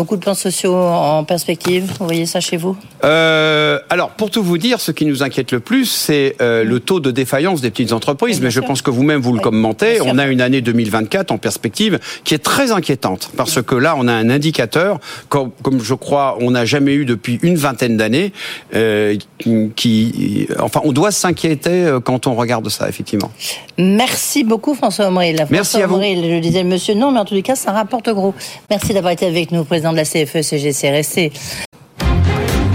Beaucoup 0.00 0.16
de 0.16 0.22
plans 0.22 0.32
sociaux 0.32 0.74
en 0.74 1.24
perspective, 1.24 1.92
vous 1.98 2.06
voyez 2.06 2.24
ça 2.24 2.40
chez 2.40 2.56
vous? 2.56 2.74
Euh, 3.04 3.78
Alors, 3.90 4.08
pour 4.08 4.30
tout 4.30 4.42
vous 4.42 4.56
dire, 4.56 4.80
ce 4.80 4.92
qui 4.92 5.04
nous 5.04 5.22
inquiète 5.22 5.52
le 5.52 5.60
plus, 5.60 5.84
c'est 5.84 6.36
euh, 6.40 6.64
le 6.64 6.80
taux 6.80 7.00
de 7.00 7.10
défaillance 7.10 7.60
des 7.60 7.70
petites 7.70 7.92
entreprises. 7.92 8.38
Oui, 8.38 8.44
Mais 8.44 8.50
sûr. 8.50 8.62
je 8.62 8.66
pense 8.66 8.80
que 8.80 8.90
vous-même, 8.90 9.20
vous 9.20 9.32
le 9.32 9.40
oui, 9.40 9.42
commentez. 9.42 10.00
On 10.00 10.16
a 10.16 10.26
une 10.26 10.40
année 10.40 10.62
2024 10.62 11.32
en 11.32 11.36
perspective 11.36 11.98
qui 12.24 12.32
est 12.32 12.38
très 12.38 12.72
inquiétante. 12.72 13.30
Parce 13.36 13.60
que 13.60 13.74
là, 13.74 13.94
on 13.98 14.08
a 14.08 14.12
un 14.14 14.30
indicateur, 14.30 15.00
comme, 15.28 15.50
comme 15.62 15.82
je 15.82 15.92
crois, 15.92 16.38
on 16.40 16.52
n'a 16.52 16.64
jamais 16.64 16.94
eu 16.94 17.04
depuis 17.04 17.38
une 17.42 17.56
vingtaine 17.56 17.98
d'années, 17.98 18.32
euh, 18.74 19.18
qui... 19.76 20.48
Enfin, 20.60 20.80
on 20.84 20.92
doit 20.92 21.10
s'inquiéter 21.12 21.98
quand 22.06 22.26
on 22.26 22.34
regarde 22.34 22.70
ça, 22.70 22.88
effectivement. 22.88 23.30
Merci 23.76 24.44
beaucoup, 24.44 24.74
François 24.74 25.08
Omril. 25.08 25.46
Merci 25.50 25.72
François 25.72 25.82
à 25.82 25.86
vous. 25.88 25.96
Omril, 25.96 26.24
je 26.24 26.30
le 26.30 26.40
disais, 26.40 26.64
monsieur, 26.64 26.94
non, 26.94 27.10
mais 27.12 27.20
en 27.20 27.26
tous 27.26 27.34
les 27.34 27.42
cas, 27.42 27.54
ça 27.54 27.72
rapporte 27.72 28.08
gros. 28.08 28.32
Merci 28.70 28.94
d'avoir 28.94 29.12
été 29.12 29.26
avec 29.26 29.52
nous, 29.52 29.62
président 29.64 29.89
de 29.92 29.96
la 29.96 30.02
E, 30.02 30.24
CFE-CGC. 30.24 30.90
Restez. 30.90 31.32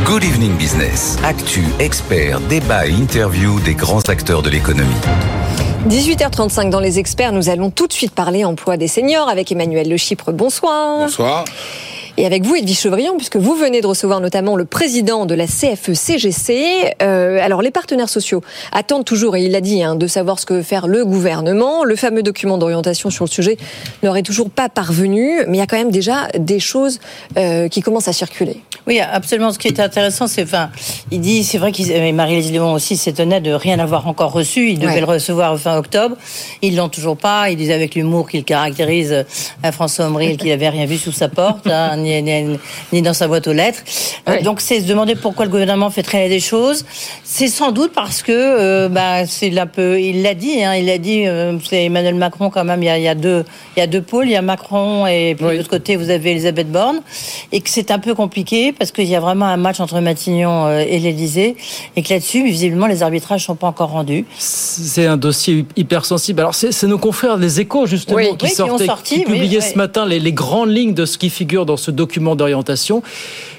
Good 0.05 0.23
Evening 0.23 0.55
Business. 0.57 1.17
Actu, 1.23 1.63
experts, 1.79 2.39
débat 2.41 2.87
et 2.87 2.91
interview 2.91 3.59
des 3.61 3.73
grands 3.73 4.07
acteurs 4.07 4.43
de 4.43 4.49
l'économie. 4.49 5.01
18h35 5.87 6.71
dans 6.71 6.79
les 6.79 6.97
experts, 6.97 7.31
nous 7.31 7.49
allons 7.49 7.69
tout 7.69 7.85
de 7.85 7.93
suite 7.93 8.11
parler 8.11 8.43
emploi 8.43 8.75
des 8.75 8.87
seniors 8.87 9.29
avec 9.29 9.51
Emmanuel 9.51 9.87
Le 9.87 9.97
Chypre. 9.97 10.31
Bonsoir. 10.31 11.01
Bonsoir. 11.01 11.45
Et 12.17 12.25
avec 12.25 12.43
vous, 12.43 12.55
Edwige 12.55 12.79
Chevrillon, 12.79 13.17
puisque 13.17 13.35
vous 13.35 13.53
venez 13.53 13.81
de 13.81 13.87
recevoir 13.87 14.19
notamment 14.19 14.55
le 14.55 14.65
président 14.65 15.27
de 15.27 15.35
la 15.35 15.45
CFE-CGC. 15.45 16.95
Euh, 17.03 17.37
alors, 17.39 17.61
les 17.61 17.69
partenaires 17.69 18.09
sociaux 18.09 18.41
attendent 18.71 19.05
toujours, 19.05 19.35
et 19.35 19.43
il 19.43 19.51
l'a 19.51 19.61
dit, 19.61 19.83
hein, 19.83 19.95
de 19.95 20.07
savoir 20.07 20.39
ce 20.39 20.47
que 20.47 20.55
veut 20.55 20.63
faire 20.63 20.87
le 20.87 21.05
gouvernement. 21.05 21.83
Le 21.83 21.95
fameux 21.95 22.23
document 22.23 22.57
d'orientation 22.57 23.11
sur 23.11 23.25
le 23.25 23.29
sujet 23.29 23.57
n'aurait 24.01 24.23
toujours 24.23 24.49
pas 24.49 24.69
parvenu, 24.69 25.43
mais 25.47 25.57
il 25.57 25.59
y 25.59 25.63
a 25.63 25.67
quand 25.67 25.77
même 25.77 25.91
déjà 25.91 26.29
des 26.35 26.59
choses 26.59 26.99
euh, 27.37 27.67
qui 27.67 27.81
commencent 27.81 28.07
à 28.07 28.13
circuler. 28.13 28.63
Oui, 28.87 28.99
absolument. 28.99 29.51
Ce 29.51 29.57
qui 29.57 29.67
est 29.67 29.79
intéressant, 29.79 30.27
c'est, 30.27 30.43
enfin, 30.43 30.69
il 31.11 31.19
dit, 31.19 31.43
c'est 31.43 31.57
vrai 31.57 31.71
qu'il, 31.71 32.13
Marie-Lise 32.13 32.51
Léon 32.51 32.73
aussi 32.73 32.97
s'étonnait 32.97 33.41
de 33.41 33.51
rien 33.51 33.79
avoir 33.79 34.07
encore 34.07 34.31
reçu. 34.31 34.69
Il 34.69 34.79
devait 34.79 34.93
Ouais. 34.93 34.99
le 34.99 35.05
recevoir 35.05 35.57
fin 35.59 35.75
octobre. 35.77 36.15
Ils 36.61 36.75
l'ont 36.75 36.89
toujours 36.89 37.17
pas. 37.17 37.49
Il 37.49 37.57
disait 37.57 37.73
avec 37.73 37.95
l'humour 37.95 38.29
qu'il 38.29 38.43
caractérise 38.43 39.11
euh, 39.11 39.23
à 39.63 39.71
François 39.71 40.05
Omril 40.05 40.37
qu'il 40.37 40.51
avait 40.51 40.69
rien 40.69 40.85
vu 40.85 40.97
sous 40.97 41.11
sa 41.11 41.29
porte, 41.29 41.65
hein, 41.67 41.97
ni, 41.97 42.21
ni- 42.21 42.59
ni 42.93 43.01
dans 43.01 43.13
sa 43.13 43.27
boîte 43.27 43.47
aux 43.47 43.53
lettres. 43.53 43.79
Euh, 44.29 44.41
donc, 44.43 44.61
c'est 44.61 44.79
se 44.81 44.85
demander 44.85 45.15
pourquoi 45.15 45.45
le 45.45 45.51
gouvernement 45.51 45.89
fait 45.89 46.03
traîner 46.03 46.29
des 46.29 46.39
choses. 46.39 46.85
C'est 47.23 47.47
sans 47.47 47.71
doute 47.71 47.91
parce 47.93 48.21
que, 48.21 48.31
euh, 48.31 48.87
bah, 48.89 49.25
c'est 49.25 49.57
un 49.57 49.65
peu, 49.67 49.99
il 49.99 50.21
l'a 50.21 50.35
dit, 50.35 50.63
hein, 50.63 50.75
il 50.75 50.85
l'a 50.85 50.97
dit, 50.99 51.25
euh, 51.25 51.57
c'est 51.67 51.85
Emmanuel 51.85 52.15
Macron 52.15 52.49
quand 52.51 52.63
même. 52.63 52.83
Il 52.83 52.85
y 52.85 52.89
a, 52.89 52.97
il 52.99 53.03
y 53.03 53.07
a 53.07 53.15
deux, 53.15 53.45
il 53.75 53.79
y 53.79 53.83
a 53.83 53.87
deux 53.87 54.01
pôles. 54.03 54.25
Il 54.27 54.31
y 54.31 54.35
a 54.35 54.41
Macron 54.43 55.07
et 55.07 55.33
puis 55.35 55.45
de 55.47 55.51
l'autre 55.53 55.69
côté 55.69 55.95
vous 55.95 56.09
avez 56.11 56.31
Elisabeth 56.31 56.71
Borne, 56.71 57.01
et 57.51 57.61
que 57.61 57.69
c'est 57.69 57.89
un 57.91 57.99
peu 57.99 58.13
compliqué 58.13 58.73
parce 58.77 58.91
qu'il 58.91 59.05
y 59.05 59.15
a 59.15 59.19
vraiment 59.19 59.45
un 59.45 59.57
match 59.57 59.79
entre 59.79 59.99
Matignon 59.99 60.67
euh, 60.67 60.79
et 60.79 60.99
l'Élysée, 60.99 61.55
et 61.95 62.03
que 62.03 62.13
là-dessus, 62.13 62.43
visiblement, 62.45 62.87
les 62.87 63.03
arbitrages 63.03 63.45
sont 63.45 63.55
pas 63.55 63.67
encore 63.67 63.89
rendus. 63.91 64.25
C'est 64.37 65.05
un 65.05 65.17
dossier 65.17 65.65
hyper 65.75 66.05
sensible. 66.05 66.39
Alors, 66.41 66.55
c'est 66.55 66.87
nos 66.87 66.97
confrères 66.97 67.37
des 67.37 67.59
échos, 67.59 67.85
justement, 67.85 68.17
Oui. 68.17 68.35
qui 68.37 68.45
Oui, 68.45 68.51
qui 68.53 68.61
ont 68.61 68.67
sortaient, 68.67 68.85
sorti, 68.85 69.15
qui 69.19 69.23
publiaient 69.25 69.59
oui. 69.59 69.69
ce 69.73 69.77
matin 69.77 70.05
les, 70.05 70.19
les 70.19 70.33
grandes 70.33 70.69
lignes 70.71 70.93
de 70.93 71.05
ce 71.05 71.17
qui 71.17 71.29
figure 71.29 71.65
dans 71.65 71.77
ce 71.77 71.91
document 71.91 72.35
d'orientation. 72.35 73.01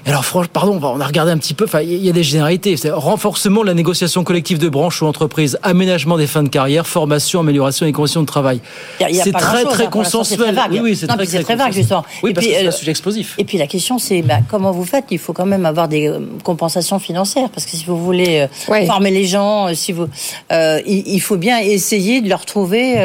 Alors, 0.07 0.24
franchement, 0.24 0.50
pardon, 0.52 0.81
on 0.83 1.00
a 1.00 1.07
regardé 1.07 1.33
un 1.33 1.38
petit 1.38 1.55
peu, 1.55 1.64
enfin, 1.64 1.81
il 1.81 2.05
y 2.05 2.09
a 2.09 2.12
des 2.12 2.22
généralités. 2.22 2.76
C'est 2.76 2.90
renforcement 2.90 3.62
de 3.62 3.66
la 3.66 3.74
négociation 3.74 4.22
collective 4.22 4.59
de 4.59 4.68
branche 4.68 5.02
ou 5.02 5.07
entreprise, 5.07 5.59
aménagement 5.62 6.16
des 6.16 6.29
fins 6.29 6.44
de 6.44 6.48
carrière, 6.48 6.87
formation, 6.87 7.40
amélioration 7.40 7.87
des 7.87 7.92
conditions 7.92 8.20
de 8.20 8.26
travail. 8.26 8.61
C'est 9.00 9.33
très, 9.33 9.64
très 9.64 9.87
hein, 9.87 9.90
consensuel. 9.90 10.55
vague. 10.55 10.70
Oui, 10.72 10.81
oui, 10.83 10.96
c'est 10.96 11.07
très, 11.42 11.57
vague, 11.57 11.72
justement. 11.72 12.05
Oui, 12.22 12.31
Et 12.31 12.35
parce 12.35 12.46
puis, 12.46 12.55
que 12.55 12.61
c'est 12.61 12.66
un 12.66 12.68
euh, 12.68 12.72
sujet 12.72 12.90
explosif. 12.92 13.35
Et 13.38 13.44
puis 13.44 13.59
la 13.59 13.66
question, 13.66 13.98
c'est 13.98 14.22
bah, 14.22 14.38
comment 14.48 14.70
vous 14.70 14.85
faites 14.85 15.06
Il 15.11 15.19
faut 15.19 15.33
quand 15.33 15.47
même 15.47 15.66
avoir 15.66 15.88
des 15.88 16.09
euh, 16.09 16.21
compensations 16.45 16.99
financières, 16.99 17.51
parce 17.51 17.64
que 17.66 17.73
si 17.77 17.85
vous 17.85 17.97
voulez 18.03 18.40
euh, 18.40 18.47
former 18.87 19.11
les 19.11 19.25
gens, 19.25 19.69
euh, 19.69 19.75
si 19.75 19.92
vous, 19.92 20.07
euh, 20.53 20.81
il, 20.87 21.21
faut 21.21 21.37
bien 21.37 21.59
essayer 21.59 22.21
de 22.21 22.29
leur 22.29 22.45
trouver 22.45 22.97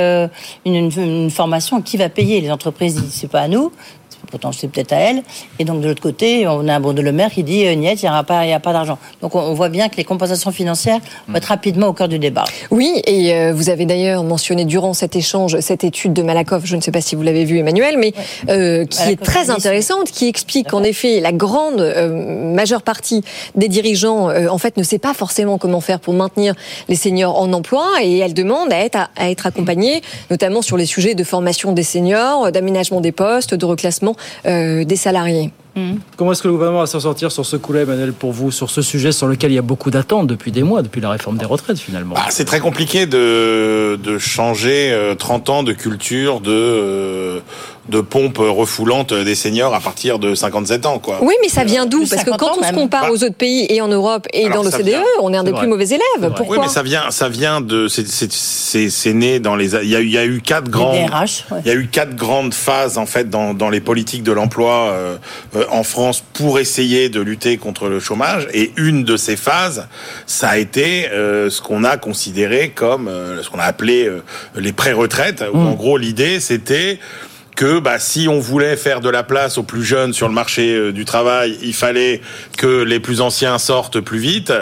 une, 0.66 0.76
une- 0.76 0.92
une 0.98 1.30
formation 1.32 1.82
qui 1.82 1.98
va 1.98 2.10
payer. 2.10 2.42
Les 2.42 2.52
entreprises 2.52 2.96
disent 2.96 3.14
c'est 3.14 3.30
pas 3.32 3.42
à 3.42 3.48
nous. 3.48 3.72
Pourtant, 4.32 4.52
c'est 4.52 4.68
peut-être 4.68 4.94
à 4.94 4.98
elles. 4.98 5.24
Et 5.60 5.66
donc, 5.66 5.82
de 5.82 5.88
l'autre 5.88 6.02
côté, 6.02 6.48
on 6.48 6.68
a 6.68 6.76
un 6.76 6.80
Bruno 6.80 7.02
Le 7.02 7.12
Maire 7.12 7.30
qui 7.30 7.44
dit 7.44 7.68
euh, 7.68 7.76
Niet, 7.76 8.02
il 8.02 8.06
n'y 8.06 8.10
aura 8.10 8.24
pas, 8.24 8.46
y 8.46 8.54
a 8.54 8.60
pas 8.60 8.74
d'argent. 8.74 8.98
Donc, 9.22 9.36
on, 9.36 9.40
on 9.40 9.54
voit 9.54 9.70
bien 9.70 9.90
que 9.90 9.98
les 9.98 10.04
compensations 10.04 10.52
financières 10.52 11.00
vont 11.28 11.36
être 11.36 11.46
rapidement 11.46 11.88
au 11.88 11.94
cœur 11.94 12.08
du 12.08 12.18
débat. 12.18 12.46
Oui, 12.72 13.02
et 13.06 13.34
euh, 13.36 13.54
vous 13.54 13.70
avez 13.70 13.86
d'ailleurs 13.86 14.24
mentionné 14.24 14.66
durant 14.66 14.94
cet 14.94 15.16
échange 15.16 15.60
cette 15.60 15.84
étude 15.84 16.14
de 16.14 16.24
Malakoff, 16.24 16.66
je 16.66 16.76
ne 16.76 16.82
sais 16.82 16.92
pas 16.92 17.02
si 17.02 17.16
vous 17.16 17.22
l'avez 17.22 17.46
vu 17.46 17.60
Emmanuel, 17.60 17.98
mais 17.98 18.14
euh, 18.50 18.86
qui 18.86 19.10
est 19.10 19.22
très 19.22 19.50
intéressante, 19.50 20.12
qui 20.12 20.28
explique 20.28 20.70
qu'en 20.70 20.84
effet 20.84 21.20
la 21.20 21.32
grande 21.32 21.82
euh, 21.82 22.54
majeure 22.54 22.82
partie 22.82 23.24
des 23.56 23.68
dirigeants 23.68 24.30
euh, 24.30 24.48
en 24.48 24.58
fait 24.58 24.78
ne 24.78 24.84
sait 24.84 25.00
pas 25.00 25.14
forcément 25.14 25.58
comment 25.58 25.82
faire 25.82 26.00
pour 26.00 26.14
maintenir 26.14 26.54
les 26.90 26.96
seniors 26.96 27.40
en 27.40 27.52
emploi 27.54 27.86
et 28.02 28.18
elle 28.20 28.34
demande 28.34 28.72
à 28.72 28.80
être, 28.80 29.10
à, 29.16 29.30
être 29.30 29.48
accompagnée, 29.48 30.02
notamment 30.30 30.62
sur 30.62 30.78
les 30.78 30.86
sujets 30.86 31.16
de 31.16 31.24
formation 31.24 31.72
des 31.72 31.84
seniors, 31.84 32.52
d'aménagement 32.52 33.02
des 33.02 33.12
postes, 33.12 33.54
de 33.54 33.66
reclassement 33.66 34.16
des 34.46 34.96
salariés. 34.96 35.52
Comment 36.18 36.34
est-ce 36.34 36.42
que 36.42 36.48
le 36.48 36.54
gouvernement 36.54 36.82
va 36.82 36.86
s'en 36.86 37.00
sortir 37.00 37.32
sur 37.32 37.46
ce 37.46 37.56
coup-là, 37.56 37.82
Emmanuel, 37.82 38.12
pour 38.12 38.34
vous, 38.34 38.52
sur 38.52 38.70
ce 38.70 38.82
sujet 38.82 39.12
sur 39.14 39.28
lequel 39.28 39.52
il 39.52 39.56
y 39.56 39.58
a 39.60 39.62
beaucoup 39.64 39.90
d'attentes 39.90 40.28
depuis 40.28 40.52
des 40.52 40.64
mois, 40.64 40.82
depuis 40.82 41.00
la 41.00 41.10
réforme 41.10 41.38
des 41.38 41.46
retraites, 41.46 41.80
finalement? 41.80 42.16
Ah, 42.18 42.28
c'est 42.30 42.46
très 42.46 42.60
compliqué 42.60 43.06
de, 43.06 43.98
de 44.04 44.18
changer 44.18 44.92
euh, 44.92 45.16
30 45.16 45.50
ans 45.50 45.64
de 45.64 45.72
culture 45.72 46.42
de, 46.42 46.52
euh, 46.52 47.40
de 47.90 48.00
pompe 48.00 48.38
refoulante 48.38 49.14
des 49.14 49.36
seniors 49.36 49.74
à 49.74 49.80
partir 49.80 50.20
de 50.20 50.36
57 50.36 50.86
ans. 50.86 51.00
Quoi. 51.00 51.18
Oui, 51.22 51.34
mais 51.42 51.50
ça 51.50 51.64
vient 51.64 51.86
d'où? 51.86 52.00
Parce 52.08 52.24
que 52.24 52.32
50 52.32 52.40
quand 52.40 52.58
on 52.60 52.64
se 52.64 52.74
compare 52.74 53.04
Bah, 53.06 53.12
aux 53.12 53.24
autres 53.24 53.36
pays 53.36 53.66
et 53.70 53.82
en 53.82 53.88
Europe 53.88 54.28
et 54.34 54.46
alors, 54.46 54.64
dans 54.64 54.70
l'OCDE, 54.70 54.86
vient- 54.86 55.04
on 55.22 55.34
est 55.34 55.38
un 55.38 55.44
des 55.44 55.52
plus 55.52 55.68
mauvais 55.68 55.88
élèves. 55.88 56.32
Pourquoi 56.38 56.58
oui, 56.58 56.64
mais 56.64 56.70
ça 56.70 56.84
vient, 56.84 57.10
ça 57.12 57.28
vient 57.28 57.60
de, 57.60 57.88
c'est- 57.88 58.08
c'est- 58.08 58.32
c'est 58.32 58.90
c'est 58.90 59.14
né 59.14 59.40
dans 59.40 59.56
les, 59.56 59.74
il 59.84 59.90
y 59.90 59.96
a, 59.96 60.00
eu- 60.00 60.06
il 60.06 60.12
y 60.12 60.18
a 60.18 60.26
eu 60.26 60.42
quatre 60.42 60.70
grandes, 60.70 60.96
DRH, 61.08 61.46
ouais. 61.52 61.60
il 61.66 61.68
y 61.68 61.72
a 61.72 61.76
eu 61.76 61.88
quatre 61.88 62.16
grandes 62.16 62.54
phases 62.54 62.98
en 62.98 63.06
fait 63.06 63.30
dans, 63.30 63.54
dans 63.54 63.70
les 63.70 63.82
politiques 63.82 64.24
de 64.24 64.32
l'emploi 64.32 64.90
euh, 64.92 65.18
euh, 65.56 65.66
en 65.72 65.84
France 65.84 66.24
pour 66.34 66.60
essayer 66.60 67.10
de 67.10 67.20
lutter 67.20 67.58
contre 67.58 67.88
le 67.90 68.00
chômage. 68.00 68.48
Et 68.54 68.72
une 68.78 69.04
de 69.04 69.18
ces 69.18 69.36
phases, 69.36 69.88
ça 70.28 70.50
a 70.50 70.58
été 70.58 71.10
euh, 71.10 71.50
ce 71.50 71.62
qu'on 71.62 71.84
a 71.84 71.98
considéré 71.98 72.70
comme 72.70 73.08
euh, 73.08 73.42
ce 73.44 73.50
qu'on 73.50 73.60
a 73.60 73.64
appelé 73.64 74.06
euh, 74.08 74.24
les 74.56 74.72
pré-retraites. 74.72 75.44
Où 75.54 75.58
en 75.58 75.72
gros 75.74 75.98
l'idée 75.98 76.40
c'était 76.40 77.00
que 77.56 77.80
bah, 77.80 78.00
si 78.00 78.28
on 78.28 78.40
voulait 78.40 78.76
faire 78.78 79.02
de 79.02 79.10
la 79.10 79.24
place 79.24 79.58
aux 79.58 79.64
plus 79.64 79.84
jeunes 79.84 80.14
sur 80.14 80.28
le 80.28 80.34
marché 80.34 80.74
euh, 80.74 80.92
du 80.92 81.06
travail, 81.06 81.58
il 81.62 81.74
fallait 81.74 82.22
que 82.58 82.82
les 82.84 83.00
plus 83.00 83.22
anciens 83.22 83.58
sortent 83.58 84.00
plus 84.00 84.20
vite. 84.20 84.54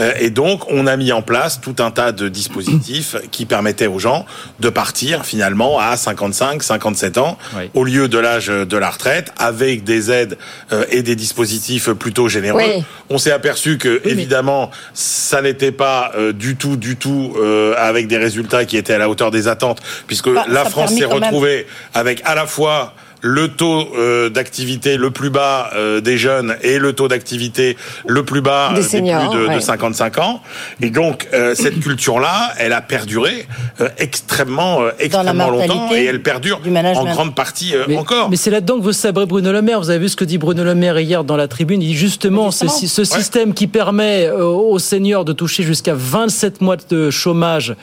Euh, 0.00 0.12
et 0.18 0.30
donc, 0.30 0.70
on 0.70 0.86
a 0.86 0.96
mis 0.96 1.12
en 1.12 1.22
place 1.22 1.60
tout 1.60 1.76
un 1.78 1.90
tas 1.90 2.12
de 2.12 2.28
dispositifs 2.28 3.16
qui 3.30 3.46
permettaient 3.46 3.86
aux 3.86 3.98
gens 4.00 4.26
de 4.60 4.68
partir 4.68 5.24
finalement 5.24 5.78
à 5.78 5.96
55, 5.96 6.62
57 6.62 7.18
ans, 7.18 7.38
Oui. 7.56 7.70
au 7.74 7.84
lieu 7.84 8.08
de 8.08 8.18
l'âge 8.18 8.48
de 8.48 8.76
la 8.76 8.90
retraite, 8.90 9.32
avec 9.38 9.84
des 9.84 10.10
aides 10.10 10.36
euh, 10.72 10.84
et 10.90 11.02
des 11.02 11.16
dispositifs 11.16 11.90
plutôt 11.90 12.28
généreux. 12.28 12.60
Oui. 12.62 12.84
On 13.08 13.18
s'est 13.18 13.32
aperçu 13.32 13.78
que, 13.78 14.00
évidemment, 14.04 14.70
ça 14.94 15.42
n'était 15.42 15.72
pas 15.72 16.12
euh, 16.16 16.32
du 16.32 16.56
tout, 16.56 16.76
du 16.76 16.96
tout 16.96 17.34
euh, 17.38 17.74
avec 17.78 18.08
des 18.08 18.18
résultats 18.18 18.64
qui 18.64 18.76
étaient 18.76 18.94
à 18.94 18.98
la 18.98 19.08
hauteur 19.08 19.30
des 19.30 19.48
attentes, 19.48 19.80
puisque 20.06 20.28
Bah, 20.30 20.44
la 20.48 20.64
France 20.64 20.90
s'est 20.90 21.00
même- 21.06 21.12
retrouvée 21.12 21.66
avec 21.94 22.20
à 22.32 22.34
la 22.34 22.46
fois 22.46 22.94
le 23.20 23.48
taux 23.48 23.86
euh, 23.94 24.30
d'activité 24.30 24.96
le 24.96 25.10
plus 25.10 25.30
bas 25.30 25.70
euh, 25.76 26.00
des 26.00 26.16
jeunes 26.16 26.56
et 26.62 26.78
le 26.78 26.92
taux 26.92 27.06
d'activité 27.06 27.76
le 28.06 28.24
plus 28.24 28.40
bas 28.40 28.72
Des 28.74 28.80
euh, 28.80 28.88
seniors, 28.88 29.30
plus 29.30 29.38
de, 29.38 29.44
de 29.44 29.48
ouais. 29.50 29.60
55 29.60 30.18
ans. 30.18 30.40
Et 30.80 30.90
donc 30.90 31.28
euh, 31.32 31.54
cette 31.54 31.78
culture-là, 31.78 32.52
elle 32.58 32.72
a 32.72 32.80
perduré 32.80 33.46
euh, 33.80 33.88
extrêmement, 33.98 34.80
euh, 34.80 34.90
extrêmement 34.98 35.50
longtemps 35.50 35.90
et 35.94 36.04
elle 36.04 36.22
perdure 36.22 36.60
du 36.60 36.74
en 36.74 37.04
grande 37.04 37.34
partie 37.36 37.76
euh, 37.76 37.84
Mais, 37.86 37.98
encore. 37.98 38.30
mais 38.30 38.36
c'est 38.36 38.50
là-dedans 38.50 38.80
que 38.80 38.84
veut 38.86 38.92
sabrer 38.92 39.26
Bruno 39.26 39.52
Le 39.52 39.62
Maire. 39.62 39.80
Vous 39.80 39.90
avez 39.90 40.00
vu 40.00 40.08
ce 40.08 40.16
que 40.16 40.24
dit 40.24 40.38
Bruno 40.38 40.64
Le 40.64 40.74
Maire 40.74 40.98
hier 40.98 41.22
dans 41.22 41.36
la 41.36 41.48
tribune. 41.48 41.82
Il 41.82 41.88
dit 41.88 41.94
justement, 41.94 42.50
ce, 42.50 42.66
système 42.66 43.52
qui 43.52 43.66
permet 43.66 44.30
aux 44.30 44.78
seniors 44.78 45.24
de 45.24 45.34
toucher 45.34 45.62
jusqu'à 45.62 45.94
27 45.94 46.60
mois 46.62 46.76
de 46.88 47.10
chômage 47.10 47.76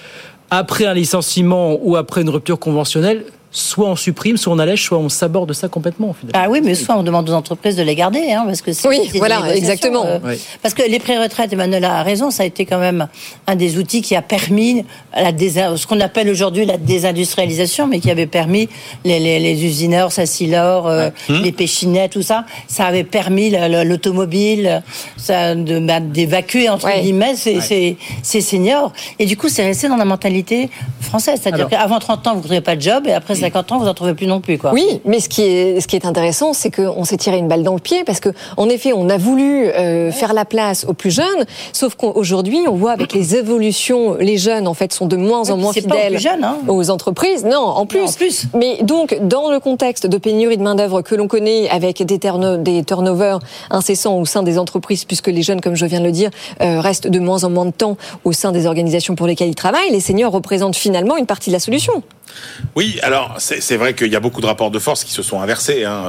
après 0.52 0.86
un 0.86 0.94
licenciement 0.94 1.78
ou 1.82 1.96
après 1.96 2.22
une 2.22 2.30
rupture 2.30 2.60
conventionnelle, 2.60 3.24
soit 3.52 3.88
on 3.90 3.96
supprime, 3.96 4.38
soit 4.38 4.54
on 4.54 4.60
allège, 4.60 4.84
soit 4.84 5.00
on 5.00 5.10
s'aborde 5.10 5.54
ça 5.54 5.68
complètement. 5.68 6.14
finalement. 6.14 6.40
Ah 6.46 6.50
oui, 6.52 6.62
mais 6.64 6.76
soit 6.76 6.96
on 6.96 7.02
demande 7.04 7.28
aux 7.30 7.34
entreprises 7.34 7.76
de 7.76 7.82
les 7.82 7.96
garder, 7.96 8.32
hein, 8.32 8.44
parce 8.46 8.62
que 8.62 8.74
c'est 8.74 8.88
Oui, 8.88 9.10
voilà, 9.16 9.56
exactement. 9.56 10.06
euh, 10.06 10.20
Oui. 10.24 10.36
Parce 10.62 10.76
que 10.76 10.84
les 10.84 11.00
pré-retraites, 11.00 11.52
Emmanuel 11.52 11.84
a 11.86 12.04
raison, 12.04 12.30
ça 12.30 12.44
a 12.44 12.46
été 12.46 12.66
quand 12.66 12.78
même 12.78 13.08
un 13.48 13.56
des 13.56 13.78
outils 13.80 14.02
qui 14.04 14.16
a 14.16 14.22
permis 14.22 14.86
la 15.16 15.32
ce 15.78 15.88
qu'on 15.88 16.00
appelle 16.00 16.30
aujourd'hui 16.30 16.66
la 16.66 16.78
désindustrialisation, 16.78 17.88
mais 17.88 18.00
qui 18.00 18.12
avait 18.12 18.28
permis 18.28 18.70
les, 19.04 19.20
les, 19.20 19.40
les 19.40 19.66
usineurs, 19.66 20.12
Sassilor, 20.12 20.88
euh, 20.88 21.10
les 21.30 21.52
Péchinets, 21.52 22.10
tout 22.10 22.22
ça. 22.22 22.46
Ça 22.68 22.86
avait 22.86 23.04
permis 23.04 23.50
la- 23.50 23.68
la- 23.68 23.84
l'automobile, 23.84 24.84
ça 25.18 25.56
de- 25.56 25.80
bah, 25.80 26.00
d'évacuer 26.00 26.70
entre 26.70 26.86
Ouais. 26.86 27.02
guillemets 27.02 27.36
ces, 27.36 27.62
ces, 27.62 27.98
ces 28.22 28.42
seniors. 28.42 28.94
Et 29.18 29.26
du 29.26 29.38
coup, 29.38 29.50
c'est 29.50 29.64
resté 29.66 29.88
dans 29.88 29.98
la 29.98 30.06
mentalité 30.06 30.70
française, 31.02 31.40
c'est-à-dire 31.42 31.68
qu'avant 31.68 32.00
30 32.00 32.28
ans, 32.28 32.32
vous 32.34 32.38
ne 32.40 32.44
trouvez 32.44 32.62
pas 32.62 32.76
de 32.76 32.82
job, 32.82 33.06
et 33.08 33.14
après 33.14 33.39
50 33.40 33.72
ans, 33.72 33.80
vous 33.80 33.86
n'en 33.86 33.94
trouvez 33.94 34.14
plus 34.14 34.28
non 34.28 34.42
plus, 34.42 34.58
quoi. 34.58 34.72
Oui, 34.74 35.02
mais 35.06 35.20
ce 35.20 35.30
qui 35.30 35.44
est, 35.44 35.80
ce 35.80 35.88
qui 35.88 35.96
est 35.96 36.06
intéressant, 36.06 36.54
c'est 36.54 36.72
qu'on 36.72 37.04
s'est 37.04 37.18
tiré 37.18 37.38
une 37.38 37.48
balle 37.48 37.64
dans 37.64 37.74
le 37.74 37.80
pied 37.80 38.04
parce 38.04 38.20
que, 38.20 38.30
en 38.58 38.70
effet, 38.70 38.92
on 38.94 39.10
a 39.10 39.18
voulu 39.18 39.68
euh, 39.68 40.12
faire 40.12 40.34
la 40.34 40.46
place 40.46 40.86
aux 40.88 40.94
plus 40.94 41.12
jeunes, 41.12 41.46
sauf 41.74 41.96
qu'aujourd'hui, 41.96 42.60
on 42.68 42.76
voit 42.76 42.92
avec 42.92 43.14
les 43.14 43.36
évolutions, 43.36 44.16
les 44.20 44.38
jeunes, 44.38 44.68
en 44.68 44.74
fait, 44.74 44.94
sont 44.94 45.06
de 45.06 45.16
moins 45.16 45.50
en 45.50 45.58
moins 45.58 45.72
aux 45.72 45.74
fidèles 45.74 46.20
jeunes, 46.20 46.44
hein. 46.44 46.58
aux 46.68 46.90
entreprises. 46.90 47.46
Non, 47.46 47.58
en 47.58 47.86
plus. 47.86 48.02
en 48.02 48.12
plus. 48.12 48.46
Mais 48.54 48.80
donc, 48.84 49.18
dans 49.22 49.52
le 49.52 49.60
contexte 49.60 50.08
de 50.08 50.18
pénurie 50.18 50.58
de 50.58 50.64
main-d'œuvre 50.64 51.02
que 51.02 51.16
l'on 51.16 51.28
connaît 51.28 51.70
avec 51.70 52.04
des 52.04 52.20
turnovers 52.84 53.40
incessants 53.70 54.18
au 54.20 54.26
sein 54.26 54.44
des 54.44 54.58
entreprises, 54.58 55.06
puisque 55.06 55.28
les 55.28 55.42
jeunes, 55.42 55.62
comme 55.62 55.76
je 55.76 55.86
viens 55.86 56.00
de 56.00 56.06
le 56.06 56.12
dire, 56.12 56.30
euh, 56.62 56.80
restent 56.80 57.08
de 57.08 57.20
moins 57.20 57.44
en 57.44 57.50
moins 57.50 57.66
de 57.66 57.72
temps 57.72 57.98
au 58.24 58.32
sein 58.32 58.52
des 58.52 58.66
organisations 58.66 59.16
pour 59.16 59.28
lesquelles 59.28 59.50
ils 59.50 59.56
travaillent, 59.56 59.92
les 59.92 60.00
seniors 60.00 60.32
représentent 60.32 60.76
finalement 60.76 61.18
une 61.18 61.26
partie 61.26 61.50
de 61.50 61.56
la 61.56 61.60
solution. 61.60 62.04
Oui, 62.76 63.00
alors 63.04 63.36
c'est 63.40 63.78
vrai 63.78 63.94
qu'il 63.94 64.12
y 64.12 64.16
a 64.16 64.20
beaucoup 64.20 64.42
de 64.42 64.46
rapports 64.46 64.72
de 64.72 64.80
force 64.80 65.04
qui 65.04 65.12
se 65.14 65.24
sont 65.24 65.42
inversés 65.42 65.86
hein, 65.86 66.04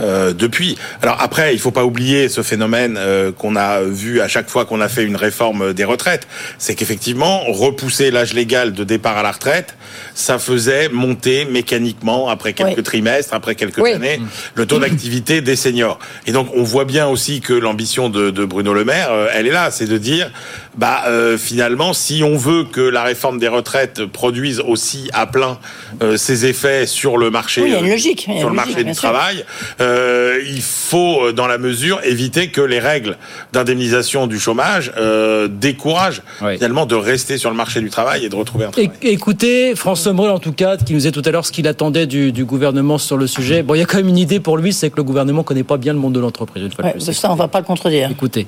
euh, 0.00 0.32
depuis. 0.32 0.76
Alors 1.02 1.16
après, 1.20 1.54
il 1.54 1.58
faut 1.58 1.70
pas 1.70 1.84
oublier 1.84 2.28
ce 2.28 2.42
phénomène 2.42 2.96
euh, 2.98 3.32
qu'on 3.32 3.56
a 3.56 3.80
vu 3.82 4.20
à 4.20 4.28
chaque 4.28 4.48
fois 4.48 4.64
qu'on 4.64 4.80
a 4.80 4.88
fait 4.88 5.04
une 5.04 5.16
réforme 5.16 5.72
des 5.72 5.84
retraites, 5.84 6.26
c'est 6.58 6.74
qu'effectivement 6.74 7.44
repousser 7.48 8.10
l'âge 8.10 8.34
légal 8.34 8.72
de 8.72 8.84
départ 8.84 9.16
à 9.16 9.22
la 9.22 9.32
retraite, 9.32 9.76
ça 10.14 10.38
faisait 10.38 10.88
monter 10.88 11.44
mécaniquement 11.44 12.28
après 12.28 12.52
quelques 12.52 12.76
Oui. 12.78 12.82
trimestres, 12.82 13.32
après 13.34 13.54
quelques 13.54 13.78
Oui. 13.78 13.92
années, 13.92 14.20
le 14.54 14.66
taux 14.66 14.78
d'activité 14.78 15.40
des 15.40 15.56
seniors. 15.56 15.98
Et 16.26 16.32
donc 16.32 16.48
on 16.54 16.62
voit 16.62 16.84
bien 16.84 17.06
aussi 17.06 17.40
que 17.40 17.52
l'ambition 17.52 18.08
de, 18.10 18.30
de 18.30 18.44
Bruno 18.44 18.74
Le 18.74 18.84
Maire, 18.84 19.08
euh, 19.12 19.28
elle 19.32 19.46
est 19.46 19.52
là, 19.52 19.70
c'est 19.70 19.86
de 19.86 19.98
dire, 19.98 20.30
bah 20.76 21.04
euh, 21.06 21.38
finalement, 21.38 21.92
si 21.92 22.22
on 22.24 22.36
veut 22.36 22.64
que 22.64 22.80
la 22.80 23.02
réforme 23.04 23.38
des 23.38 23.48
retraites 23.48 24.04
produise 24.04 24.60
aussi 24.60 25.08
à 25.12 25.26
plein 25.26 25.53
euh, 26.02 26.16
ses 26.16 26.46
effets 26.46 26.86
sur 26.86 27.16
le 27.16 27.30
marché, 27.30 27.62
Oui, 27.62 27.68
il 27.68 27.72
y 27.72 27.76
a 27.76 27.80
une 27.80 27.90
logique, 27.90 28.24
il 28.26 28.34
y 28.34 28.36
a 28.36 28.40
sur 28.40 28.48
une 28.48 28.54
le 28.54 28.60
logique, 28.60 28.72
marché 28.74 28.84
bien 28.84 28.92
du 28.92 28.98
sûr. 28.98 29.08
travail, 29.10 29.44
euh, 29.80 30.40
il 30.46 30.62
faut, 30.62 31.24
euh, 31.26 31.32
dans 31.32 31.46
la 31.46 31.58
mesure, 31.58 32.00
éviter 32.04 32.48
que 32.48 32.60
les 32.60 32.78
règles 32.78 33.16
d'indemnisation 33.52 34.26
du 34.26 34.38
chômage 34.38 34.92
euh, 34.96 35.48
découragent 35.48 36.22
Oui. 36.42 36.54
finalement 36.56 36.86
de 36.86 36.94
rester 36.94 37.38
sur 37.38 37.50
le 37.50 37.56
marché 37.56 37.80
du 37.80 37.90
travail 37.90 38.24
et 38.24 38.28
de 38.28 38.36
retrouver 38.36 38.64
un 38.66 38.70
travail. 38.70 38.90
Écoutez, 39.02 39.74
François 39.76 40.12
Morel, 40.12 40.32
en 40.32 40.38
tout 40.38 40.52
cas, 40.52 40.76
qui 40.76 40.92
nous 40.92 40.98
disait 40.98 41.12
tout 41.12 41.22
à 41.24 41.30
l'heure 41.30 41.46
ce 41.46 41.52
qu'il 41.52 41.68
attendait 41.68 42.06
du, 42.06 42.32
du 42.32 42.44
gouvernement 42.44 42.98
sur 42.98 43.16
le 43.16 43.26
sujet. 43.26 43.62
Bon, 43.62 43.74
il 43.74 43.78
y 43.78 43.82
a 43.82 43.86
quand 43.86 43.98
même 43.98 44.08
une 44.08 44.18
idée 44.18 44.40
pour 44.40 44.56
lui, 44.56 44.72
c'est 44.72 44.90
que 44.90 44.96
le 44.96 45.04
gouvernement 45.04 45.42
connaît 45.42 45.62
pas 45.64 45.76
bien 45.76 45.92
le 45.92 45.98
monde 45.98 46.14
de 46.14 46.20
l'entreprise. 46.20 46.62
Une 46.64 46.72
fois 46.72 46.82
de 46.84 46.88
Ouais, 46.88 46.92
plus. 47.04 47.12
ça, 47.12 47.30
on 47.30 47.34
va 47.36 47.48
pas 47.48 47.60
le 47.60 47.64
contredire. 47.66 48.10
Écoutez. 48.10 48.46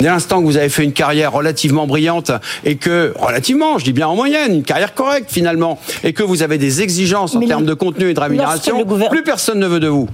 Dès 0.00 0.06
l'instant 0.08 0.40
que 0.40 0.46
vous 0.46 0.56
avez 0.56 0.68
fait 0.68 0.82
une 0.84 0.92
carrière 0.92 1.32
relativement 1.32 1.86
brillante 1.86 2.32
et 2.64 2.76
que, 2.76 3.14
relativement, 3.16 3.78
je 3.78 3.84
dis 3.84 3.92
bien 3.92 4.08
en 4.08 4.16
moyenne, 4.16 4.52
une 4.54 4.62
carrière 4.64 4.92
correcte 4.94 5.30
finalement, 5.30 5.78
et 6.02 6.12
que 6.12 6.22
vous 6.24 6.42
avez 6.42 6.58
des 6.58 6.82
exigences 6.82 7.34
en 7.36 7.40
termes 7.40 7.66
de 7.66 7.74
contenu 7.74 8.10
et 8.10 8.14
de 8.14 8.20
rémunération, 8.20 8.84
plus 9.10 9.22
personne 9.22 9.58
ne 9.58 9.66
veut 9.66 9.80
de 9.80 9.88
vous. 9.88 10.08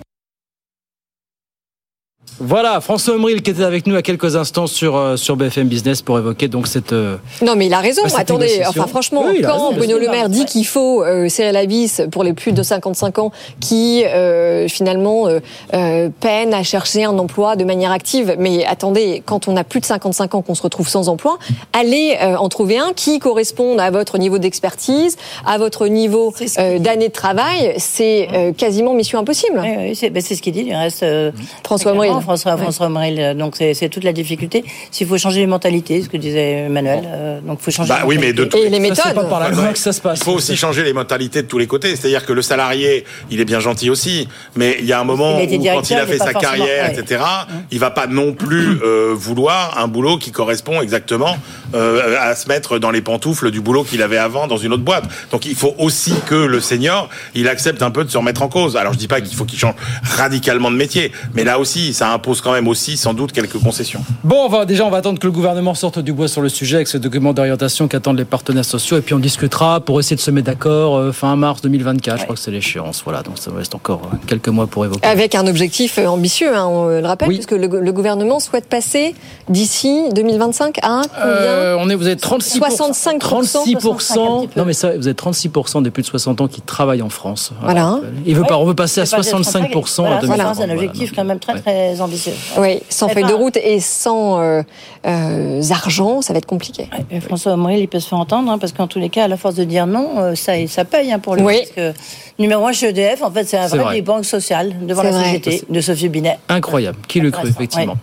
Voilà, 2.39 2.81
François 2.81 3.15
Omril 3.15 3.43
qui 3.43 3.51
était 3.51 3.63
avec 3.65 3.87
nous 3.87 3.97
à 3.97 4.03
quelques 4.03 4.37
instants 4.37 4.67
sur, 4.67 4.97
euh, 4.97 5.17
sur 5.17 5.37
BFM 5.37 5.69
Business 5.69 6.01
pour 6.03 6.19
évoquer 6.19 6.49
donc 6.49 6.67
cette. 6.67 6.93
euh, 6.93 7.17
Non, 7.43 7.55
mais 7.57 7.67
il 7.67 7.75
a 7.75 7.81
raison. 7.81 8.03
Bah, 8.05 8.11
Attendez, 8.19 8.63
enfin 8.67 8.87
franchement, 8.87 9.25
Oui, 9.27 9.41
quand 9.43 9.53
raison, 9.53 9.73
Bruno 9.73 9.99
Le. 9.99 10.09
Maire 10.09 10.29
dit 10.29 10.45
qu'il 10.47 10.67
faut 10.67 11.03
euh, 11.03 11.29
serrer 11.29 11.53
la 11.53 11.67
vis 11.67 12.03
pour 12.11 12.25
les 12.25 12.33
plus 12.33 12.53
de 12.53 12.63
55 12.63 13.19
ans 13.19 13.31
qui 13.61 14.05
euh, 14.05 14.69
finalement 14.69 15.27
euh, 15.29 15.41
euh, 15.75 16.09
peinent 16.21 16.55
à 16.55 16.63
chercher 16.63 17.05
un 17.05 17.19
emploi 17.19 17.57
de 17.57 17.65
manière 17.65 17.93
active, 17.93 18.37
mais 18.39 18.65
attendez, 18.65 19.23
quand 19.27 19.49
on 19.49 19.57
a 19.57 19.65
plus 19.65 19.81
de 19.81 19.87
55 19.87 20.35
ans 20.35 20.43
qu'on 20.43 20.55
se 20.55 20.63
retrouve 20.63 20.89
sans 20.89 21.09
emploi, 21.09 21.39
allez 21.73 22.17
euh, 22.23 22.37
en 22.37 22.49
trouver 22.49 22.79
un 22.79 22.93
qui 22.95 23.19
corresponde 23.19 23.81
à 23.81 23.91
votre 23.91 24.19
niveau 24.19 24.39
d'expertise, 24.39 25.17
à 25.47 25.59
votre 25.59 25.87
niveau 25.89 26.33
euh, 26.59 26.79
d'année 26.79 27.09
de 27.09 27.13
travail. 27.13 27.75
C'est 27.79 28.29
euh, 28.33 28.53
quasiment 28.53 28.95
mission 28.95 29.19
impossible. 29.19 29.61
Oui, 29.63 29.75
oui, 29.79 29.97
c'est 29.97 30.11
ben, 30.11 30.23
c'est 30.23 30.35
ce 30.35 30.43
qu'il 30.43 30.53
dit. 30.55 30.65
Il 30.67 30.75
reste 30.75 31.03
euh, 31.03 31.31
François 31.65 31.93
très 31.93 31.99
François, 32.21 32.55
Ouais. 32.55 32.63
François 32.63 32.91
euh, 32.91 33.35
Donc 33.35 33.57
c'est 33.57 33.89
toute 33.89 34.05
la 34.05 34.13
difficulté. 34.13 34.65
S'il 34.91 35.07
faut 35.07 35.19
changer 35.19 35.41
les 35.41 35.47
mentalités, 35.47 36.03
ce 36.03 36.09
que 36.09 36.17
disait 36.17 36.67
Emmanuel. 36.67 37.03
euh, 37.07 37.41
donc 37.41 37.59
il 37.61 37.65
faut 37.65 37.71
changer. 37.71 37.89
Bah 37.89 38.01
les 38.03 38.09
oui, 38.09 38.19
mais 38.21 38.33
de 38.33 38.45
mentalités. 38.45 38.67
Et 38.67 38.71
les 38.71 38.95
Ça, 38.95 39.05
méthodes. 39.09 39.15
pas 39.23 39.25
par 39.29 39.41
la 39.41 39.51
loi 39.51 39.73
que 39.73 39.79
ça 39.79 39.93
se 39.93 40.01
passe. 40.01 40.19
Il 40.21 40.25
faut 40.25 40.33
aussi 40.33 40.57
changer 40.57 40.83
les 40.83 40.93
mentalités 40.93 41.43
de 41.43 41.49
tous 41.49 41.59
les 41.59 41.67
côtés. 41.67 41.95
C'est-à-dire 41.97 42.25
que 42.27 42.33
le 42.33 42.43
salarié, 42.43 43.05
il 43.31 43.41
est 43.41 43.45
bien 43.45 43.61
gentil 43.61 43.91
aussi, 43.91 44.29
mais 44.57 44.77
il 44.81 44.87
y 44.87 44.93
a 44.93 45.01
un 45.01 45.05
moment 45.05 45.39
Il 45.39 45.69
a 45.69 45.73
où, 45.73 45.77
quand 45.77 45.91
il 45.91 45.97
a 45.97 46.07
fait 46.07 46.19
sa 46.19 46.33
carrière, 46.35 46.91
ouais. 46.91 46.99
etc., 46.99 47.23
il 47.71 47.79
va 47.79 47.91
pas 47.91 48.07
non 48.07 48.33
plus 48.33 48.81
euh, 48.83 49.13
vouloir 49.15 49.79
un 49.79 49.89
boulot 49.89 50.19
qui 50.19 50.31
correspond 50.33 50.81
exactement 50.81 51.37
euh, 51.75 52.17
à 52.21 52.35
se 52.35 52.49
mettre 52.49 52.79
dans 52.79 52.91
les 52.91 53.01
pantoufles 53.01 53.51
du 53.51 53.61
boulot 53.61 53.85
qu'il 53.85 54.03
avait 54.03 54.19
avant 54.19 54.47
dans 54.47 54.57
une 54.57 54.73
autre 54.73 54.83
boîte. 54.83 55.05
Donc 55.31 55.47
il 55.47 55.55
faut 55.55 55.75
aussi 55.79 56.15
que 56.27 56.35
le 56.35 56.61
senior, 56.61 57.09
il 57.35 57.49
accepte 57.49 57.83
un 57.83 57.91
peu 57.91 58.05
de 58.05 58.11
se 58.11 58.19
remettre 58.19 58.43
en 58.43 58.49
cause. 58.49 58.77
Alors 58.77 58.93
je 58.93 58.99
dis 58.99 59.09
pas 59.09 59.21
qu'il 59.21 59.37
faut 59.37 59.45
qu'il 59.45 59.59
change 59.59 59.75
radicalement 60.03 60.71
de 60.71 60.77
métier, 60.77 61.13
mais 61.35 61.45
là 61.45 61.59
aussi, 61.59 61.93
ça 62.01 62.11
impose 62.15 62.41
quand 62.41 62.53
même 62.53 62.67
aussi 62.67 62.97
sans 62.97 63.13
doute 63.13 63.31
quelques 63.31 63.59
concessions. 63.59 64.01
Bon, 64.25 64.47
on 64.47 64.49
va, 64.49 64.65
déjà, 64.65 64.87
on 64.87 64.91
va 64.91 64.97
attendre 64.97 65.19
que 65.19 65.27
le 65.27 65.33
gouvernement 65.35 65.75
sorte 65.75 65.99
du 65.99 66.15
bois 66.15 66.29
sur 66.29 66.41
le 66.41 66.49
sujet 66.49 66.77
avec 66.77 66.89
ce 66.89 66.97
document 66.97 67.35
d'orientation 67.35 67.89
qu'attendent 67.89 68.17
les 68.17 68.25
partenaires 68.25 68.65
sociaux. 68.65 68.97
Et 68.97 69.03
puis 69.03 69.13
on 69.13 69.19
discutera 69.19 69.81
pour 69.81 70.01
essayer 70.01 70.17
de 70.17 70.21
se 70.23 70.31
mettre 70.31 70.47
d'accord 70.47 70.97
euh, 70.97 71.13
fin 71.13 71.37
mars 71.37 71.61
2024. 71.61 72.19
Je 72.21 72.25
crois 72.25 72.37
que 72.37 72.41
c'est 72.41 72.51
l'échéance. 72.51 73.03
Voilà, 73.05 73.21
donc 73.23 73.37
ça 73.39 73.51
reste 73.55 73.75
encore 73.75 74.01
euh, 74.11 74.17
quelques 74.27 74.49
mois 74.49 74.67
pour 74.67 74.87
évoquer. 74.87 75.07
Avec 75.07 75.35
un 75.35 75.47
objectif 75.47 75.99
euh, 75.99 76.07
ambitieux, 76.07 76.57
hein, 76.57 76.65
on 76.65 76.87
le 76.89 77.07
rappelle, 77.07 77.29
Oui. 77.29 77.35
puisque 77.35 77.51
le, 77.53 77.67
le 77.67 77.93
gouvernement 77.93 78.41
souhaite 78.41 78.65
passer 78.65 79.15
d'ici 79.51 80.05
2025 80.15 80.79
à 80.83 81.03
combien 81.03 81.27
Euh, 81.27 81.77
on 81.79 81.91
est, 81.91 81.95
vous 81.97 82.09
êtes 82.09 82.23
36 82.23 82.61
65%, 82.61 83.19
36 83.19 83.57
un 83.59 83.63
petit 83.65 83.77
peu. 83.77 84.59
Non, 84.59 84.65
mais 84.65 84.73
ça, 84.73 84.97
vous 84.97 85.07
êtes 85.07 85.17
36 85.19 85.51
des 85.83 85.91
plus 85.91 86.03
de 86.03 86.07
60 86.07 86.41
ans 86.41 86.49
qui 86.49 86.63
travaillent 86.63 87.03
en 87.03 87.11
France. 87.11 87.53
Voilà. 87.61 87.99
Il 88.25 88.35
veut 88.37 88.41
Ouais. 88.41 88.49
pas, 88.49 88.57
on 88.57 88.65
veut 88.65 88.75
passer 88.75 89.03
à 89.03 89.07
C'est 89.07 89.17
pas 89.17 89.23
65 89.23 89.71
Voilà, 89.99 90.17
à 90.17 90.21
c'est 90.23 90.27
2030. 90.29 90.61
un 90.61 90.71
objectif 90.73 91.13
quand 91.15 91.25
même 91.25 91.39
très 91.39 91.61
très 91.61 91.90
ambitieux. 92.01 92.33
Oui, 92.59 92.81
sans 92.89 93.09
feuille 93.09 93.25
de 93.25 93.33
route 93.33 93.57
et 93.57 93.81
sans 93.81 94.41
euh, 94.41 94.63
euh, 95.07 95.63
argent, 95.71 96.23
ça 96.23 96.33
va 96.33 96.39
être 96.39 96.47
compliqué. 96.47 96.89
Ouais, 96.93 97.05
et 97.17 97.21
François 97.21 97.53
Omril, 97.53 97.81
il 97.81 97.89
peut 97.89 98.01
se 98.01 98.09
faire 98.09 98.19
entendre, 98.19 98.51
hein, 98.51 98.59
parce 98.59 98.73
qu'en 98.73 98.87
tous 98.87 98.99
les 98.99 99.09
cas, 99.09 99.25
à 99.25 99.29
la 99.29 99.37
force 99.37 99.55
de 99.55 99.65
dire 99.65 99.87
non, 99.87 100.11
euh, 100.19 100.35
ça, 100.35 100.53
ça 100.69 100.85
paye 100.85 101.11
hein, 101.13 101.19
pour 101.19 101.35
lui. 101.37 101.43
Oui. 101.43 101.57
Parce 101.59 101.71
que 101.71 101.99
numéro 102.39 102.67
un 102.67 102.73
chez 102.73 102.89
EDF, 102.91 103.23
en 103.23 103.31
fait, 103.31 103.45
c'est 103.45 103.59
un 103.59 103.67
vrai, 103.67 103.79
vrai. 103.79 103.95
des 103.97 104.03
banques 104.03 104.25
sociales 104.25 104.75
devant 104.83 105.03
la 105.03 105.11
vrai. 105.11 105.25
CGT 105.25 105.65
de 105.69 105.81
Sophie 105.81 106.09
Binet. 106.09 106.39
Incroyable. 106.49 106.99
Qui 107.09 107.21
le 107.21 107.31
crut, 107.31 107.47
Intéressant, 107.49 107.59
effectivement. 107.59 107.97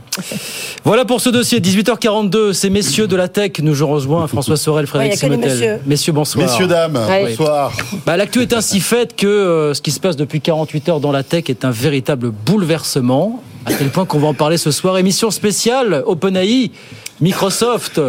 Voilà 0.83 1.05
pour 1.05 1.21
ce 1.21 1.29
dossier. 1.29 1.59
18h42, 1.59 2.53
c'est 2.53 2.69
messieurs 2.69 3.07
de 3.07 3.15
la 3.15 3.27
tech. 3.27 3.51
Nous 3.61 3.73
rejoint 3.87 4.27
François 4.27 4.57
Sorel, 4.57 4.87
Frédéric 4.87 5.13
Ouais, 5.13 5.17
Simotel. 5.17 5.81
messieurs. 5.85 6.13
bonsoir. 6.13 6.47
Messieurs, 6.47 6.67
dames, 6.67 6.97
Ouais. 7.07 7.29
bonsoir. 7.29 7.71
Bah, 8.05 8.17
L'actu 8.17 8.41
est 8.41 8.53
ainsi 8.53 8.79
faite 8.79 9.15
que 9.15 9.27
euh, 9.27 9.73
ce 9.73 9.81
qui 9.81 9.91
se 9.91 9.99
passe 9.99 10.15
depuis 10.15 10.41
48 10.41 10.89
heures 10.89 10.99
dans 10.99 11.11
la 11.11 11.23
tech 11.23 11.45
est 11.49 11.65
un 11.65 11.71
véritable 11.71 12.31
bouleversement. 12.31 13.41
À 13.67 13.73
tel 13.73 13.89
point 13.89 14.05
qu'on 14.05 14.19
va 14.19 14.27
en 14.29 14.33
parler 14.33 14.57
ce 14.57 14.71
soir. 14.71 14.97
Émission 14.97 15.29
spéciale, 15.29 16.01
OpenAI, 16.05 16.71
Microsoft, 17.19 17.99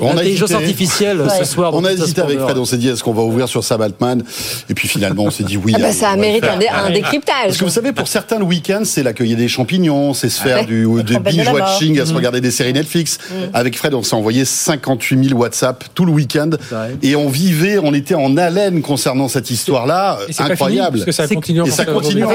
l'intelligence 0.00 0.50
artificielle 0.52 1.22
ce 1.38 1.44
soir. 1.44 1.72
On 1.74 1.84
a 1.84 1.92
hésité 1.92 2.22
avec. 2.22 2.38
Fred, 2.40 2.58
on 2.58 2.64
s'est 2.64 2.76
dit 2.78 2.88
est-ce 2.88 3.04
qu'on 3.04 3.12
va 3.12 3.22
ouvrir 3.22 3.48
sur 3.48 3.62
Sam 3.62 3.82
Altman 3.82 4.22
Et 4.68 4.74
puis 4.74 4.88
finalement 4.88 5.24
on 5.24 5.30
s'est 5.30 5.44
dit 5.44 5.56
oui. 5.56 5.72
Ah 5.76 5.78
bah, 5.78 5.84
allez, 5.86 5.94
ça 5.94 6.16
mérite 6.16 6.42
un, 6.44 6.56
dé- 6.58 6.66
un 6.68 6.90
décryptage. 6.90 7.34
Parce 7.44 7.56
que 7.58 7.64
vous 7.64 7.70
savez, 7.70 7.92
pour 7.92 8.08
certains, 8.08 8.38
le 8.38 8.44
week-end, 8.44 8.80
c'est 8.84 9.02
là 9.04 9.12
cueillir 9.12 9.36
des 9.36 9.46
champignons, 9.48 10.12
c'est 10.14 10.28
se 10.28 10.40
faire 10.42 10.58
Ouais. 10.60 10.64
du, 10.64 10.86
binge-watching, 11.20 12.00
à 12.00 12.06
se 12.06 12.14
regarder 12.14 12.40
des 12.40 12.50
séries 12.50 12.72
Netflix. 12.72 13.18
Avec 13.54 13.76
Fred, 13.78 13.94
on 13.94 14.02
s'est 14.02 14.16
envoyé 14.16 14.44
58 14.44 15.28
000 15.28 15.38
WhatsApp 15.40 15.84
tout 15.94 16.04
le 16.04 16.12
week-end. 16.12 16.50
Et 17.02 17.14
on 17.14 17.28
vivait, 17.28 17.78
on 17.78 17.94
était 17.94 18.14
en 18.14 18.36
haleine 18.36 18.82
concernant 18.82 19.28
cette 19.28 19.50
histoire-là. 19.50 20.18
Incroyable. 20.38 20.56
fini, 20.66 20.90
parce 20.90 21.04
que 21.04 21.12
ça 21.12 21.28
C'est- 21.28 21.34
continue 21.36 21.62
et 21.66 21.70
ça 21.70 21.84
continue 21.84 22.24
attends, 22.24 22.32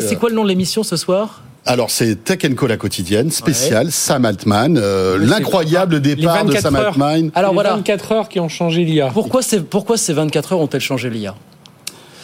C'est 0.00 0.14
euh, 0.14 0.18
quoi 0.18 0.28
le 0.28 0.36
nom 0.36 0.44
de 0.44 0.48
l'émission 0.48 0.82
ce 0.84 0.96
soir? 0.96 1.40
Alors, 1.66 1.90
c'est 1.90 2.24
Tech 2.24 2.40
Co 2.56 2.66
la 2.66 2.76
quotidienne, 2.76 3.30
spéciale, 3.30 3.90
Sam 3.90 4.26
Altman, 4.26 4.76
euh, 4.76 5.16
Oui, 5.18 5.26
l'incroyable 5.26 6.00
départ 6.00 6.44
de 6.44 6.48
24 6.52 6.62
Sam 6.62 6.76
heures. 6.76 6.86
Altman. 6.88 7.30
Alors 7.34 7.52
Les 7.52 7.54
voilà. 7.54 7.70
24 7.76 8.12
heures 8.12 8.28
qui 8.28 8.38
ont 8.38 8.50
changé 8.50 8.84
l'IA. 8.84 9.08
Pourquoi, 9.14 9.40
ces- 9.42 9.60
pourquoi 9.60 9.96
ces 9.96 10.12
24 10.12 10.52
heures 10.52 10.60
ont-elles 10.60 10.80
changé 10.82 11.08
l'IA 11.08 11.34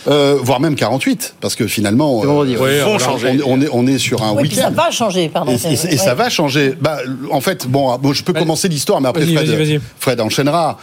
Euh, 0.08 0.36
voire 0.42 0.60
même 0.60 0.76
48, 0.76 1.34
parce 1.40 1.54
que 1.54 1.66
finalement, 1.66 2.22
euh, 2.22 2.26
vont 2.26 2.40
on, 2.94 2.98
changer. 2.98 3.40
on 3.46 3.60
est, 3.60 3.68
on 3.72 3.86
est 3.86 3.98
sur 3.98 4.22
un 4.22 4.32
Oui, 4.32 4.44
puis 4.48 4.56
ça 4.56 4.68
week-end. 4.70 4.82
va 4.82 4.90
changer, 4.90 5.28
pardon. 5.28 5.52
Et, 5.52 5.72
et- 5.72 5.94
et 5.94 5.96
ça 5.98 6.14
va 6.14 6.28
changer. 6.30 6.74
Bah, 6.80 6.98
en 7.30 7.40
fait, 7.40 7.66
bon, 7.66 7.96
bon, 7.98 8.12
je 8.14 8.22
peux 8.24 8.32
commencer 8.32 8.68
l'histoire, 8.68 9.00
mais 9.02 9.08
après 9.08 9.26
Fred. 9.26 9.80
Fred 9.98 10.20
enchaînera. 10.20 10.78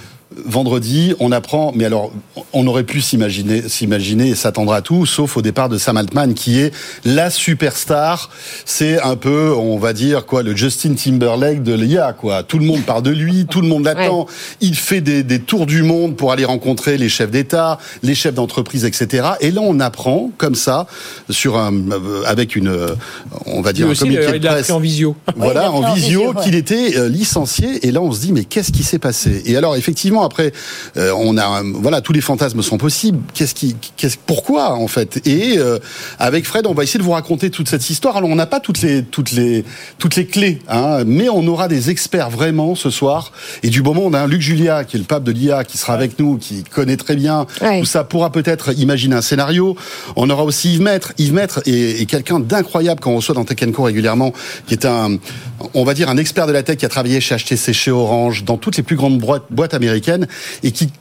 Vendredi, 0.45 1.13
on 1.19 1.31
apprend, 1.31 1.71
mais 1.75 1.85
alors, 1.85 2.11
on 2.53 2.67
aurait 2.67 2.83
pu 2.83 3.01
s'imaginer, 3.01 3.67
s'imaginer 3.67 4.29
et 4.29 4.35
s'attendre 4.35 4.73
à 4.73 4.81
tout, 4.81 5.05
sauf 5.05 5.37
au 5.37 5.41
départ 5.41 5.69
de 5.69 5.77
Sam 5.77 5.97
Altman, 5.97 6.33
qui 6.33 6.59
est 6.59 6.73
la 7.05 7.29
superstar. 7.29 8.29
C'est 8.65 9.01
un 9.01 9.15
peu, 9.15 9.53
on 9.53 9.77
va 9.77 9.93
dire, 9.93 10.25
quoi, 10.25 10.43
le 10.43 10.55
Justin 10.55 10.93
Timberlake 10.93 11.63
de 11.63 11.73
l'IA, 11.73 12.13
quoi. 12.13 12.43
Tout 12.43 12.59
le 12.59 12.65
monde 12.65 12.83
parle 12.83 13.03
de 13.03 13.11
lui, 13.11 13.45
tout 13.45 13.61
le 13.61 13.67
monde 13.67 13.85
l'attend. 13.85 14.27
Il 14.61 14.75
fait 14.75 15.01
des, 15.01 15.23
des 15.23 15.39
tours 15.39 15.65
du 15.65 15.83
monde 15.83 16.15
pour 16.15 16.31
aller 16.31 16.45
rencontrer 16.45 16.97
les 16.97 17.09
chefs 17.09 17.31
d'État, 17.31 17.79
les 18.03 18.15
chefs 18.15 18.33
d'entreprise, 18.33 18.85
etc. 18.85 19.27
Et 19.41 19.51
là, 19.51 19.61
on 19.63 19.79
apprend, 19.79 20.31
comme 20.37 20.55
ça, 20.55 20.87
sur 21.29 21.57
un, 21.57 21.73
euh, 21.73 22.23
avec 22.25 22.55
une, 22.55 22.67
euh, 22.69 22.95
on 23.45 23.61
va 23.61 23.73
dire, 23.73 23.87
un 23.89 23.95
communiqué 23.95 24.39
de 24.39 24.47
presse. 24.47 24.59
appris 24.61 24.71
en 24.73 24.79
visio. 24.79 25.15
il 25.27 25.33
Voilà, 25.41 25.67
a 25.67 25.71
en 25.71 25.93
visio, 25.93 26.19
visio, 26.19 26.33
ouais. 26.33 26.43
qu'il 26.43 26.55
était 26.55 26.97
euh, 26.97 27.09
licencié. 27.09 27.85
Et 27.87 27.91
là, 27.91 28.01
on 28.01 28.11
se 28.11 28.21
dit, 28.21 28.31
mais 28.31 28.43
qu'est-ce 28.43 28.71
qui 28.71 28.83
s'est 28.83 28.99
passé? 28.99 29.41
Et 29.45 29.55
alors, 29.57 29.75
effectivement, 29.75 30.26
après, 30.27 30.53
euh, 30.95 31.11
on 31.17 31.37
a, 31.37 31.63
voilà, 31.63 32.01
tous 32.01 32.13
les 32.13 32.21
fantasmes 32.21 32.61
sont 32.61 32.77
possibles. 32.77 33.19
Qu'est-ce 33.33 33.55
qui, 33.55 33.75
qu'est-ce, 33.97 34.17
pourquoi 34.23 34.73
en 34.75 34.87
fait? 34.87 35.25
Et 35.25 35.57
euh, 35.57 35.79
avec 36.19 36.45
Fred, 36.45 36.67
on 36.67 36.73
va 36.73 36.83
essayer 36.83 36.99
de 36.99 37.03
vous 37.03 37.11
raconter 37.11 37.49
toute 37.49 37.67
cette 37.67 37.89
histoire. 37.89 38.17
Alors, 38.17 38.29
on 38.29 38.35
n'a 38.35 38.45
pas 38.45 38.59
toutes 38.59 38.81
les, 38.81 39.03
toutes 39.03 39.31
les, 39.31 39.65
toutes 39.97 40.15
les 40.15 40.27
clés, 40.27 40.59
hein, 40.69 41.03
mais 41.05 41.29
on 41.29 41.47
aura 41.47 41.67
des 41.67 41.89
experts 41.89 42.29
vraiment 42.29 42.75
ce 42.75 42.89
soir. 42.89 43.31
Et 43.63 43.69
du 43.69 43.81
on 43.87 44.13
a 44.13 44.19
un 44.19 44.27
Luc 44.27 44.41
Julia, 44.41 44.83
qui 44.83 44.97
est 44.97 44.99
le 44.99 45.05
pape 45.05 45.23
de 45.23 45.31
l'IA, 45.31 45.63
qui 45.63 45.77
sera 45.77 45.93
avec 45.93 46.19
nous, 46.19 46.37
qui 46.37 46.63
connaît 46.63 46.97
très 46.97 47.15
bien 47.15 47.47
Ouais. 47.61 47.79
tout 47.79 47.85
ça, 47.85 48.03
pourra 48.03 48.31
peut-être 48.31 48.77
imaginer 48.77 49.15
un 49.15 49.21
scénario. 49.21 49.75
On 50.15 50.29
aura 50.29 50.43
aussi 50.43 50.73
Yves 50.73 50.81
Maître. 50.81 51.13
Yves 51.17 51.33
Maître 51.33 51.61
est, 51.65 52.01
est 52.01 52.05
quelqu'un 52.05 52.39
d'incroyable 52.39 52.99
qu'on 52.99 53.15
reçoit 53.15 53.33
dans 53.33 53.45
Tech 53.45 53.57
Co 53.71 53.83
régulièrement, 53.83 54.33
qui 54.67 54.73
est 54.73 54.85
un, 54.85 55.17
on 55.73 55.83
va 55.83 55.93
dire, 55.93 56.09
un 56.09 56.17
expert 56.17 56.47
de 56.47 56.51
la 56.51 56.63
tech 56.63 56.77
qui 56.77 56.85
a 56.85 56.89
travaillé 56.89 57.19
chez 57.21 57.35
HTC, 57.35 57.73
chez 57.73 57.91
Orange, 57.91 58.43
dans 58.43 58.57
toutes 58.57 58.77
les 58.77 58.83
plus 58.83 58.95
grandes 58.95 59.17
boîtes, 59.19 59.45
boîtes 59.49 59.73
et 60.63 60.71
qui 60.71 60.91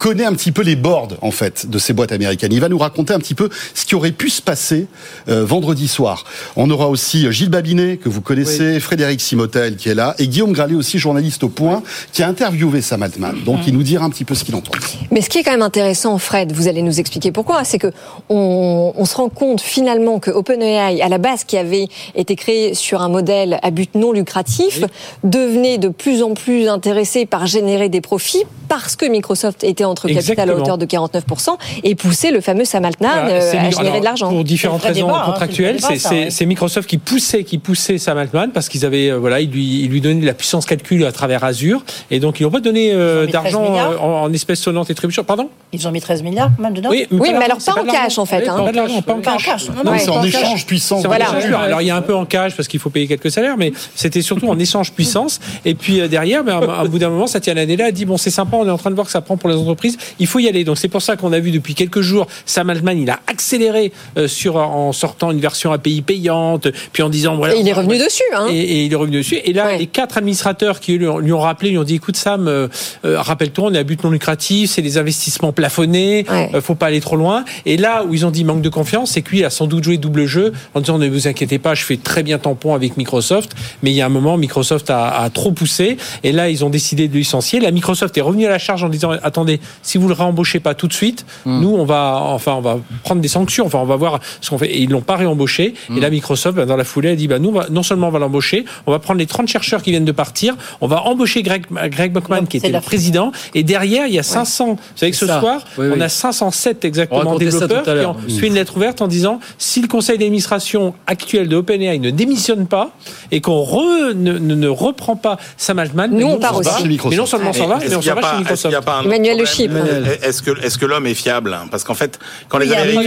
connaît 0.00 0.24
un 0.24 0.32
petit 0.32 0.50
peu 0.50 0.62
les 0.62 0.76
boards 0.76 1.10
en 1.20 1.30
fait 1.30 1.68
de 1.68 1.78
ces 1.78 1.92
boîtes 1.92 2.10
américaines. 2.10 2.52
Il 2.52 2.60
va 2.60 2.70
nous 2.70 2.78
raconter 2.78 3.12
un 3.12 3.18
petit 3.18 3.34
peu 3.34 3.50
ce 3.74 3.84
qui 3.84 3.94
aurait 3.94 4.12
pu 4.12 4.30
se 4.30 4.40
passer 4.40 4.86
euh, 5.28 5.44
vendredi 5.44 5.86
soir. 5.88 6.24
On 6.56 6.70
aura 6.70 6.88
aussi 6.88 7.26
euh, 7.26 7.30
Gilles 7.30 7.50
Babinet 7.50 7.98
que 7.98 8.08
vous 8.08 8.22
connaissez, 8.22 8.80
Frédéric 8.80 9.20
Simotel 9.20 9.76
qui 9.76 9.90
est 9.90 9.94
là 9.94 10.14
et 10.18 10.26
Guillaume 10.26 10.52
Gralet 10.52 10.74
aussi 10.74 10.98
journaliste 10.98 11.44
au 11.44 11.50
Point 11.50 11.82
qui 12.12 12.22
a 12.22 12.28
interviewé 12.28 12.80
Sam 12.80 13.02
Altman. 13.02 13.44
Donc 13.44 13.60
il 13.66 13.74
nous 13.74 13.82
dira 13.82 14.06
un 14.06 14.10
petit 14.10 14.24
peu 14.24 14.34
ce 14.34 14.42
qu'il 14.42 14.54
en 14.54 14.62
pense. 14.62 14.96
Mais 15.10 15.20
ce 15.20 15.28
qui 15.28 15.38
est 15.38 15.42
quand 15.42 15.50
même 15.50 15.60
intéressant, 15.60 16.16
Fred, 16.16 16.52
vous 16.52 16.66
allez 16.66 16.80
nous 16.80 16.98
expliquer 16.98 17.30
pourquoi, 17.30 17.64
c'est 17.64 17.78
que 17.78 17.92
on, 18.30 18.94
on 18.96 19.04
se 19.04 19.14
rend 19.14 19.28
compte 19.28 19.60
finalement 19.60 20.18
que 20.18 20.30
OpenAI, 20.30 21.02
à 21.02 21.08
la 21.10 21.18
base, 21.18 21.44
qui 21.44 21.58
avait 21.58 21.88
été 22.14 22.36
créé 22.36 22.72
sur 22.72 23.02
un 23.02 23.10
modèle 23.10 23.58
à 23.62 23.70
but 23.70 23.94
non 23.94 24.12
lucratif, 24.12 24.82
devenait 25.24 25.76
de 25.76 25.88
plus 25.88 26.22
en 26.22 26.32
plus 26.32 26.68
intéressé 26.68 27.26
par 27.26 27.46
générer 27.46 27.90
des 27.90 28.00
profits 28.00 28.44
parce 28.70 28.94
que 28.94 29.04
Microsoft 29.04 29.64
était 29.64 29.84
entre 29.90 30.08
capital 30.08 30.50
à 30.50 30.54
hauteur 30.54 30.78
de 30.78 30.86
49% 30.86 31.56
et 31.84 31.94
poussait 31.94 32.30
le 32.30 32.40
fameux 32.40 32.64
Sam 32.64 32.84
Altman 32.84 33.10
Voilà, 33.10 33.28
euh, 33.28 33.50
à 33.50 33.70
générer 33.70 33.88
alors, 33.88 34.00
de 34.00 34.04
l'argent. 34.04 34.28
Pour 34.30 34.44
différentes 34.44 34.82
raisons 34.82 35.06
débat, 35.06 35.22
hein, 35.22 35.26
contractuelles, 35.26 35.78
c'est 35.80 36.40
ouais. 36.40 36.46
Microsoft 36.46 36.88
qui 36.88 36.98
poussait, 36.98 37.44
qui 37.44 37.58
poussait 37.58 37.98
Sam 37.98 38.18
Altman 38.18 38.50
parce 38.52 38.68
qu'ils 38.68 38.84
avaient, 38.84 39.10
euh, 39.10 39.18
voilà, 39.18 39.40
ils 39.40 39.50
lui, 39.50 39.82
ils 39.82 39.88
lui 39.88 40.00
donnaient 40.00 40.20
de 40.20 40.26
la 40.26 40.34
puissance 40.34 40.66
calcul 40.66 41.04
à 41.04 41.12
travers 41.12 41.44
Azure 41.44 41.82
et 42.10 42.20
donc 42.20 42.40
ils 42.40 42.44
n'ont 42.44 42.50
pas 42.50 42.60
donné 42.60 42.92
euh, 42.92 43.26
Ils 43.28 43.28
ont 43.28 43.28
mis 43.30 43.32
13 43.32 43.32
d'argent 43.32 44.02
en, 44.02 44.22
en 44.22 44.32
espèces 44.32 44.60
sonnantes 44.60 44.90
et 44.90 44.94
trébuchantes. 44.94 45.26
Pardon? 45.26 45.48
Ils 45.72 45.86
ont 45.86 45.92
mis 45.92 46.00
13 46.00 46.22
milliards 46.22 46.50
même 46.58 46.74
dedans? 46.74 46.90
Oui, 46.90 47.06
mais 47.10 47.44
alors 47.44 47.60
c'est 47.60 47.72
pas 47.72 47.82
en 47.82 47.86
cash, 47.86 48.18
en 48.18 48.26
fait, 48.26 48.48
hein. 48.48 48.70
Pas 49.06 49.14
en 49.14 49.20
cash. 49.20 49.68
Non, 49.84 49.92
c'est 49.98 50.08
en 50.08 50.22
échange 50.22 50.66
échange. 50.70 51.04
Alors 51.52 51.82
il 51.82 51.86
y 51.86 51.90
a 51.90 51.96
un 51.96 52.02
peu 52.02 52.14
en 52.14 52.24
cash 52.24 52.56
parce 52.56 52.68
qu'il 52.68 52.80
faut 52.80 52.90
payer 52.90 53.06
quelques 53.06 53.30
salaires, 53.30 53.56
mais 53.56 53.72
c'était 53.94 54.22
surtout 54.22 54.48
en 54.48 54.58
échange 54.58 54.92
puissance. 54.92 55.40
Et 55.64 55.74
puis 55.74 56.08
derrière, 56.08 56.44
ben, 56.44 56.60
à 56.60 56.84
bout 56.84 56.98
d'un 56.98 57.10
moment, 57.10 57.26
Satya 57.26 57.54
Nadella 57.54 57.86
a 57.86 57.90
dit 57.92 58.04
bon 58.04 58.16
c'est 58.16 58.30
sympa, 58.30 58.56
on 58.56 58.66
est 58.66 58.70
en 58.70 58.78
train 58.78 58.90
de 58.90 58.94
voir 58.94 59.06
que 59.06 59.12
ça 59.12 59.20
prend 59.20 59.36
pour 59.36 59.48
les 59.48 59.56
entreprises, 59.56 59.79
il 60.18 60.26
faut 60.26 60.38
y 60.38 60.48
aller. 60.48 60.64
Donc 60.64 60.78
c'est 60.78 60.88
pour 60.88 61.02
ça 61.02 61.16
qu'on 61.16 61.32
a 61.32 61.38
vu 61.40 61.50
depuis 61.50 61.74
quelques 61.74 62.00
jours 62.00 62.26
Sam 62.46 62.70
Altman, 62.70 62.98
il 62.98 63.10
a 63.10 63.20
accéléré 63.26 63.92
euh, 64.16 64.28
sur 64.28 64.56
en 64.56 64.92
sortant 64.92 65.30
une 65.30 65.40
version 65.40 65.72
API 65.72 66.02
payante, 66.02 66.68
puis 66.92 67.02
en 67.02 67.08
disant 67.08 67.36
voilà. 67.36 67.54
Et 67.54 67.60
il 67.60 67.68
est 67.68 67.72
revenu 67.72 67.98
dessus. 67.98 68.22
Hein. 68.34 68.46
Et, 68.50 68.58
et 68.58 68.84
il 68.84 68.92
est 68.92 68.96
revenu 68.96 69.18
dessus. 69.18 69.36
Et 69.44 69.52
là, 69.52 69.66
Ouais. 69.66 69.78
les 69.78 69.86
quatre 69.86 70.16
administrateurs 70.18 70.80
qui 70.80 70.96
lui 70.98 71.06
ont, 71.06 71.18
lui 71.18 71.32
ont 71.32 71.38
rappelé, 71.40 71.70
lui 71.70 71.78
ont 71.78 71.84
dit 71.84 71.94
écoute 71.96 72.16
Sam, 72.16 72.48
euh, 72.48 72.68
euh, 73.04 73.20
rappelle-toi, 73.20 73.68
on 73.70 73.74
est 73.74 73.78
à 73.78 73.84
but 73.84 74.02
non 74.02 74.10
lucratif, 74.10 74.70
c'est 74.70 74.82
des 74.82 74.98
investissements 74.98 75.52
plafonnés, 75.52 76.24
Ouais. 76.30 76.50
euh, 76.54 76.60
faut 76.60 76.74
pas 76.74 76.86
aller 76.86 77.00
trop 77.00 77.16
loin. 77.16 77.44
Et 77.66 77.76
là 77.76 78.04
où 78.04 78.14
ils 78.14 78.24
ont 78.26 78.30
dit 78.30 78.44
manque 78.44 78.62
de 78.62 78.68
confiance, 78.68 79.12
c'est 79.12 79.22
que 79.22 79.30
lui 79.30 79.44
a 79.44 79.50
sans 79.50 79.66
doute 79.66 79.84
joué 79.84 79.96
double 79.98 80.26
jeu 80.26 80.52
en 80.74 80.80
disant 80.80 80.98
ne 80.98 81.08
vous 81.08 81.28
inquiétez 81.28 81.58
pas, 81.58 81.74
je 81.74 81.84
fais 81.84 81.96
très 81.96 82.22
bien 82.22 82.38
tampon 82.38 82.74
avec 82.74 82.96
Microsoft. 82.96 83.52
Mais 83.82 83.90
il 83.90 83.94
y 83.94 84.00
a 84.00 84.06
un 84.06 84.10
moment, 84.10 84.36
Microsoft 84.36 84.90
a, 84.90 85.08
a 85.08 85.30
trop 85.30 85.52
poussé. 85.52 85.96
Et 86.24 86.32
là, 86.32 86.48
ils 86.50 86.64
ont 86.64 86.70
décidé 86.70 87.08
de 87.08 87.14
licencier. 87.14 87.60
La 87.60 87.70
Microsoft 87.70 88.16
est 88.16 88.20
revenue 88.20 88.46
à 88.46 88.50
la 88.50 88.58
charge 88.58 88.82
en 88.84 88.88
disant 88.88 89.10
attendez, 89.22 89.60
si 89.82 89.98
vous 89.98 90.08
le 90.08 90.14
réembauchez 90.14 90.60
pas 90.60 90.74
tout 90.74 90.86
de 90.88 90.92
suite, 90.92 91.24
Hmm. 91.44 91.60
nous 91.60 91.74
on 91.74 91.84
va 91.84 92.18
enfin 92.22 92.52
on 92.54 92.60
va 92.60 92.78
prendre 93.04 93.20
des 93.20 93.28
sanctions. 93.28 93.66
Enfin 93.66 93.78
on 93.78 93.84
va 93.86 93.96
voir 93.96 94.20
ce 94.40 94.50
qu'on 94.50 94.58
fait. 94.58 94.70
Et 94.70 94.80
ils 94.82 94.90
l'ont 94.90 95.00
pas 95.00 95.16
réembauché. 95.16 95.74
Hmm. 95.88 95.96
Et 95.98 96.00
là, 96.00 96.10
Microsoft 96.10 96.56
bah, 96.56 96.66
dans 96.66 96.76
la 96.76 96.84
foulée 96.84 97.10
a 97.10 97.16
dit 97.16 97.28
bah 97.28 97.38
nous 97.38 97.50
on 97.50 97.52
va- 97.52 97.66
non 97.70 97.82
seulement 97.82 98.08
on 98.08 98.10
va 98.10 98.18
l'embaucher, 98.18 98.64
on 98.86 98.90
va 98.92 98.98
prendre 98.98 99.18
les 99.18 99.26
30 99.26 99.48
chercheurs 99.48 99.82
qui 99.82 99.90
viennent 99.90 100.04
de 100.04 100.12
partir, 100.12 100.56
on 100.80 100.86
va 100.86 101.02
embaucher 101.02 101.42
Greg, 101.42 101.64
Greg 101.90 102.12
Buckman 102.12 102.40
Non, 102.40 102.46
qui 102.46 102.56
était 102.58 102.68
le 102.70 102.80
président. 102.80 103.32
Et 103.54 103.62
derrière 103.62 104.06
il 104.06 104.14
y 104.14 104.18
a 104.18 104.22
500. 104.22 104.74
Vous 104.74 104.78
savez 104.96 105.12
que 105.12 105.16
ce 105.18 105.26
ça. 105.26 105.40
soir 105.40 105.62
Oui, 105.78 105.86
on 105.90 105.94
oui. 105.94 106.02
a 106.02 106.08
507 106.08 106.84
exactement 106.84 107.36
développeurs 107.36 107.82
qui 107.84 107.90
ont 108.06 108.16
suivi 108.28 108.48
une 108.48 108.54
lettre 108.54 108.76
ouverte 108.76 109.00
en 109.02 109.08
disant 109.08 109.40
si 109.58 109.80
le 109.82 109.88
conseil 109.88 110.18
d'administration 110.18 110.94
actuel 111.06 111.48
de 111.48 111.56
OpenAI 111.56 111.98
ne 111.98 112.10
démissionne 112.10 112.66
pas 112.66 112.90
et 113.30 113.40
qu'on 113.40 113.62
re- 113.62 114.12
ne, 114.14 114.32
ne- 114.38 114.54
ne 114.54 114.68
reprend 114.68 115.16
pas 115.16 115.36
Sam 115.56 115.78
Altman, 115.78 116.10
Nous, 116.10 116.18
ben, 116.18 116.24
on 116.34 116.38
part 116.38 116.54
s'en 116.54 116.60
va. 116.60 116.70
aussi. 116.72 116.82
Chez 116.82 116.88
Microsoft. 116.88 117.10
Mais 117.12 117.16
non 117.16 117.26
seulement 117.26 117.50
on 117.50 117.52
s'en 117.52 117.66
va, 117.66 117.78
mais 117.78 117.94
on 117.96 118.02
s'en 118.02 118.14
va 118.14 118.20
pas- 118.20 118.32
chez 118.32 118.38
Microsoft. 118.38 118.76
Emmanuel 119.04 119.38
Le 119.38 119.44
Chypre. 119.54 119.76
Est-ce 120.22 120.42
que, 120.42 120.50
est-ce 120.64 120.78
que 120.78 120.86
l'homme 120.86 121.06
est 121.06 121.14
fiable 121.14 121.52
hein? 121.54 121.66
Parce 121.70 121.84
qu'en 121.84 121.94
fait, 121.94 122.18
quand 122.48 122.58
les 122.58 122.68
Oui, 122.68 122.74
Américains, 122.74 123.02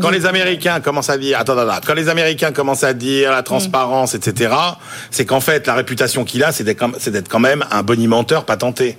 quand 0.00 0.10
les 0.10 0.20
commencent 0.82 1.10
à 1.10 1.18
dire, 1.18 1.38
attends, 1.38 1.56
attends, 1.56 1.68
attends, 1.70 1.86
quand 1.86 1.94
les 1.94 2.08
Américains 2.08 2.52
commencent 2.52 2.84
à 2.84 2.92
dire 2.94 3.30
la 3.30 3.42
transparence, 3.42 4.14
etc., 4.14 4.52
c'est 5.10 5.24
qu'en 5.24 5.40
fait, 5.40 5.66
la 5.66 5.74
réputation 5.74 6.24
qu'il 6.24 6.42
a, 6.44 6.52
c'est 6.52 6.64
d'être 6.64 7.28
quand- 7.28 7.38
même 7.40 7.64
un 7.70 7.82
bonimenteur 7.82 8.44
patenté. 8.44 8.98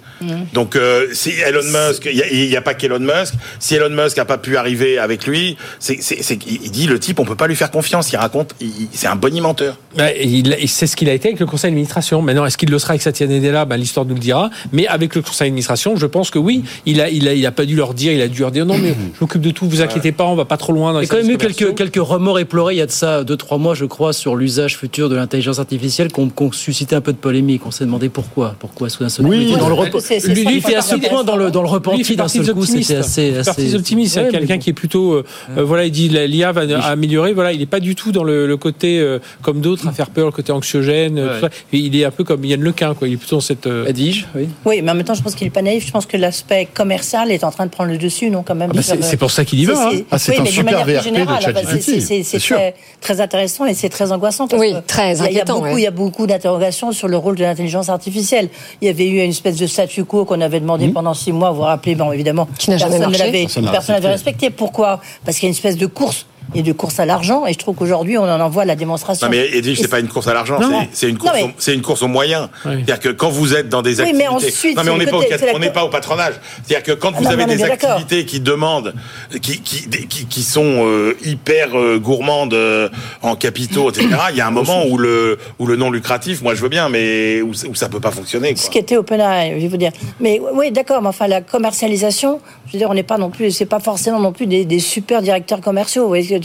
Donc, 0.53 0.75
euh, 0.75 1.07
si 1.13 1.31
Elon 1.31 1.63
Musk, 1.63 2.07
il 2.11 2.17
y 2.17 2.21
a- 2.21 2.27
il 2.31 2.47
n'y 2.49 2.55
a, 2.55 2.61
pas 2.61 2.73
qu'Elon 2.73 2.99
Musk, 2.99 3.33
si 3.59 3.75
Elon 3.75 3.89
Musk 3.89 4.17
n'a 4.17 4.25
pas 4.25 4.37
pu 4.37 4.55
arriver 4.57 4.97
avec 4.97 5.25
lui, 5.27 5.57
c'est, 5.79 5.99
il 6.47 6.71
dit 6.71 6.87
le 6.87 6.99
type, 6.99 7.19
on 7.19 7.25
peut 7.25 7.35
pas 7.35 7.47
lui 7.47 7.55
faire 7.55 7.71
confiance. 7.71 8.11
Il 8.11 8.17
raconte, 8.17 8.55
c'est 8.93 9.07
un 9.07 9.15
bonimenteur. 9.15 9.77
Bah, 9.97 10.11
il, 10.13 10.47
il- 10.59 10.69
c'est 10.69 10.87
ce 10.87 10.95
qu'il 10.95 11.09
a 11.09 11.13
été 11.13 11.29
avec 11.29 11.39
le 11.39 11.45
conseil 11.45 11.71
d'administration. 11.71 12.21
Maintenant, 12.21 12.45
est-ce 12.45 12.57
qu'il 12.57 12.69
le 12.69 12.79
sera 12.79 12.91
avec 12.91 13.01
Satya 13.01 13.27
Nadella? 13.27 13.65
Ben, 13.65 13.77
L'histoire 13.77 14.05
nous 14.05 14.13
le 14.15 14.19
dira. 14.19 14.49
Mais 14.71 14.87
avec 14.87 15.15
le 15.15 15.21
conseil 15.21 15.47
d'administration, 15.49 15.95
je 15.95 16.05
pense 16.05 16.29
que 16.31 16.39
oui. 16.39 16.58
Il 16.85 17.01
a, 17.01 17.09
il 17.09 17.27
a, 17.27 17.33
il 17.33 17.45
a 17.45 17.51
pas 17.51 17.65
dû 17.65 17.75
leur 17.75 17.93
dire. 17.93 18.11
Il 18.13 18.21
a 18.21 18.27
dû 18.27 18.41
leur 18.41 18.51
dire 18.51 18.65
non, 18.65 18.77
mais 18.77 18.89
je 19.15 19.19
m'occupe 19.21 19.41
de 19.41 19.51
tout. 19.51 19.67
Vous 19.67 19.81
inquiétez 19.81 20.11
pas, 20.11 20.25
on 20.25 20.35
va 20.35 20.45
pas 20.45 20.57
trop 20.57 20.73
loin 20.73 20.93
dans 20.93 20.99
Il 20.99 21.03
y 21.03 21.05
a 21.05 21.09
quand 21.09 21.17
même 21.17 21.31
eu 21.31 21.37
quelques, 21.37 21.75
quelques 21.75 21.95
remords 22.01 22.39
éplorés 22.39 22.75
il 22.75 22.77
y 22.77 22.81
a 22.81 22.85
de 22.85 22.91
ça 22.91 23.23
deux 23.23 23.37
trois 23.37 23.57
mois, 23.57 23.75
je 23.75 23.85
crois, 23.85 24.13
sur 24.13 24.35
l'usage 24.35 24.77
futur 24.77 25.09
de 25.09 25.15
l'intelligence 25.15 25.59
artificielle 25.59 26.11
qui 26.11 26.19
ont, 26.19 26.29
qui 26.29 26.43
ont 26.43 26.51
suscité 26.51 26.95
un 26.95 27.01
peu 27.01 27.13
de 27.13 27.17
polémique. 27.17 27.65
On 27.65 27.71
s'est 27.71 27.85
demandé 27.85 28.09
pourquoi. 28.09 28.55
Pourquoi 28.59 28.89
soudain 28.89 29.09
ce 29.09 29.21
Oui, 29.21 29.53
dans 29.57 29.69
le 29.69 29.99
c'est 29.99 30.25
Lui, 30.27 30.57
était 30.57 30.75
à 30.75 30.81
ce 30.81 30.95
point 30.95 31.23
dans 31.23 31.35
le, 31.35 31.51
dans 31.51 31.61
le 31.61 31.67
repenti 31.69 32.15
d'un 32.15 32.27
seul 32.27 32.45
coup, 32.53 32.61
optimistes. 32.61 32.87
c'était 32.89 32.99
assez, 32.99 33.37
assez- 33.37 33.61
des 33.63 33.75
optimistes. 33.75 34.17
Ouais, 34.17 34.29
quelqu'un 34.29 34.55
bon. 34.55 34.59
qui 34.59 34.69
est 34.69 34.73
plutôt, 34.73 35.13
euh, 35.13 35.25
euh, 35.57 35.63
voilà, 35.63 35.85
il 35.85 35.91
dit 35.91 36.09
la- 36.09 36.27
l'IA 36.27 36.51
va 36.51 36.61
améliorer. 36.87 37.33
Voilà, 37.33 37.53
il 37.53 37.61
est 37.61 37.65
pas 37.65 37.79
du 37.79 37.95
tout 37.95 38.11
dans 38.11 38.23
le, 38.23 38.47
le 38.47 38.57
côté 38.57 38.99
euh, 38.99 39.19
comme 39.41 39.61
d'autres 39.61 39.87
à 39.87 39.91
faire 39.91 40.09
peur, 40.09 40.25
le 40.27 40.31
côté 40.31 40.51
anxiogène. 40.51 41.19
Ouais. 41.19 41.27
tout 41.35 41.41
ça. 41.41 41.49
Et 41.73 41.77
il 41.77 41.95
est 41.95 42.05
un 42.05 42.11
peu 42.11 42.23
comme 42.23 42.43
Yann 42.45 42.61
Lequin, 42.61 42.93
quoi. 42.93 43.07
Il 43.07 43.13
est 43.13 43.17
plutôt 43.17 43.37
dans 43.37 43.41
cette. 43.41 43.67
euh, 43.67 43.87
Adige, 43.87 44.27
oui. 44.35 44.47
Oui, 44.65 44.81
mais 44.81 44.91
en 44.91 44.95
même 44.95 45.03
temps, 45.05 45.13
je 45.13 45.21
pense 45.21 45.35
qu'il 45.35 45.45
n'est 45.47 45.51
pas 45.51 45.61
naïf. 45.61 45.85
Je 45.85 45.91
pense 45.91 46.05
que 46.05 46.17
l'aspect 46.49 46.67
commercial 46.73 47.31
est 47.31 47.43
en 47.43 47.51
train 47.51 47.65
de 47.65 47.71
prendre 47.71 47.91
le 47.91 47.97
dessus, 47.97 48.29
non, 48.29 48.43
quand 48.43 48.55
même. 48.55 48.69
Ah 48.73 48.75
bah, 48.77 48.81
c'est- 48.83 49.13
euh, 49.13 49.17
pour 49.17 49.31
ça 49.31 49.45
qu'il 49.45 49.59
y 49.59 49.65
va, 49.65 49.75
c'est- 49.75 49.97
hein. 49.97 50.01
Ah, 50.11 50.17
c'est 50.19 50.31
oui, 50.31 50.37
un 50.39 50.41
mais 50.43 50.49
de 50.49 50.53
super 50.53 50.85
VRP 50.85 51.03
générale, 51.03 51.41
ChatGPT, 51.41 52.23
c'est- 52.23 52.39
très, 52.39 52.73
très 53.01 53.21
intéressant 53.21 53.65
et 53.65 53.73
c'est 53.73 53.89
très 53.89 54.11
angoissant. 54.11 54.47
Parce 54.47 54.59
Oui, 54.61 54.73
très 54.87 55.13
il 55.13 55.17
y 55.17 55.21
a 55.21 55.25
inquiétant, 55.25 55.53
beaucoup, 55.55 55.65
ouais. 55.67 55.81
Il 55.81 55.83
y 55.83 55.87
a 55.87 55.91
beaucoup 55.91 56.27
d'interrogations 56.27 56.91
sur 56.91 57.07
le 57.07 57.17
rôle 57.17 57.35
de 57.35 57.43
l'intelligence 57.43 57.89
artificielle. 57.89 58.49
Il 58.81 58.87
y 58.87 58.89
avait 58.89 59.07
eu 59.07 59.23
une 59.23 59.29
espèce 59.29 59.57
de 59.57 59.67
statu 59.67 60.03
quo 60.05 60.25
qu'on 60.25 60.41
avait 60.41 60.59
demandé 60.59 60.87
pendant 60.89 61.13
six 61.13 61.31
mois. 61.31 61.51
Vous 61.51 61.57
vous 61.57 61.61
rappelez, 61.63 61.95
bon, 61.95 62.11
évidemment, 62.11 62.47
Qui 62.57 62.69
n'a 62.71 62.77
jamais 62.77 62.97
personne 62.99 63.11
marché. 63.11 63.47
personne 63.71 63.95
n'avait 63.95 64.07
respecté. 64.09 64.49
Pourquoi? 64.49 65.01
Parce 65.25 65.37
qu'il 65.37 65.45
y 65.45 65.47
a 65.47 65.49
une 65.49 65.55
espèce 65.55 65.77
de 65.77 65.85
course 65.85 66.25
et 66.55 66.61
de 66.63 66.71
course 66.73 66.99
à 66.99 67.05
l'argent. 67.05 67.45
Et 67.45 67.53
je 67.53 67.57
trouve 67.57 67.75
qu'aujourd'hui, 67.75 68.17
on 68.17 68.23
en 68.23 68.39
envoie 68.39 68.65
la 68.65 68.75
démonstration. 68.75 69.27
Non 69.27 69.31
mais 69.31 69.49
Edwige, 69.57 69.79
c'est 69.81 69.87
pas 69.87 69.99
une 69.99 70.07
course 70.07 70.27
à 70.27 70.33
l'argent, 70.33 70.59
c'est- 70.93 71.09
une 71.09 71.17
course, 71.17 71.33
Non, 71.33 71.39
mais- 71.39 71.51
au- 71.51 71.55
c'est 71.57 71.73
une 71.73 71.81
course 71.81 72.01
aux 72.01 72.07
moyens. 72.07 72.49
Oui. 72.65 72.71
C'est-à-dire 72.77 72.99
que 72.99 73.09
quand 73.09 73.29
vous 73.29 73.53
êtes 73.55 73.69
dans 73.69 73.81
des 73.81 73.95
Oui, 73.95 74.01
activités, 74.01 74.17
mais 74.23 74.27
ensuite, 74.27 74.77
non 74.77 74.83
mais 74.83 74.89
on 74.91 74.97
n'est 74.97 75.05
pas, 75.05 75.17
au 75.17 75.21
la 75.21 75.71
pas 75.71 75.87
patronage. 75.89 76.33
C'est-à-dire 76.65 76.83
que 76.83 76.91
quand 76.99 77.11
Ah 77.13 77.17
vous 77.17 77.23
non, 77.25 77.29
avez 77.31 77.45
non, 77.45 77.53
des 77.55 77.63
activités 77.63 78.25
qui 78.25 78.39
demandent, 78.39 78.93
qui 79.41 79.61
qui, 79.61 79.87
des- 79.87 80.05
qui, 80.05 80.25
qui 80.25 80.43
sont 80.43 80.85
euh, 80.85 81.15
hyper 81.23 81.77
euh, 81.77 81.97
gourmandes 81.99 82.53
euh, 82.53 82.89
en 83.21 83.35
capitaux, 83.35 83.89
etc. 83.89 84.07
Il 84.31 84.37
y 84.37 84.41
a 84.41 84.47
un 84.47 84.51
moment 84.51 84.85
où 84.87 84.97
le 84.97 85.37
où 85.59 85.67
le 85.67 85.75
non 85.75 85.91
lucratif, 85.91 86.41
moi 86.41 86.55
je 86.55 86.61
veux 86.61 86.69
bien, 86.69 86.89
mais 86.89 87.41
où, 87.41 87.49
où 87.51 87.75
ça 87.75 87.89
peut 87.89 87.99
pas 87.99 88.11
fonctionner. 88.11 88.55
Ce 88.55 88.69
qui 88.69 88.77
était 88.77 88.97
OpenAI, 88.97 89.53
je 89.55 89.61
vais 89.61 89.67
vous 89.67 89.77
dire. 89.77 89.91
Mais 90.19 90.41
oui, 90.53 90.71
d'accord, 90.71 91.01
mais 91.01 91.09
enfin, 91.09 91.27
la 91.27 91.41
commercialisation, 91.41 92.39
je 92.67 92.73
veux 92.73 92.79
dire, 92.79 92.89
on 92.89 92.93
n'est 92.93 93.03
pas 93.03 93.17
non 93.17 93.29
plus, 93.29 93.51
c'est 93.51 93.65
pas 93.65 93.79
forcément 93.79 94.19
non 94.19 94.31
plus 94.31 94.45
des, 94.47 94.65
des 94.65 94.79
super 94.79 95.21
directeurs 95.21 95.61
commerciaux. 95.61 96.03
Vous 96.03 96.07
voyez 96.09 96.38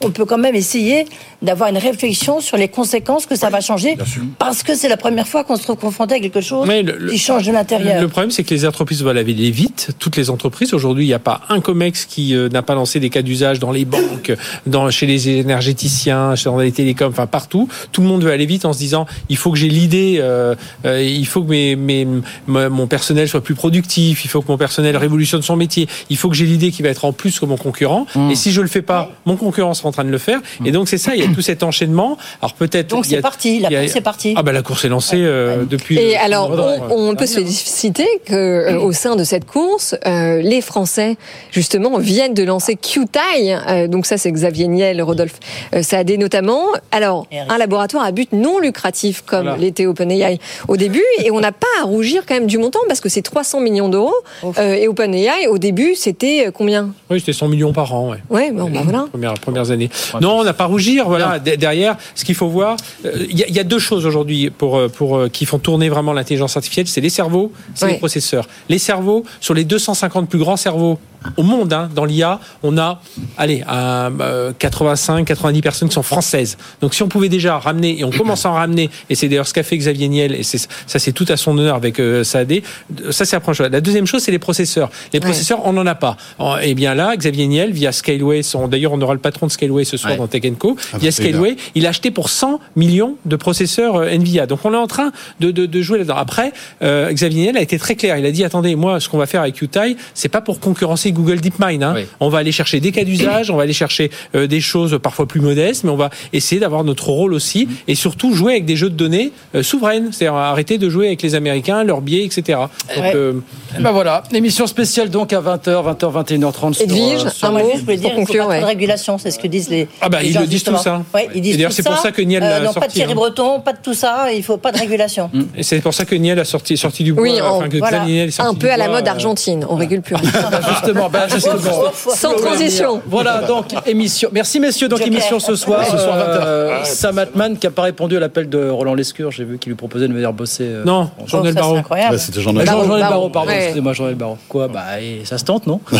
on 0.00 0.10
peut 0.10 0.24
quand 0.24 0.38
même 0.38 0.54
essayer 0.54 1.06
d'avoir 1.42 1.68
une 1.70 1.78
réflexion 1.78 2.40
sur 2.40 2.56
les 2.56 2.68
conséquences 2.68 3.26
que 3.26 3.36
ça 3.36 3.50
va 3.50 3.60
changer, 3.60 3.96
parce 4.38 4.62
que 4.62 4.74
c'est 4.74 4.88
la 4.88 4.96
première 4.96 5.28
fois 5.28 5.44
qu'on 5.44 5.56
se 5.56 5.62
trouve 5.62 5.76
confronté 5.76 6.14
à 6.14 6.20
quelque 6.20 6.40
chose 6.40 6.66
Mais 6.66 6.82
le- 6.82 6.96
le- 6.98 7.10
qui 7.10 7.18
change 7.18 7.44
de 7.46 7.52
l'intérieur. 7.52 8.00
Le 8.00 8.08
problème, 8.08 8.30
c'est 8.30 8.42
que 8.44 8.54
les 8.54 8.64
entreprises 8.66 9.02
veulent 9.02 9.18
aller 9.18 9.34
vite. 9.50 9.90
Toutes 9.98 10.16
les 10.16 10.30
entreprises, 10.30 10.72
aujourd'hui, 10.74 11.04
il 11.04 11.08
n'y 11.08 11.14
a 11.14 11.18
pas 11.18 11.42
un 11.48 11.60
COMEX 11.60 12.06
qui 12.06 12.34
euh, 12.34 12.48
n'a 12.48 12.62
pas 12.62 12.74
lancé 12.74 13.00
des 13.00 13.10
cas 13.10 13.22
d'usage 13.22 13.58
dans 13.58 13.70
les 13.72 13.84
banques, 13.84 14.32
dans, 14.66 14.88
chez 14.90 15.06
les 15.06 15.28
énergéticiens, 15.28 16.34
dans 16.44 16.58
les 16.58 16.72
télécoms, 16.72 17.08
enfin 17.10 17.26
partout. 17.26 17.68
Tout 17.92 18.00
le 18.02 18.06
monde 18.08 18.24
veut 18.24 18.30
aller 18.32 18.46
vite 18.46 18.64
en 18.64 18.72
se 18.72 18.78
disant, 18.78 19.06
il 19.28 19.36
faut 19.36 19.50
que 19.50 19.58
j'ai 19.58 19.68
l'idée, 19.68 20.18
euh, 20.20 20.54
euh, 20.84 21.02
il 21.02 21.26
faut 21.26 21.42
que 21.42 21.50
mes, 21.50 21.76
mes, 21.76 22.06
mon 22.46 22.86
personnel 22.86 23.28
soit 23.28 23.42
plus 23.42 23.54
productif, 23.54 24.24
il 24.24 24.28
faut 24.28 24.40
que 24.42 24.48
mon 24.48 24.58
personnel 24.58 24.96
révolutionne 24.96 25.42
son 25.42 25.56
métier, 25.56 25.88
il 26.10 26.16
faut 26.16 26.28
que 26.28 26.36
j'ai 26.36 26.46
l'idée 26.46 26.70
qui 26.70 26.82
va 26.82 26.88
être 26.88 27.04
en 27.04 27.12
plus 27.12 27.38
que 27.40 27.44
mon 27.46 27.56
concurrent. 27.56 28.06
Mmh. 28.14 28.30
Et 28.30 28.34
si 28.34 28.52
je 28.52 28.60
le 28.60 28.68
fais 28.68 28.82
pas, 28.82 29.10
mon 29.26 29.36
concurrent 29.36 29.74
sera 29.74 29.88
en 29.88 29.92
train 29.92 30.04
de 30.04 30.10
le 30.10 30.18
faire. 30.18 30.40
Et 30.64 30.70
donc 30.72 30.88
c'est 30.88 30.98
ça, 30.98 31.14
il 31.14 31.20
y 31.20 31.24
a 31.24 31.28
tout 31.36 31.42
cet 31.42 31.62
enchaînement. 31.62 32.16
Alors 32.40 32.54
peut-être. 32.54 32.88
Donc 32.88 33.04
c'est 33.04 33.20
parti, 33.20 33.60
la 33.60 33.68
a- 33.68 33.82
course 33.82 33.96
est 33.96 34.00
partie. 34.00 34.32
Ah 34.38 34.42
bah 34.42 34.52
la 34.52 34.62
course 34.62 34.86
est 34.86 34.88
lancée 34.88 35.18
euh, 35.20 35.64
depuis. 35.68 35.98
Et 35.98 36.16
alors, 36.16 36.50
Ouais. 36.50 36.78
on, 36.90 37.10
on 37.10 37.14
peut 37.14 37.26
se 37.26 37.34
féliciter 37.34 38.06
que, 38.24 38.32
euh, 38.34 38.80
au 38.80 38.92
sein 38.92 39.16
de 39.16 39.24
cette 39.24 39.44
course, 39.44 39.94
euh, 40.06 40.40
les 40.40 40.62
Français, 40.62 41.16
justement, 41.52 41.98
viennent 41.98 42.32
de 42.32 42.42
lancer 42.42 42.76
QTI. 42.76 43.52
Euh, 43.68 43.86
donc 43.86 44.06
ça, 44.06 44.16
c'est 44.16 44.32
Xavier 44.32 44.66
Niel, 44.68 45.02
Rodolphe 45.02 45.38
euh, 45.74 45.82
Saadé 45.82 46.16
notamment. 46.16 46.62
Alors, 46.90 47.26
un 47.50 47.58
laboratoire 47.58 48.04
à 48.04 48.12
but 48.12 48.32
non 48.32 48.58
lucratif, 48.60 49.22
comme 49.26 49.42
Voilà. 49.42 49.58
l'était 49.58 49.84
OpenAI 49.84 50.38
au 50.68 50.78
début. 50.78 51.04
Et 51.22 51.30
on 51.30 51.40
n'a 51.40 51.52
pas 51.52 51.66
à 51.82 51.84
rougir 51.84 52.22
quand 52.26 52.34
même 52.34 52.46
du 52.46 52.56
montant, 52.56 52.80
parce 52.88 53.00
que 53.00 53.10
c'est 53.10 53.20
300 53.22 53.60
millions 53.60 53.90
d'euros. 53.90 54.14
Euh, 54.58 54.74
et 54.74 54.88
OpenAI, 54.88 55.48
au 55.48 55.58
début, 55.58 55.94
c'était 55.94 56.46
euh, 56.46 56.50
combien? 56.50 56.90
Oui, 57.10 57.20
c'était 57.20 57.32
100 57.34 57.48
millions 57.48 57.72
par 57.74 57.92
an. 57.94 58.10
Ouais. 58.10 58.18
Ouais, 58.30 58.50
bon, 58.52 58.70
bah 58.70 58.80
voilà. 58.84 59.06
Premières, 59.10 59.34
premières 59.34 59.70
années. 59.70 59.90
Non, 60.20 60.38
on 60.38 60.44
n'a 60.44 60.54
pas 60.54 60.64
à 60.64 60.68
rougir. 60.68 61.08
Voilà, 61.18 61.38
de- 61.38 61.54
derrière, 61.56 61.96
ce 62.14 62.24
qu'il 62.24 62.34
faut 62.34 62.48
voir, 62.48 62.76
euh, 63.04 63.24
il 63.28 63.38
y, 63.38 63.58
a- 63.58 63.64
deux 63.64 63.78
choses 63.78 64.06
aujourd'hui 64.06 64.50
pour, 64.50 64.76
euh, 64.76 64.88
pour, 64.88 65.16
euh, 65.16 65.28
qui 65.28 65.44
font 65.46 65.58
tourner 65.58 65.88
vraiment 65.88 66.12
l'intelligence 66.12 66.56
artificielle, 66.56 66.86
c'est 66.86 67.00
les 67.00 67.10
cerveaux, 67.10 67.50
c'est 67.74 67.86
Oui. 67.86 67.92
les 67.92 67.98
processeurs. 67.98 68.48
Les 68.68 68.78
cerveaux, 68.78 69.24
sur 69.40 69.54
les 69.54 69.64
250 69.64 70.28
plus 70.28 70.38
grands 70.38 70.56
cerveaux 70.56 70.98
au 71.36 71.42
monde, 71.42 71.72
hein, 71.72 71.88
dans 71.94 72.04
l'IA, 72.04 72.40
on 72.62 72.78
a, 72.78 73.00
allez, 73.36 73.62
un, 73.68 74.12
euh, 74.20 74.52
85, 74.58 75.24
90 75.26 75.60
personnes 75.62 75.88
qui 75.88 75.94
sont 75.94 76.02
françaises. 76.02 76.56
Donc 76.80 76.94
si 76.94 77.02
on 77.02 77.08
pouvait 77.08 77.28
déjà 77.28 77.58
ramener, 77.58 77.98
et 78.00 78.04
on 78.04 78.10
commence 78.10 78.46
à 78.46 78.50
en 78.50 78.54
ramener, 78.54 78.90
et 79.10 79.14
c'est 79.14 79.28
d'ailleurs 79.28 79.46
ce 79.46 79.54
qu'a 79.54 79.62
fait 79.62 79.76
Xavier 79.76 80.08
Niel, 80.08 80.34
et 80.34 80.42
ça 80.42 80.58
c'est 80.98 81.12
tout 81.12 81.26
à 81.28 81.36
son 81.36 81.56
honneur 81.58 81.76
avec 81.76 81.98
euh, 82.00 82.24
Saadé, 82.24 82.62
ça 83.10 83.24
c'est 83.24 83.36
la 83.36 83.40
première 83.40 83.56
chose. 83.56 83.68
La 83.70 83.80
deuxième 83.80 84.06
chose, 84.06 84.22
c'est 84.22 84.32
les 84.32 84.38
processeurs. 84.38 84.90
Les 85.12 85.20
processeurs, 85.20 85.60
on 85.66 85.72
n'en 85.72 85.86
a 85.86 85.94
pas. 85.94 86.16
Et 86.62 86.74
bien 86.74 86.94
là, 86.94 87.16
Xavier 87.16 87.46
Niel, 87.46 87.72
via 87.72 87.92
Scaleway, 87.92 88.42
d'ailleurs 88.68 88.92
on 88.92 89.00
aura 89.00 89.14
le 89.14 89.20
patron 89.20 89.46
de 89.46 89.52
Scaleway 89.52 89.84
ce 89.84 89.96
soir 89.96 90.12
Ouais. 90.12 90.18
dans 90.18 90.26
Tech 90.28 90.42
Co, 90.58 90.76
Ah, 90.92 90.98
via 90.98 91.08
bah. 91.08 91.12
Scaleway, 91.12 91.56
il 91.74 91.86
a 91.86 91.88
acheté 91.88 92.10
pour 92.10 92.28
100 92.28 92.60
millions 92.76 93.16
de 93.24 93.36
processeurs 93.36 93.96
euh, 93.96 94.08
Nvidia. 94.08 94.46
Donc 94.46 94.60
on 94.64 94.72
est 94.72 94.76
en 94.76 94.86
train 94.86 95.10
de, 95.40 95.50
de, 95.50 95.66
de 95.66 95.82
jouer 95.82 95.98
là-dedans. 95.98 96.16
Après, 96.16 96.52
euh, 96.82 97.10
Xavier 97.12 97.42
Niel 97.42 97.56
a 97.56 97.60
été 97.62 97.78
très 97.78 97.96
clair. 97.96 98.16
Il 98.18 98.26
a 98.26 98.30
dit 98.30 98.44
attendez, 98.44 98.76
moi, 98.76 99.00
ce 99.00 99.08
qu'on 99.08 99.18
va 99.18 99.26
faire 99.26 99.40
avec 99.42 99.60
UTI, 99.60 99.96
c'est 100.14 100.28
pas 100.28 100.40
pour 100.40 100.60
concurrencer 100.60 101.05
Google 101.12 101.40
DeepMind. 101.40 101.82
Hein. 101.82 101.94
On 102.20 102.28
va 102.28 102.38
aller 102.38 102.52
chercher 102.52 102.80
des 102.80 102.92
cas 102.92 103.04
d'usage, 103.04 103.50
on 103.50 103.56
va 103.56 103.62
aller 103.64 103.72
chercher 103.72 104.10
euh, 104.34 104.46
des 104.46 104.60
choses 104.60 104.98
parfois 105.02 105.26
plus 105.26 105.40
modestes, 105.40 105.84
mais 105.84 105.90
on 105.90 105.96
va 105.96 106.10
essayer 106.32 106.60
d'avoir 106.60 106.84
notre 106.84 107.08
rôle 107.08 107.34
aussi 107.34 107.68
et 107.88 107.94
surtout 107.94 108.32
jouer 108.34 108.52
avec 108.52 108.64
des 108.64 108.76
jeux 108.76 108.90
de 108.90 108.94
données 108.94 109.32
euh, 109.54 109.62
souveraines. 109.62 110.12
C'est-à-dire 110.12 110.34
arrêter 110.36 110.78
de 110.78 110.88
jouer 110.88 111.06
avec 111.08 111.22
les 111.22 111.34
Américains, 111.34 111.84
leurs 111.84 112.00
biais, 112.00 112.24
etc. 112.24 112.58
Donc, 112.94 113.04
Ouais. 113.04 113.12
euh, 113.14 113.32
Eh 113.78 113.82
Ben 113.82 113.90
voilà, 113.92 114.22
émission 114.32 114.66
spéciale 114.66 115.10
donc 115.10 115.32
à 115.32 115.40
20h, 115.40 115.96
20h, 115.96 116.24
21h30. 116.24 116.74
sur, 116.74 116.82
Edwige, 116.84 117.28
sur 117.28 117.48
un 117.48 117.50
mot 117.52 117.70
je 117.76 117.80
voulais 117.82 117.96
dire, 117.96 118.10
il 118.10 118.14
faut 118.14 118.20
conclure, 118.20 118.44
pas 118.44 118.50
ouais. 118.50 118.60
de 118.60 118.64
régulation, 118.64 119.18
c'est 119.18 119.30
ce 119.30 119.38
que 119.38 119.46
disent 119.46 119.68
les. 119.68 119.88
Ah 120.00 120.08
bah, 120.08 120.20
les 120.22 120.28
ils 120.28 120.32
gens, 120.32 120.40
le 120.40 120.46
disent 120.46 120.54
justement. 120.58 120.78
tous, 120.78 120.84
ça. 120.84 121.02
Ouais, 121.14 121.28
ils 121.34 121.40
disent 121.40 121.54
Et 121.54 121.56
d'ailleurs, 121.58 121.70
tout 121.70 121.76
c'est 121.76 121.82
pour 121.86 121.98
ça 121.98 122.12
que 122.12 122.22
Niel 122.22 122.42
l'a 122.42 122.60
non, 122.60 122.66
pas 122.66 122.68
de 122.68 122.72
sorti, 122.74 122.94
Thierry 122.94 123.12
hein. 123.12 123.14
Breton, 123.16 123.60
pas 123.60 123.72
de 123.72 123.78
tout 123.82 123.94
ça, 123.94 124.28
il 124.32 124.38
ne 124.38 124.42
faut 124.42 124.56
pas 124.56 124.72
de 124.72 124.78
régulation. 124.78 125.30
et 125.56 125.62
c'est 125.62 125.80
pour 125.80 125.94
ça 125.94 126.04
que 126.04 126.14
Niel 126.14 126.38
a 126.38 126.44
sorti, 126.44 126.76
sorti 126.76 127.04
du 127.04 127.12
bois. 127.12 127.22
Oui, 127.22 127.40
enfin, 127.42 127.68
que 127.68 127.76
voilà. 127.78 128.04
Niel 128.04 128.28
est 128.28 128.30
sorti 128.30 128.50
Un 128.50 128.58
peu 128.58 128.70
à 128.70 128.76
la 128.76 128.88
mode 128.88 129.06
argentine, 129.08 129.66
on 129.68 129.76
régule 129.76 130.02
plus 130.02 130.16
rien. 131.00 131.28
Justement, 131.28 131.54
bah, 131.54 131.92
justement. 131.92 132.14
Sans 132.14 132.32
transition. 132.34 133.02
Voilà, 133.06 133.42
donc 133.42 133.66
émission. 133.86 134.28
Merci 134.32 134.60
messieurs, 134.60 134.88
donc 134.88 135.00
émission 135.06 135.38
ce 135.40 135.54
soir. 135.56 135.84
Ce 135.86 135.98
soir, 135.98 136.16
20h. 136.18 136.40
Euh, 136.44 136.84
Sam 136.84 137.18
Altman 137.18 137.56
qui 137.58 137.66
a 137.66 137.70
pas 137.70 137.82
répondu 137.82 138.16
à 138.16 138.20
l'appel 138.20 138.48
de 138.48 138.68
Roland 138.68 138.94
Lescure, 138.94 139.30
j'ai 139.30 139.44
vu 139.44 139.58
qu'il 139.58 139.70
lui 139.70 139.76
proposait 139.76 140.08
de 140.08 140.12
venir 140.14 140.32
bosser. 140.32 140.64
euh, 140.64 140.84
Non, 140.84 141.10
Oh, 141.18 141.24
Jean-Noël 141.26 141.54
Barrot. 141.54 141.76
incroyable. 141.76 142.12
Ouais, 142.14 142.18
C'était 142.18 142.40
Jean-Noël. 142.40 142.66
Jean-Noël 142.66 143.00
Barrot, 143.02 143.28
pardon, 143.30 143.48
ouais. 143.50 143.58
excusez-moi, 143.64 143.92
Jean-Noël 143.92 144.16
Barrot. 144.16 144.38
Quoi 144.48 144.68
Bah, 144.68 145.00
et 145.00 145.24
ça 145.24 145.38
se 145.38 145.44
tente, 145.44 145.66
non? 145.66 145.80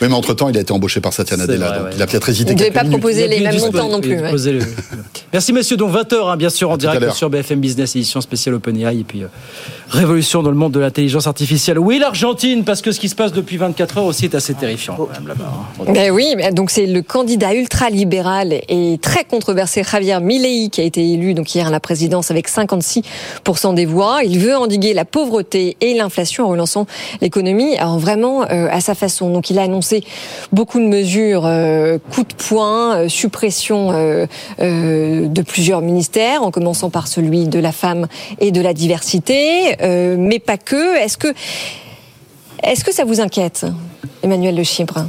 mais 0.00 0.12
entre-temps, 0.12 0.48
il 0.48 0.56
a 0.56 0.60
été 0.60 0.72
embauché 0.72 1.00
par 1.00 1.12
Satya 1.12 1.36
Nadella. 1.36 1.66
vrai, 1.68 1.78
donc 1.78 1.86
ouais. 1.88 1.92
il 1.96 2.02
a 2.02 2.06
peut-être 2.06 2.28
hésité 2.28 2.50
Vous 2.52 2.54
ne 2.54 2.58
devez 2.58 2.70
pas 2.70 2.82
minutes. 2.84 2.98
proposer 2.98 3.28
les 3.28 3.40
mêmes 3.40 3.58
montants 3.58 3.88
non 3.88 4.00
plus. 4.00 4.16
ouais. 4.16 4.22
disposé 4.22 4.52
le- 4.52 4.60
Merci 5.32 5.52
messieurs, 5.52 5.76
donc 5.76 5.92
20h 5.92 6.36
bien 6.36 6.48
sûr 6.50 6.70
en 6.70 6.74
à 6.74 6.76
direct 6.76 7.10
sur 7.12 7.30
BFM 7.30 7.60
Business 7.60 7.94
édition 7.96 8.20
spéciale 8.20 8.54
OpenAI 8.54 9.00
et 9.00 9.04
puis 9.04 9.22
euh, 9.22 9.26
révolution 9.90 10.42
dans 10.42 10.50
le 10.50 10.56
monde 10.56 10.72
de 10.72 10.80
l'intelligence 10.80 11.26
artificielle. 11.26 11.78
Oui 11.78 11.98
l'Argentine 11.98 12.64
parce 12.64 12.80
que 12.82 12.92
ce 12.92 13.00
qui 13.00 13.08
se 13.08 13.14
passe 13.14 13.32
depuis 13.32 13.56
24 13.56 13.98
heures 13.98 14.04
aussi 14.04 14.24
est 14.26 14.34
assez 14.34 14.54
terrifiant 14.54 14.94
quand 14.96 15.08
même 15.12 15.28
là-bas. 15.28 15.44
hein. 15.80 15.92
Ben 15.92 16.10
oui, 16.10 16.34
donc 16.52 16.70
c'est 16.70 16.86
le 16.86 17.02
candidat 17.02 17.54
ultra-libéral 17.54 18.54
et 18.68 18.98
très 19.00 19.24
controversé 19.24 19.82
Javier 19.90 20.20
Milei 20.20 20.68
qui 20.70 20.80
a 20.80 20.84
été 20.84 21.06
élu 21.12 21.34
donc 21.34 21.54
hier 21.54 21.66
à 21.66 21.70
la 21.70 21.80
présidence 21.80 22.30
avec 22.30 22.48
56% 22.48 23.74
des 23.74 23.86
voix. 23.86 24.20
Il 24.24 24.38
veut 24.38 24.56
endiguer 24.56 24.94
la 24.94 25.04
pauvreté 25.04 25.76
et 25.80 25.94
l'inflation 25.94 26.44
en 26.46 26.48
relançant 26.48 26.86
l'économie, 27.20 27.76
alors 27.76 27.98
vraiment 27.98 28.42
euh, 28.50 28.68
à 28.70 28.80
sa 28.80 28.94
façon. 28.94 29.30
Donc 29.30 29.50
il 29.50 29.55
a 29.58 29.62
annoncé 29.62 30.04
beaucoup 30.52 30.80
de 30.80 30.86
mesures, 30.86 31.44
euh, 31.44 31.98
coups 32.12 32.28
de 32.28 32.34
poing, 32.34 32.96
euh, 32.96 33.08
suppression 33.08 33.90
euh, 33.92 34.26
de 34.58 35.42
plusieurs 35.42 35.80
ministères, 35.80 36.42
en 36.42 36.50
commençant 36.50 36.90
par 36.90 37.08
celui 37.08 37.46
de 37.46 37.58
la 37.58 37.72
femme 37.72 38.06
et 38.40 38.50
de 38.50 38.60
la 38.60 38.72
diversité, 38.72 39.76
mais 40.18 40.38
pas 40.38 40.58
que. 40.58 40.96
Est-ce 40.98 41.18
que 41.18 41.28
est-ce 42.62 42.84
que 42.84 42.92
ça 42.92 43.04
vous 43.04 43.20
inquiète, 43.20 43.66
Emmanuel 44.22 44.56
Le 44.56 44.64
Chypre? 44.64 45.00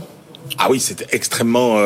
Ah 0.58 0.68
oui, 0.70 0.80
c'est 0.80 1.14
extrêmement, 1.14 1.78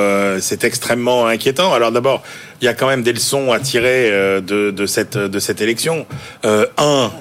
extrêmement 0.63 1.27
inquiétant. 1.27 1.73
Alors 1.73 1.91
d'abord, 1.91 2.21
il 2.61 2.65
y 2.65 2.67
a 2.67 2.73
quand 2.73 2.87
même 2.87 3.03
des 3.03 3.13
leçons 3.13 3.51
à 3.51 3.59
tirer 3.59 4.09
de, 4.41 4.85
cette 4.85 5.17
de 5.17 5.39
cette 5.39 5.61
élection. 5.61 6.05
Un, 6.43 7.11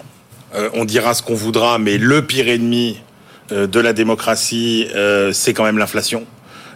on 0.74 0.84
dira 0.84 1.14
ce 1.14 1.22
qu'on 1.22 1.34
voudra, 1.34 1.78
mais 1.78 1.98
le 1.98 2.26
pire 2.26 2.48
ennemi 2.48 2.98
de 3.52 3.80
la 3.80 3.92
démocratie, 3.92 4.86
euh, 4.94 5.32
c'est 5.32 5.52
quand 5.54 5.64
même 5.64 5.78
l'inflation. 5.78 6.24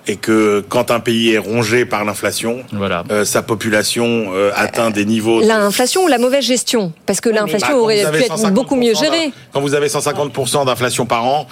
Et 0.07 0.17
que 0.17 0.63
quand 0.69 0.91
un 0.91 1.01
pays 1.01 1.31
est 1.33 1.39
rongé 1.39 1.87
par 1.87 2.05
l'inflation, 2.05 2.63
Voilà. 2.73 3.05
euh, 3.11 3.25
sa 3.25 3.41
population 3.41 4.33
euh, 4.35 4.51
atteint 4.55 4.91
des 4.91 5.07
niveaux. 5.07 5.41
de- 5.41 5.47
L'inflation 5.47 6.05
ou 6.05 6.09
la 6.09 6.19
mauvaise 6.19 6.45
gestion 6.45 6.93
Parce 7.07 7.23
que 7.23 7.31
l'inflation 7.31 7.69
Bah, 7.71 7.77
aurait 7.77 8.05
pu 8.13 8.19
être 8.19 8.37
150% 8.37 8.53
beaucoup 8.53 8.77
mieux 8.77 8.93
gérée. 8.95 9.33
Quand 9.55 9.63
vous 9.63 9.73
avez 9.73 9.89
150% 9.89 10.67
d'inflation 10.67 11.07
par 11.07 11.25
an, 11.25 11.47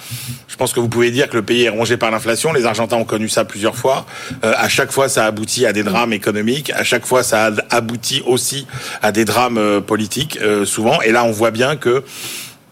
je 0.47 0.55
pense 0.55 0.71
que 0.71 0.79
vous 0.79 0.87
pouvez 0.87 1.09
dire 1.09 1.29
que 1.31 1.35
le 1.35 1.41
pays 1.41 1.63
est 1.63 1.69
rongé 1.69 1.97
par 1.97 2.11
l'inflation. 2.11 2.53
Les 2.53 2.67
Argentins 2.67 2.97
ont 2.97 3.05
connu 3.05 3.27
ça 3.27 3.43
plusieurs 3.43 3.75
fois. 3.75 4.05
Euh, 4.43 4.53
à 4.55 4.69
chaque 4.69 4.91
fois, 4.91 5.09
ça 5.09 5.25
aboutit 5.25 5.65
à 5.65 5.73
des 5.73 5.81
drames 5.81 6.13
économiques. 6.13 6.71
À 6.75 6.83
chaque 6.83 7.07
fois, 7.07 7.23
ça 7.23 7.47
a- 7.47 7.75
aboutit 7.75 8.21
aussi 8.27 8.67
à 9.01 9.11
des 9.11 9.25
drames 9.25 9.57
euh, 9.57 9.81
politiques, 9.81 10.37
euh, 10.43 10.63
souvent. 10.63 11.01
Et 11.01 11.11
là, 11.11 11.23
on 11.23 11.31
voit 11.31 11.49
bien 11.49 11.75
que 11.75 12.03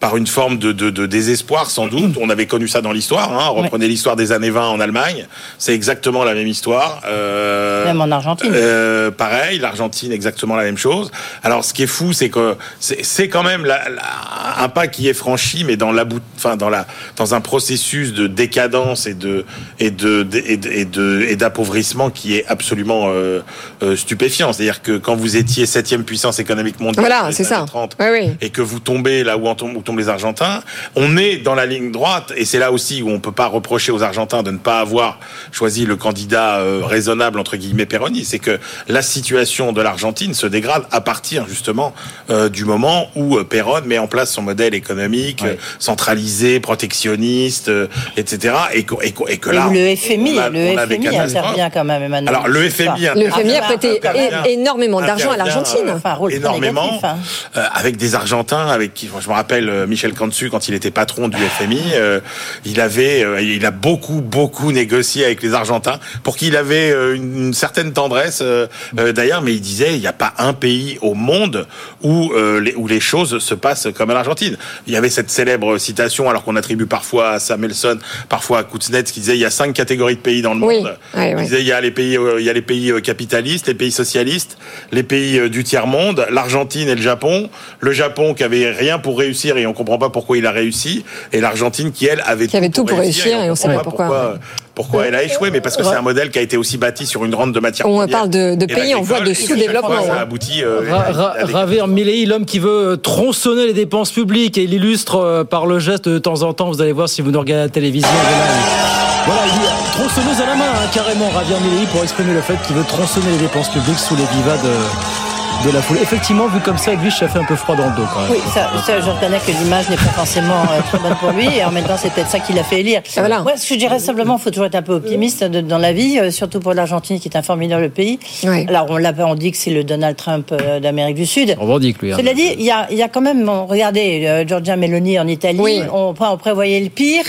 par 0.02 0.16
une 0.16 0.26
forme 0.26 0.58
de, 0.58 0.72
de, 0.72 0.90
de 0.90 1.06
désespoir 1.06 1.70
sans 1.70 1.86
doute. 1.86 2.16
On 2.20 2.28
avait 2.28 2.46
connu 2.48 2.66
ça 2.66 2.80
dans 2.80 2.90
l'histoire. 2.90 3.32
Hein. 3.32 3.46
Reprenez 3.50 3.86
l'histoire 3.86 4.16
des 4.16 4.32
années 4.32 4.50
20 4.50 4.66
en 4.70 4.80
Allemagne. 4.80 5.28
C'est 5.58 5.74
exactement 5.74 6.24
la 6.24 6.34
même 6.34 6.48
histoire. 6.48 7.00
Euh, 7.06 7.84
Même 7.84 8.00
en 8.00 8.10
Argentine. 8.10 8.50
euh, 8.52 9.12
pareil, 9.12 9.60
l'Argentine 9.60 10.10
exactement 10.10 10.56
la 10.56 10.64
même 10.64 10.76
chose. 10.76 11.12
Alors 11.44 11.64
ce 11.64 11.72
qui 11.72 11.84
est 11.84 11.86
fou, 11.86 12.12
c'est 12.12 12.30
que 12.30 12.56
c'est 12.80 13.04
c'est 13.04 13.28
quand 13.28 13.44
même 13.44 13.64
la- 13.64 13.88
la- 13.90 14.64
un 14.64 14.68
pas 14.68 14.88
qui 14.88 15.06
est 15.08 15.14
franchi, 15.14 15.62
mais 15.64 15.76
dans 15.76 15.92
la 15.92 16.04
enfin 16.36 16.56
dans 16.56 16.68
la 16.68 16.84
dans 17.14 17.34
un 17.36 17.40
processus 17.40 18.12
de 18.12 18.26
décadence 18.26 19.06
et 19.06 19.14
de 19.14 19.44
et 19.78 19.92
de 19.92 20.26
et 20.46 20.56
de- 20.56 20.68
et 20.72 20.84
de- 20.84 21.24
et 21.28 21.36
d'appauvrissement 21.36 22.10
qui 22.10 22.36
est 22.36 22.44
absolument 22.48 23.04
euh, 23.10 23.40
euh, 23.84 23.94
stupéfiant. 23.94 24.52
C'est-à-dire 24.52 24.82
que 24.82 24.98
quand 24.98 25.14
vous 25.14 25.36
étiez 25.36 25.64
septième 25.64 26.02
puissance 26.02 26.40
économique 26.40 26.80
mondiale, 26.80 27.06
Voilà, 27.06 27.30
c'est 27.30 27.44
ça. 27.44 27.58
années 27.58 27.66
30, 27.66 27.96
Oui, 28.00 28.06
oui. 28.10 28.30
et 28.40 28.50
que 28.50 28.62
vous 28.62 28.80
tombez 28.80 29.22
là 29.22 29.36
où, 29.36 29.46
en 29.46 29.54
tombent, 29.54 29.76
où 29.76 29.82
tombent 29.92 29.98
les 29.98 30.08
Argentins, 30.08 30.62
on 30.96 31.16
est 31.18 31.36
dans 31.36 31.54
la 31.54 31.66
ligne 31.66 31.92
droite 31.92 32.32
et 32.36 32.44
c'est 32.46 32.58
là 32.58 32.72
aussi 32.72 33.02
où 33.02 33.10
on 33.10 33.20
peut 33.20 33.32
pas 33.32 33.46
reprocher 33.46 33.92
aux 33.92 34.02
Argentins 34.02 34.42
de 34.42 34.50
ne 34.50 34.56
pas 34.58 34.80
avoir 34.80 35.18
choisi 35.50 35.84
le 35.84 35.96
candidat 35.96 36.60
euh, 36.60 36.80
raisonnable 36.84 37.38
entre 37.38 37.56
guillemets 37.56 37.84
Peroni. 37.86 38.24
C'est 38.24 38.38
que 38.38 38.58
la 38.88 39.02
situation 39.02 39.72
de 39.72 39.82
l'Argentine 39.82 40.32
se 40.34 40.46
dégrade 40.46 40.84
à 40.90 41.00
partir 41.02 41.46
justement 41.46 41.92
euh, 42.30 42.48
du 42.48 42.64
moment 42.64 43.08
où 43.16 43.36
euh, 43.36 43.44
Perón 43.44 43.82
met 43.84 43.98
en 43.98 44.06
place 44.06 44.32
son 44.32 44.42
modèle 44.42 44.74
économique 44.74 45.42
euh, 45.44 45.54
centralisé, 45.78 46.58
protectionniste, 46.60 47.68
euh, 47.68 47.86
etc. 48.16 48.54
Et 48.72 48.84
que, 48.84 48.94
et 49.02 49.12
que, 49.12 49.30
et 49.30 49.36
que 49.38 49.50
là, 49.50 49.68
Et 49.74 49.90
le 49.90 49.96
FMI, 49.96 50.34
on 50.36 50.38
a- 50.38 50.48
le 50.48 50.76
FMI 50.96 51.16
intervient 51.18 51.70
quand 51.70 51.84
même, 51.84 52.02
Emmanuel. 52.02 52.28
Alors 52.34 52.48
le 52.48 52.68
FMI, 52.70 53.08
Le 53.14 53.30
FMI 53.30 53.56
a 53.56 53.60
Ah, 53.62 53.66
prêté 53.66 54.00
é- 54.14 54.52
énormément 54.52 55.00
d'argent 55.00 55.30
à 55.32 55.36
l'Argentine. 55.36 55.90
Enfin, 55.94 56.16
énormément 56.30 56.82
négatif, 56.86 57.04
hein. 57.04 57.18
euh, 57.56 57.64
avec 57.74 57.96
des 57.96 58.14
Argentins 58.14 58.68
avec 58.68 58.94
qui 58.94 59.08
je 59.22 59.28
me 59.28 59.34
rappelle 59.34 59.68
euh, 59.68 59.81
Michel 59.86 60.12
Cantu 60.14 60.50
quand 60.50 60.68
il 60.68 60.74
était 60.74 60.90
patron 60.90 61.28
du 61.28 61.36
FMI 61.36 61.80
euh, 61.94 62.20
il 62.64 62.80
avait 62.80 63.22
euh, 63.24 63.40
il 63.40 63.64
a 63.66 63.70
beaucoup 63.70 64.20
beaucoup 64.20 64.72
négocié 64.72 65.24
avec 65.24 65.42
les 65.42 65.54
Argentins 65.54 65.98
pour 66.22 66.36
qu'il 66.36 66.56
avait 66.56 66.90
euh, 66.92 67.14
une, 67.16 67.46
une 67.46 67.54
certaine 67.54 67.92
tendresse 67.92 68.40
euh, 68.42 68.66
euh, 68.98 69.12
d'ailleurs 69.12 69.42
mais 69.42 69.52
il 69.54 69.60
disait 69.60 69.94
il 69.94 70.00
n'y 70.00 70.06
a 70.06 70.12
pas 70.12 70.34
un 70.38 70.52
pays 70.52 70.98
au 71.02 71.14
monde 71.14 71.66
où 72.02 72.32
euh, 72.34 72.60
les, 72.60 72.74
où 72.74 72.86
les 72.86 73.00
choses 73.00 73.38
se 73.38 73.54
passent 73.54 73.88
comme 73.94 74.10
à 74.10 74.14
l'Argentine. 74.14 74.56
Il 74.86 74.92
y 74.92 74.96
avait 74.96 75.10
cette 75.10 75.30
célèbre 75.30 75.78
citation 75.78 76.28
alors 76.30 76.44
qu'on 76.44 76.56
attribue 76.56 76.86
parfois 76.86 77.30
à 77.30 77.38
Samuelson 77.40 77.98
parfois 78.28 78.60
à 78.60 78.64
Kuznets 78.64 79.04
qui 79.04 79.20
disait 79.20 79.34
il 79.36 79.40
y 79.40 79.44
a 79.44 79.50
cinq 79.50 79.72
catégories 79.72 80.16
de 80.16 80.20
pays 80.20 80.42
dans 80.42 80.54
le 80.54 80.64
Oui, 80.64 80.78
monde. 80.78 80.96
Ouais, 81.14 81.30
il 81.30 81.36
ouais. 81.36 81.42
disait 81.42 81.60
il 81.60 81.66
y 81.66 81.72
a 81.72 81.80
les 81.80 81.90
pays 81.90 82.16
euh, 82.16 82.40
il 82.40 82.44
y 82.46 82.50
a 82.50 82.52
les 82.52 82.62
pays 82.62 82.90
euh, 82.90 83.00
capitalistes 83.00 83.66
les 83.68 83.74
pays 83.74 83.92
socialistes 83.92 84.56
les 84.92 85.02
pays 85.02 85.38
euh, 85.38 85.48
du 85.48 85.64
tiers 85.64 85.86
monde 85.86 86.26
l'Argentine 86.30 86.88
et 86.88 86.94
le 86.94 87.02
Japon. 87.02 87.48
Le 87.80 87.92
Japon 87.92 88.34
qui 88.34 88.44
avait 88.44 88.70
rien 88.70 88.98
pour 88.98 89.18
réussir 89.18 89.56
et 89.56 89.66
on 89.66 89.71
comprend 89.72 89.98
pas 89.98 90.10
pourquoi 90.10 90.36
il 90.38 90.46
a 90.46 90.50
réussi 90.52 91.04
et 91.32 91.40
l'Argentine 91.40 91.92
qui 91.92 92.06
elle 92.06 92.22
avait 92.26 92.46
Qui 92.46 92.56
avait 92.56 92.68
tout 92.70 92.84
pour 92.84 92.98
réussir 92.98 93.42
et 93.42 93.50
on 93.50 93.54
sait 93.54 93.68
comprend 93.68 93.78
pas 93.78 93.84
pourquoi. 93.84 94.06
pourquoi, 94.06 94.38
pourquoi 94.74 95.06
elle 95.06 95.14
a 95.14 95.22
échoué 95.22 95.50
mais 95.50 95.60
parce 95.60 95.76
que 95.76 95.82
c'est 95.84 95.94
un 95.94 96.02
modèle 96.02 96.30
qui 96.30 96.38
a 96.38 96.42
été 96.42 96.56
aussi 96.56 96.78
bâti 96.78 97.06
sur 97.06 97.24
une 97.24 97.34
rente 97.34 97.52
de 97.52 97.60
matière 97.60 97.86
On 97.88 98.06
parle 98.08 98.30
de, 98.30 98.64
pays 98.66 98.94
en 98.94 99.02
voie 99.02 99.20
de 99.20 99.32
sous-développement. 99.34 100.02
ça 100.06 100.14
hein. 100.14 100.18
aboutit 100.22 100.62
euh, 100.64 100.80
Ra- 100.90 101.12
Ra- 101.12 101.34
à 101.38 101.44
des- 101.44 101.52
Javier 101.52 101.86
Milei, 101.86 102.24
l'homme 102.26 102.44
qui 102.46 102.58
veut 102.58 102.92
euh, 102.92 102.96
tronçonner 102.96 103.66
les 103.66 103.72
dépenses 103.74 104.10
publiques 104.10 104.56
et 104.58 104.62
il 104.62 104.72
illustre 104.74 105.16
euh, 105.16 105.44
par 105.44 105.66
le 105.66 105.78
geste 105.78 106.08
de 106.08 106.18
temps 106.18 106.42
en 106.42 106.52
temps, 106.52 106.70
vous 106.70 106.80
allez 106.82 106.92
voir 106.92 107.08
si 107.08 107.22
vous 107.22 107.30
nous 107.30 107.38
regardez 107.40 107.62
à 107.62 107.64
la 107.66 107.70
télévision. 107.70 108.08
Voilà, 108.12 108.30
il, 108.46 109.24
voilà, 109.26 109.42
il 109.46 109.52
dit 109.60 109.92
tronçonneuse 109.92 110.40
à 110.42 110.46
la 110.46 110.56
main, 110.56 110.64
hein, 110.64 110.88
carrément, 110.92 111.30
Javier 111.30 111.56
Milei, 111.70 111.86
pour 111.92 112.02
exprimer 112.02 112.32
le 112.34 112.40
fait 112.40 112.56
qu'il 112.66 112.74
veut 112.76 112.84
tronçonner 112.84 113.30
les 113.32 113.38
dépenses 113.38 113.68
publiques 113.68 113.98
sous 113.98 114.16
les 114.16 114.24
vivas 114.36 114.56
de, 114.62 115.31
de 115.64 115.70
la 115.70 115.82
foule. 115.82 115.98
Effectivement, 116.02 116.46
vu 116.48 116.60
comme 116.60 116.78
ça, 116.78 116.92
Edwige, 116.92 117.16
ça 117.18 117.28
fait 117.28 117.38
un 117.38 117.44
peu 117.44 117.56
froid 117.56 117.76
dans 117.76 117.86
le 117.86 117.96
dos 117.96 118.02
quand 118.12 118.20
même. 118.22 118.30
Oui, 118.32 118.38
ça, 118.52 118.68
ça, 118.84 119.00
je 119.00 119.10
reconnais 119.10 119.38
que 119.38 119.50
l'image 119.52 119.88
n'est 119.90 119.96
pas 119.96 120.02
forcément 120.02 120.62
euh, 120.62 120.80
très 120.88 120.98
bonne 120.98 121.14
pour 121.16 121.30
lui, 121.30 121.46
et 121.56 121.64
en 121.64 121.70
même 121.70 121.84
temps, 121.84 121.96
c'est 121.96 122.10
peut-être 122.12 122.30
ça 122.30 122.40
qui 122.40 122.52
l'a 122.52 122.64
fait 122.64 122.80
élire. 122.80 123.02
Voilà. 123.16 123.42
Ouais, 123.42 123.56
ce 123.56 123.68
que 123.68 123.74
je 123.74 123.78
dirais 123.78 123.98
simplement, 123.98 124.36
il 124.38 124.42
faut 124.42 124.50
toujours 124.50 124.66
être 124.66 124.74
un 124.74 124.82
peu 124.82 124.94
optimiste 124.94 125.44
de- 125.44 125.60
dans 125.60 125.78
la 125.78 125.92
vie, 125.92 126.18
euh, 126.18 126.30
surtout 126.30 126.60
pour 126.60 126.74
l'Argentine, 126.74 127.20
qui 127.20 127.28
est 127.28 127.36
un 127.36 127.42
formidable 127.42 127.90
pays. 127.90 128.18
Oui. 128.44 128.66
Alors, 128.68 128.86
on, 128.90 128.96
l'a- 128.96 129.12
on 129.18 129.34
dit 129.34 129.52
que 129.52 129.56
c'est 129.56 129.70
le 129.70 129.84
Donald 129.84 130.16
Trump 130.16 130.50
euh, 130.52 130.80
d'Amérique 130.80 131.16
du 131.16 131.26
Sud. 131.26 131.54
On 131.58 131.62
revendique 131.62 132.00
lui. 132.02 132.12
hein. 132.12 132.16
Cela 132.18 132.34
dit, 132.34 132.48
il 132.58 132.64
y 132.64 132.70
a, 132.70 132.86
il 132.90 132.96
y 132.96 133.02
a 133.02 133.08
quand 133.08 133.20
même, 133.20 133.44
bon, 133.44 133.66
regardez, 133.66 134.24
euh, 134.26 134.44
Giorgia 134.46 134.76
Meloni 134.76 135.18
en 135.18 135.28
Italie, 135.28 135.58
Oui. 135.60 135.80
on, 135.92 136.14
on 136.18 136.36
prévoyait 136.36 136.80
le 136.80 136.88
pire. 136.88 137.24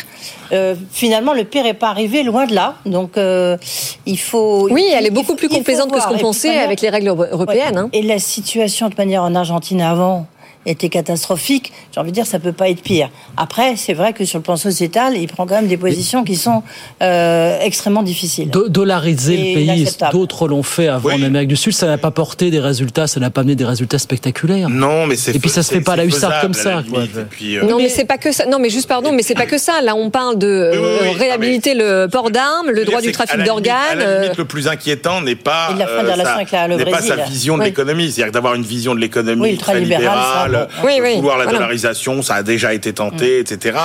Euh, 0.52 0.76
finalement, 0.92 1.34
le 1.34 1.44
pire 1.46 1.64
n'est 1.64 1.74
pas 1.74 1.90
arrivé, 1.90 2.22
loin 2.24 2.46
de 2.46 2.54
là. 2.54 2.76
Donc, 2.86 3.18
euh, 3.18 3.58
il 4.06 4.20
faut. 4.20 4.68
Oui, 4.70 4.84
il- 4.88 4.94
elle 4.94 5.06
est 5.08 5.10
beaucoup 5.10 5.28
faut- 5.32 5.36
plus 5.36 5.50
complaisante 5.50 5.92
que 5.92 6.00
ce 6.00 6.08
qu'on 6.08 6.18
pensait 6.20 6.58
avec 6.60 6.82
les 6.82 6.90
règles 6.90 7.08
euro- 7.08 7.26
européennes. 7.32 7.78
hein. 7.78 7.90
Et 7.94 8.02
la 8.04 8.20
situation, 8.24 8.90
de 8.90 8.96
manière 8.96 9.24
en 9.24 9.36
Argentine 9.36 9.82
avant, 9.82 10.28
était 10.66 10.90
catastrophique. 10.90 11.72
J'ai 11.94 12.00
envie 12.00 12.12
de 12.12 12.16
dire, 12.16 12.26
ça 12.26 12.40
peut 12.40 12.52
pas 12.54 12.70
être 12.70 12.82
pire. 12.82 13.10
Après, 13.38 13.76
c'est 13.76 13.94
vrai 13.94 14.14
que 14.14 14.26
sur 14.26 14.40
le 14.40 14.44
plan 14.44 14.56
sociétal, 14.56 15.16
il 15.18 15.28
prend 15.28 15.46
quand 15.46 15.56
même 15.56 15.68
des 15.68 15.78
positions 15.78 16.24
qui 16.24 16.36
sont 16.36 16.64
euh, 17.02 17.60
extrêmement 17.62 18.04
difficiles. 18.04 18.50
Do- 18.50 18.70
dollariser 18.70 19.38
le 19.38 19.44
pays, 19.56 19.88
d'autres 20.12 20.48
l'ont 20.48 20.64
fait 20.64 20.88
avant 20.88 21.10
Oui. 21.10 21.16
en 21.22 21.24
Amérique 21.24 21.50
du 21.50 21.56
Sud, 21.56 21.74
ça 21.74 21.88
n'a 21.88 21.98
pas 21.98 22.12
porté 22.12 22.50
des 22.52 22.60
résultats, 22.60 23.08
ça 23.08 23.20
n'a 23.20 23.30
pas 23.30 23.42
amené 23.42 23.56
des 23.56 23.66
résultats 23.66 24.00
spectaculaires. 24.00 24.70
Non, 24.70 25.06
mais 25.08 25.16
c'est 25.16 25.36
Et 25.36 25.40
puis 25.40 25.50
ça 25.50 25.64
se 25.64 25.74
fait 25.74 25.82
pas 25.82 25.94
à 25.94 25.98
la 25.98 26.06
hussarde 26.06 26.36
comme 26.42 26.54
ça, 26.54 26.84
quoi. 26.90 27.04
puis, 27.30 27.58
euh, 27.58 27.64
Non, 27.66 27.78
mais, 27.78 27.90
c'est 27.90 28.06
pas 28.06 28.18
que 28.18 28.32
ça. 28.32 28.46
Non, 28.46 28.60
mais 28.60 28.70
juste 28.70 28.88
pardon, 28.88 29.12
mais 29.12 29.24
c'est 29.24 29.36
pas 29.36 29.46
que 29.46 29.58
ça. 29.58 29.82
Là, 29.82 29.96
on 29.96 30.10
parle 30.10 30.38
de 30.38 30.72
Oui, 30.74 30.78
oui, 30.80 30.84
euh, 30.86 30.98
oui. 31.12 31.18
réhabiliter 31.20 31.74
le 31.74 32.08
port 32.12 32.32
d'armes, 32.32 32.70
le 32.70 32.86
droit 32.86 33.02
du 33.02 33.12
trafic 33.12 33.42
d'organes. 33.44 34.00
Euh, 34.00 34.30
le 34.38 34.46
plus 34.46 34.68
inquiétant 34.68 35.22
n'est 35.22 35.36
pas, 35.36 35.70
Et 35.76 35.80
la 35.80 35.88
fin 35.88 36.04
des 36.04 36.12
relations 36.12 36.24
sa- 36.26 36.34
avec 36.36 36.52
la- 36.52 36.68
le 36.68 36.76
n'est 36.78 36.86
pas 36.86 37.02
sa 37.02 37.16
vision 37.18 37.58
de 37.58 37.64
l'économie, 37.64 38.12
c'est-à-dire 38.12 38.32
d'avoir 38.34 38.54
une 38.56 38.64
vision 38.64 38.96
de 38.96 39.00
l'économie 39.00 39.58
très 39.58 39.80
libérale, 39.80 40.53
bon. 40.54 40.68
Oui, 40.86 41.00
oui, 41.02 41.16
vouloir 41.18 41.38
la 41.38 41.44
voilà. 41.46 41.60
dollarisation, 41.60 42.22
ça 42.22 42.36
a 42.36 42.44
déjà 42.44 42.74
été 42.74 42.94
tenté, 42.94 43.40
etc. 43.40 43.78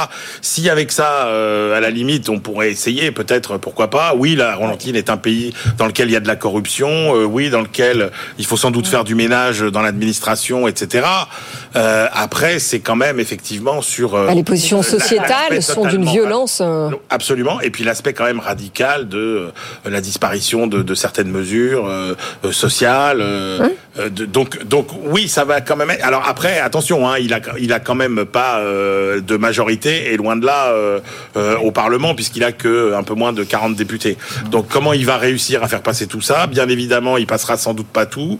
Si 0.42 0.68
avec 0.70 0.92
ça, 0.92 1.26
euh, 1.26 1.76
à 1.76 1.80
la 1.80 1.90
limite, 1.90 2.28
on 2.28 2.38
pourrait 2.38 2.70
essayer, 2.70 3.10
peut-être, 3.10 3.56
pourquoi 3.58 3.88
pas. 3.90 4.14
Oui, 4.16 4.36
la 4.36 4.50
Argentine 4.52 4.96
est 4.96 5.10
un 5.10 5.16
pays 5.16 5.52
dans 5.78 5.86
lequel 5.86 6.08
il 6.08 6.12
y 6.12 6.16
a 6.16 6.20
de 6.20 6.28
la 6.28 6.36
corruption, 6.36 6.88
euh, 7.16 7.24
oui, 7.24 7.50
dans 7.50 7.62
lequel 7.62 8.10
il 8.38 8.46
faut 8.46 8.56
sans 8.56 8.70
doute 8.70 8.86
faire 8.86 9.04
du 9.04 9.14
ménage 9.14 9.60
dans 9.60 9.82
l'administration, 9.82 10.68
etc. 10.68 11.06
Euh, 11.76 12.06
après, 12.12 12.58
c'est 12.58 12.80
quand 12.80 12.96
même 12.96 13.20
effectivement 13.20 13.82
sur 13.82 14.14
euh, 14.14 14.26
bah, 14.26 14.34
les 14.34 14.42
positions 14.44 14.82
sociétales 14.82 15.62
sont 15.62 15.84
d'une 15.86 16.04
violence. 16.04 16.60
euh, 16.64 16.90
Absolument. 17.10 17.60
Et 17.60 17.70
puis 17.70 17.84
l'aspect 17.84 18.12
quand 18.12 18.24
même 18.24 18.40
radical 18.40 19.08
de 19.08 19.18
euh, 19.18 19.50
la 19.90 20.00
disparition 20.00 20.66
de, 20.66 20.82
de 20.82 20.94
certaines 20.94 21.30
mesures 21.30 21.88
sociales. 22.52 23.20
euh, 23.20 23.68
de- 24.08 24.24
donc, 24.26 24.64
donc 24.64 24.88
oui, 25.06 25.28
ça 25.28 25.44
va 25.44 25.60
quand 25.60 25.76
même. 25.76 25.90
être- 25.90 26.04
Alors 26.04 26.22
après, 26.28 26.58
attention, 26.60 27.08
hein, 27.08 27.16
il 27.18 27.32
a, 27.34 27.40
il 27.58 27.72
a 27.72 27.80
quand 27.80 27.94
même 27.94 28.24
pas 28.24 28.58
euh, 28.58 29.20
de 29.20 29.36
majorité 29.36 30.12
et 30.12 30.16
loin 30.16 30.36
de 30.36 30.46
là 30.46 30.68
euh, 30.68 31.00
euh, 31.36 31.56
au 31.58 31.72
Parlement 31.72 32.14
puisqu'il 32.14 32.44
a 32.44 32.52
que 32.52 32.94
un 32.94 33.02
peu 33.02 33.14
moins 33.14 33.32
de 33.32 33.42
40 33.44 33.74
députés. 33.74 34.16
Donc 34.50 34.66
comment 34.68 34.92
il 34.92 35.04
va 35.06 35.16
réussir 35.16 35.62
à 35.64 35.68
faire 35.68 35.82
passer 35.82 36.06
tout 36.06 36.20
ça? 36.20 36.46
Bien 36.46 36.68
évidemment, 36.68 37.16
il 37.16 37.26
passera 37.26 37.56
sans 37.56 37.74
doute 37.74 37.88
pas 37.88 38.06
tout, 38.06 38.38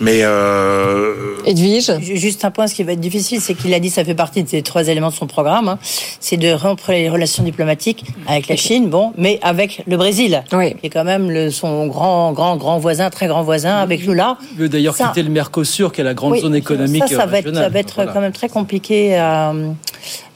mais 0.00 0.20
euh, 0.22 1.14
Edwige? 1.46 1.92
Ju- 2.00 2.16
Juste 2.16 2.44
un 2.44 2.50
point, 2.50 2.66
ce 2.66 2.74
qui 2.74 2.82
va 2.84 2.92
être 2.92 3.00
difficile, 3.00 3.40
c'est 3.40 3.54
qu'il 3.54 3.72
a 3.74 3.80
dit, 3.80 3.90
ça 3.90 4.04
fait 4.04 4.14
partie 4.14 4.42
de 4.42 4.48
ces 4.48 4.62
trois 4.62 4.88
éléments 4.88 5.10
de 5.10 5.14
son 5.14 5.26
programme, 5.26 5.68
hein, 5.68 5.78
c'est 6.20 6.36
de 6.36 6.50
rompre 6.52 6.90
les 6.92 7.08
relations 7.08 7.42
diplomatiques 7.42 8.04
avec 8.26 8.48
la 8.48 8.56
Chine, 8.56 8.88
bon, 8.88 9.12
mais 9.18 9.38
avec 9.42 9.82
le 9.86 9.96
Brésil, 9.96 10.42
Oui. 10.52 10.74
qui 10.80 10.86
est 10.86 10.90
quand 10.90 11.04
même 11.04 11.30
le, 11.30 11.50
son 11.50 11.86
grand, 11.86 12.32
grand, 12.32 12.56
grand 12.56 12.78
voisin, 12.78 13.10
très 13.10 13.26
grand 13.26 13.42
voisin, 13.42 13.76
avec 13.76 14.06
Lula. 14.06 14.36
Il 14.58 14.63
veut 14.64 14.68
d'ailleurs 14.68 14.96
quitter 14.96 15.22
le 15.22 15.30
Mercosur, 15.30 15.92
qui 15.92 16.00
est 16.00 16.04
la 16.04 16.14
grande 16.14 16.32
Oui, 16.32 16.40
zone 16.40 16.54
économique 16.54 17.04
Ça, 17.08 17.16
ça 17.16 17.26
va 17.26 17.38
être, 17.38 17.44
régionale. 17.46 17.62
ça 17.64 17.68
va 17.70 17.78
être 17.78 17.94
Voilà. 17.94 18.12
quand 18.12 18.20
même 18.20 18.32
très 18.32 18.48
compliqué 18.48 19.16
à, 19.16 19.52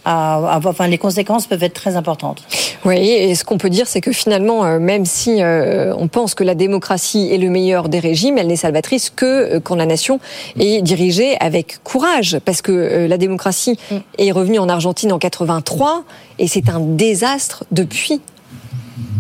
à, 0.05 0.55
à- 0.55 0.61
enfin, 0.65 0.87
les 0.87 0.99
conséquences 0.99 1.47
peuvent 1.47 1.63
être 1.63 1.75
très 1.75 1.97
importantes. 1.97 2.45
Oui, 2.85 2.97
et 2.97 3.35
ce 3.35 3.45
qu'on 3.45 3.59
peut 3.59 3.71
dire, 3.71 3.87
c'est 3.89 4.01
que 4.01 4.13
finalement, 4.13 4.65
euh, 4.65 4.79
même 4.79 5.05
si 5.05 5.43
euh, 5.43 5.93
on 5.99 6.07
pense 6.09 6.35
que 6.35 6.45
la 6.45 6.55
démocratie 6.55 7.29
est 7.33 7.39
le 7.39 7.51
meilleur 7.51 7.89
des 7.89 7.99
régimes, 7.99 8.39
elle 8.39 8.47
n'est 8.47 8.57
salvatrice 8.57 9.11
que 9.11 9.25
euh, 9.27 9.61
quand 9.61 9.75
la 9.75 9.87
nation 9.87 10.21
est 10.59 10.81
dirigée 10.83 11.37
avec 11.41 11.79
courage, 11.83 12.39
parce 12.45 12.63
que 12.63 12.73
euh, 12.73 13.09
la 13.09 13.19
démocratie 13.19 13.79
Mm. 13.91 13.97
est 14.19 14.31
revenue 14.33 14.59
en 14.61 14.69
Argentine 14.69 15.13
en 15.13 15.19
83 15.19 16.05
et 16.39 16.47
c'est 16.47 16.69
un 16.71 16.81
désastre 16.81 17.65
depuis. 17.73 18.21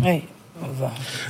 Oui. 0.04 0.22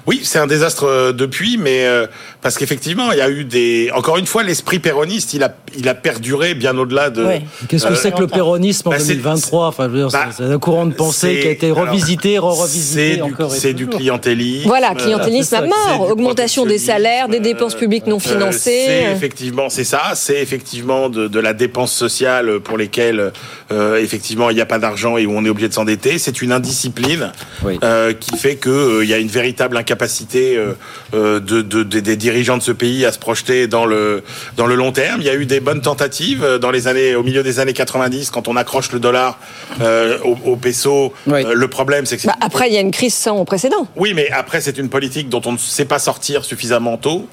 Oui, 0.07 0.21
c'est 0.25 0.39
un 0.39 0.47
désastre 0.47 0.85
euh, 0.85 1.13
depuis, 1.13 1.57
mais 1.59 1.87
euh, 1.87 2.07
parce 2.43 2.57
qu'effectivement, 2.57 3.13
il 3.13 3.19
y 3.19 3.21
a 3.21 3.29
eu 3.31 3.45
des. 3.45 3.91
Encore 3.95 4.17
une 4.19 4.27
fois, 4.27 4.43
l'esprit 4.43 4.79
péroniste, 4.79 5.35
il 5.35 5.43
a, 5.43 5.55
il 5.77 5.89
a 5.89 5.95
perduré 5.95 6.55
bien 6.55 6.77
au-delà 6.79 7.11
de. 7.11 7.25
Ouais. 7.25 7.43
Qu'est-ce 7.69 7.87
que 7.87 7.93
Euh, 7.93 7.97
c'est 7.97 8.13
que 8.15 8.21
le 8.21 8.27
péronisme 8.27 8.89
en 8.89 8.93
bah, 8.93 8.99
c'est- 8.99 9.15
2023 9.15 9.67
Enfin, 9.67 9.85
je 9.85 9.89
veux 9.91 9.99
dire, 9.99 10.09
bah, 10.11 10.29
c'est 10.37 10.45
un 10.45 10.59
courant 10.59 10.87
de 10.87 10.95
pensée 10.95 11.41
qui 11.41 11.49
a 11.49 11.51
été 11.51 11.71
revisité, 11.71 12.33
C'est 12.35 12.39
re-revisité 12.39 13.23
encore 13.23 13.51
c'est 13.51 13.73
du 13.75 13.87
clientélisme. 13.87 14.69
Voilà, 14.69 14.93
euh, 14.93 14.95
clientélisme 14.95 15.49
c'est 15.51 15.57
à 15.57 15.63
mort, 15.63 16.09
augmentation 16.11 16.65
des 16.67 16.79
salaires, 16.79 17.29
des 17.29 17.41
dépenses 17.41 17.75
publiques 17.75 18.07
non 18.07 18.17
Euh, 18.17 18.21
financées. 18.21 18.85
c'est 18.87 19.13
effectivement, 19.13 19.69
c'est 19.69 19.85
ça. 19.85 20.13
C'est 20.15 20.41
effectivement 20.41 21.09
de, 21.09 21.29
de 21.29 21.41
la 21.41 21.53
dépense 21.55 21.93
sociale 21.93 22.61
pour 22.61 22.79
lesquelles 22.79 23.33
euh, 23.73 23.97
effectivement 24.03 24.51
il 24.51 24.55
n'y 24.55 24.61
a 24.63 24.67
pas 24.67 24.79
d'argent 24.79 25.17
et 25.17 25.27
où 25.27 25.33
on 25.37 25.45
est 25.45 25.49
obligé 25.51 25.69
de 25.69 25.75
s'endetter. 25.75 26.19
C'est 26.19 26.41
une 26.43 26.53
indiscipline 26.53 27.33
Oui. 27.65 27.79
euh, 27.83 28.13
qui 28.13 28.37
fait 28.37 28.57
que 28.57 28.69
euh, 28.71 29.05
il 29.05 29.11
y 29.11 29.15
a 29.15 29.18
une 29.21 29.29
véritable 29.29 29.77
incapacité 29.77 30.57
euh, 30.57 30.73
euh, 31.15 31.41
de, 31.41 31.63
de- 31.63 31.83
de- 31.83 32.01
des 32.01 32.17
dirigeants 32.17 32.57
de 32.59 32.63
ce 32.63 32.73
pays 32.73 33.05
à 33.07 33.13
se 33.13 33.19
projeter 33.19 33.67
dans 33.67 33.87
le 33.87 34.23
dans 34.57 34.67
le 34.67 34.75
long 34.75 34.93
terme. 34.93 35.21
Il 35.21 35.27
y 35.27 35.31
a 35.31 35.35
eu 35.35 35.47
des 35.47 35.61
bonnes 35.61 35.81
tentatives 35.83 36.43
euh, 36.45 36.59
dans 36.59 36.71
les 36.71 36.89
années, 36.89 37.15
au 37.15 37.23
milieu 37.23 37.43
des 37.43 37.61
années 37.61 37.73
90, 37.73 38.31
quand 38.31 38.49
on 38.49 38.57
accroche 38.57 38.93
le 38.93 38.99
dollar 39.01 39.39
euh, 39.81 40.19
au, 40.25 40.37
au 40.53 40.57
peso. 40.57 41.13
Oui. 41.27 41.43
Le 41.55 41.69
problème, 41.69 42.07
c'est 42.07 42.17
que 42.17 42.23
c'est 42.23 42.29
Bah, 42.29 42.35
après, 42.41 42.69
il 42.69 42.75
y 42.75 42.77
a 42.77 42.81
une 42.81 42.91
crise 42.91 43.15
sans 43.15 43.45
précédent. 43.45 43.87
oui, 43.97 44.13
mais 44.15 44.31
après, 44.31 44.61
c'est 44.61 44.79
une 44.79 44.89
politique 44.89 45.29
dont 45.29 45.43
on 45.47 45.53
ne 45.53 45.59
sait 45.59 45.85
pas 45.85 45.99
sortir 45.99 46.45
suffisamment 46.45 46.97
tôt. 46.97 47.27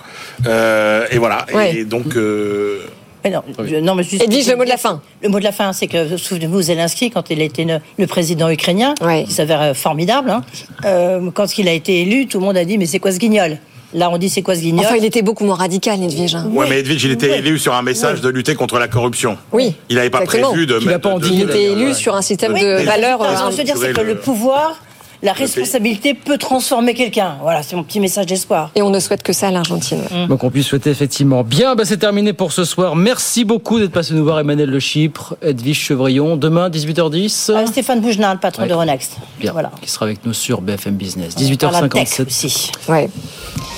Euh, 0.47 1.05
et 1.11 1.17
voilà. 1.17 1.45
Ouais. 1.53 1.75
Et 1.77 1.85
donc, 1.85 2.15
euh, 2.15 2.79
Mais 3.25 3.31
non, 3.31 3.41
je- 3.65 3.75
non, 3.77 3.95
mais 3.95 4.03
juste- 4.03 4.21
Edwige, 4.23 4.47
le 4.47 4.55
mot 4.55 4.63
de 4.63 4.69
la 4.69 4.77
fin. 4.77 5.01
Le 5.23 5.29
mot 5.29 5.39
de 5.39 5.43
la 5.43 5.51
fin, 5.51 5.73
c'est 5.73 5.87
que, 5.87 6.15
souvenez-vous, 6.15 6.61
Zelensky, 6.61 7.09
quand 7.09 7.29
il 7.31 7.41
a 7.41 7.43
été 7.43 7.65
le, 7.97 8.05
président 8.07 8.49
ukrainien, 8.49 8.93
Ouais. 9.01 9.23
qui 9.23 9.33
s'avère 9.33 9.61
euh, 9.61 9.73
formidable, 9.73 10.29
hein, 10.29 10.43
euh, 10.85 11.31
quand 11.33 11.57
il 11.57 11.67
a 11.67 11.71
été 11.73 12.01
élu, 12.01 12.27
tout 12.27 12.39
le 12.39 12.45
monde 12.45 12.55
a 12.57 12.63
dit, 12.65 12.77
mais 12.77 12.85
c'est 12.85 12.99
quoi 12.99 13.11
ce 13.11 13.17
guignol? 13.17 13.57
Là, 13.95 14.09
on 14.11 14.17
dit, 14.17 14.29
c'est 14.29 14.41
quoi 14.41 14.55
ce 14.55 14.59
guignol? 14.59 14.85
Enfin, 14.85 14.95
il 14.97 15.05
était 15.05 15.21
beaucoup 15.23 15.45
moins 15.45 15.55
radical, 15.55 16.03
Edwige. 16.03 16.35
hein. 16.35 16.49
ouais, 16.53 16.67
mais 16.69 16.79
Edwige, 16.81 17.03
il 17.05 17.11
était 17.11 17.29
Oui. 17.31 17.37
élu 17.37 17.57
sur 17.57 17.73
un 17.73 17.81
message 17.81 18.21
de 18.21 18.29
lutter 18.29 18.53
contre 18.53 18.77
la 18.77 18.87
corruption. 18.87 19.37
Oui. 19.53 19.73
Il 19.89 19.95
n'avait 19.95 20.09
pas 20.11 20.19
Exactement. 20.21 20.49
prévu 20.51 20.67
de. 20.67 20.77
Qu'il 20.79 20.89
a 20.89 20.91
mettre- 20.93 21.09
pas 21.19 21.25
Il 21.27 21.41
était 21.41 21.63
élu 21.71 21.93
sur 21.95 22.15
un 22.15 22.21
système 22.21 22.53
Oui, 22.53 22.61
de 22.61 22.83
valeurs. 22.83 23.19
ce 23.21 23.25
que 23.25 23.47
euh, 23.47 23.51
je 23.51 23.57
veux 23.57 23.63
dire, 23.63 23.75
c'est 23.79 23.93
que 23.93 24.01
le- 24.01 24.07
le 24.07 24.17
pouvoir, 24.19 24.75
la 25.23 25.33
responsabilité 25.33 26.13
peut 26.13 26.37
transformer 26.37 26.93
quelqu'un. 26.93 27.35
Voilà, 27.41 27.63
c'est 27.63 27.75
mon 27.75 27.83
petit 27.83 27.99
message 27.99 28.25
d'espoir. 28.25 28.71
Et 28.75 28.81
on 28.81 28.89
ne 28.89 28.99
souhaite 28.99 29.23
que 29.23 29.33
ça 29.33 29.47
à 29.47 29.51
l'Argentine. 29.51 30.01
Donc 30.29 30.43
on 30.43 30.49
puisse 30.49 30.67
souhaiter 30.67 30.89
effectivement. 30.89 31.43
Bien, 31.43 31.75
bah, 31.75 31.83
c'est 31.85 31.97
terminé 31.97 32.33
pour 32.33 32.51
ce 32.51 32.63
soir. 32.63 32.95
Merci 32.95 33.45
beaucoup 33.45 33.79
d'être 33.79 33.91
passé 33.91 34.13
nous 34.13 34.23
voir 34.23 34.39
Emmanuel 34.39 34.69
Le 34.69 34.79
Chypre, 34.79 35.35
Edwige 35.41 35.79
Chevrillon. 35.79 36.37
Demain, 36.37 36.69
18h10. 36.69 37.51
Euh, 37.51 37.65
Stéphane 37.67 38.01
Bougenin, 38.01 38.33
le 38.33 38.39
patron 38.39 38.63
Ouais. 38.63 38.69
de 38.69 38.73
Renext. 38.73 39.17
Bien, 39.39 39.51
Voilà. 39.51 39.71
qui 39.81 39.89
sera 39.89 40.05
avec 40.05 40.25
nous 40.25 40.33
sur 40.33 40.61
BFM 40.61 40.95
Business. 40.95 41.35
Par 41.59 41.71
la 41.71 41.81
tech 41.87 42.07
18h57. 42.19 42.27
aussi. 42.27 42.71
Ouais. 42.89 43.09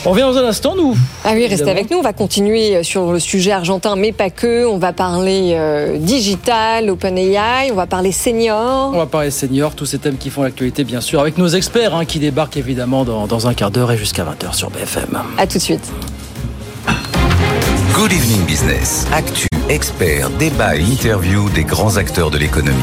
On 0.06 0.12
revient 0.12 0.22
dans 0.24 0.38
un 0.38 0.46
instant, 0.46 0.76
nous. 0.76 0.96
Ah 1.26 1.32
oui, 1.34 1.48
restez 1.48 1.70
avec 1.70 1.90
nous. 1.92 1.98
On 1.98 2.02
va 2.02 2.14
continuer 2.14 2.84
sur 2.84 3.12
le 3.12 3.20
sujet 3.20 3.52
argentin, 3.52 3.96
mais 3.96 4.12
pas 4.12 4.30
que. 4.30 4.66
On 4.66 4.78
va 4.78 4.94
parler 4.94 5.52
euh, 5.56 5.98
digital, 5.98 6.90
OpenAI, 6.90 7.72
on 7.72 7.76
va 7.76 7.88
parler 7.88 8.12
senior. 8.12 8.92
On 8.94 8.98
va 8.98 9.06
parler 9.06 9.32
senior, 9.32 9.76
tous 9.76 9.86
ces 9.86 9.98
thèmes 10.00 10.18
qui 10.18 10.30
font 10.30 10.44
l'actualité, 10.44 10.84
bien 10.84 11.02
sûr, 11.02 11.20
avec 11.28 11.38
nos 11.38 11.50
experts 11.50 11.94
hein, 11.94 12.06
qui 12.06 12.20
débarquent 12.20 12.56
évidemment 12.56 13.04
dans, 13.04 13.28
dans 13.28 13.48
un 13.48 13.54
quart 13.54 13.70
d'heure 13.70 13.92
et 13.92 13.98
jusqu'à 13.98 14.24
20h 14.24 14.54
sur 14.54 14.70
BFM. 14.70 15.22
À 15.38 15.46
tout 15.46 15.58
de 15.58 15.62
suite. 15.62 15.92
Good 17.94 18.14
Evening 18.14 18.46
Business. 18.46 19.06
Actu, 19.12 19.50
experts, 19.68 20.30
débat 20.40 20.78
et 20.78 20.84
interview 20.84 21.50
des 21.50 21.66
grands 21.66 21.98
acteurs 21.98 22.32
de 22.32 22.38
l'économie. 22.38 22.78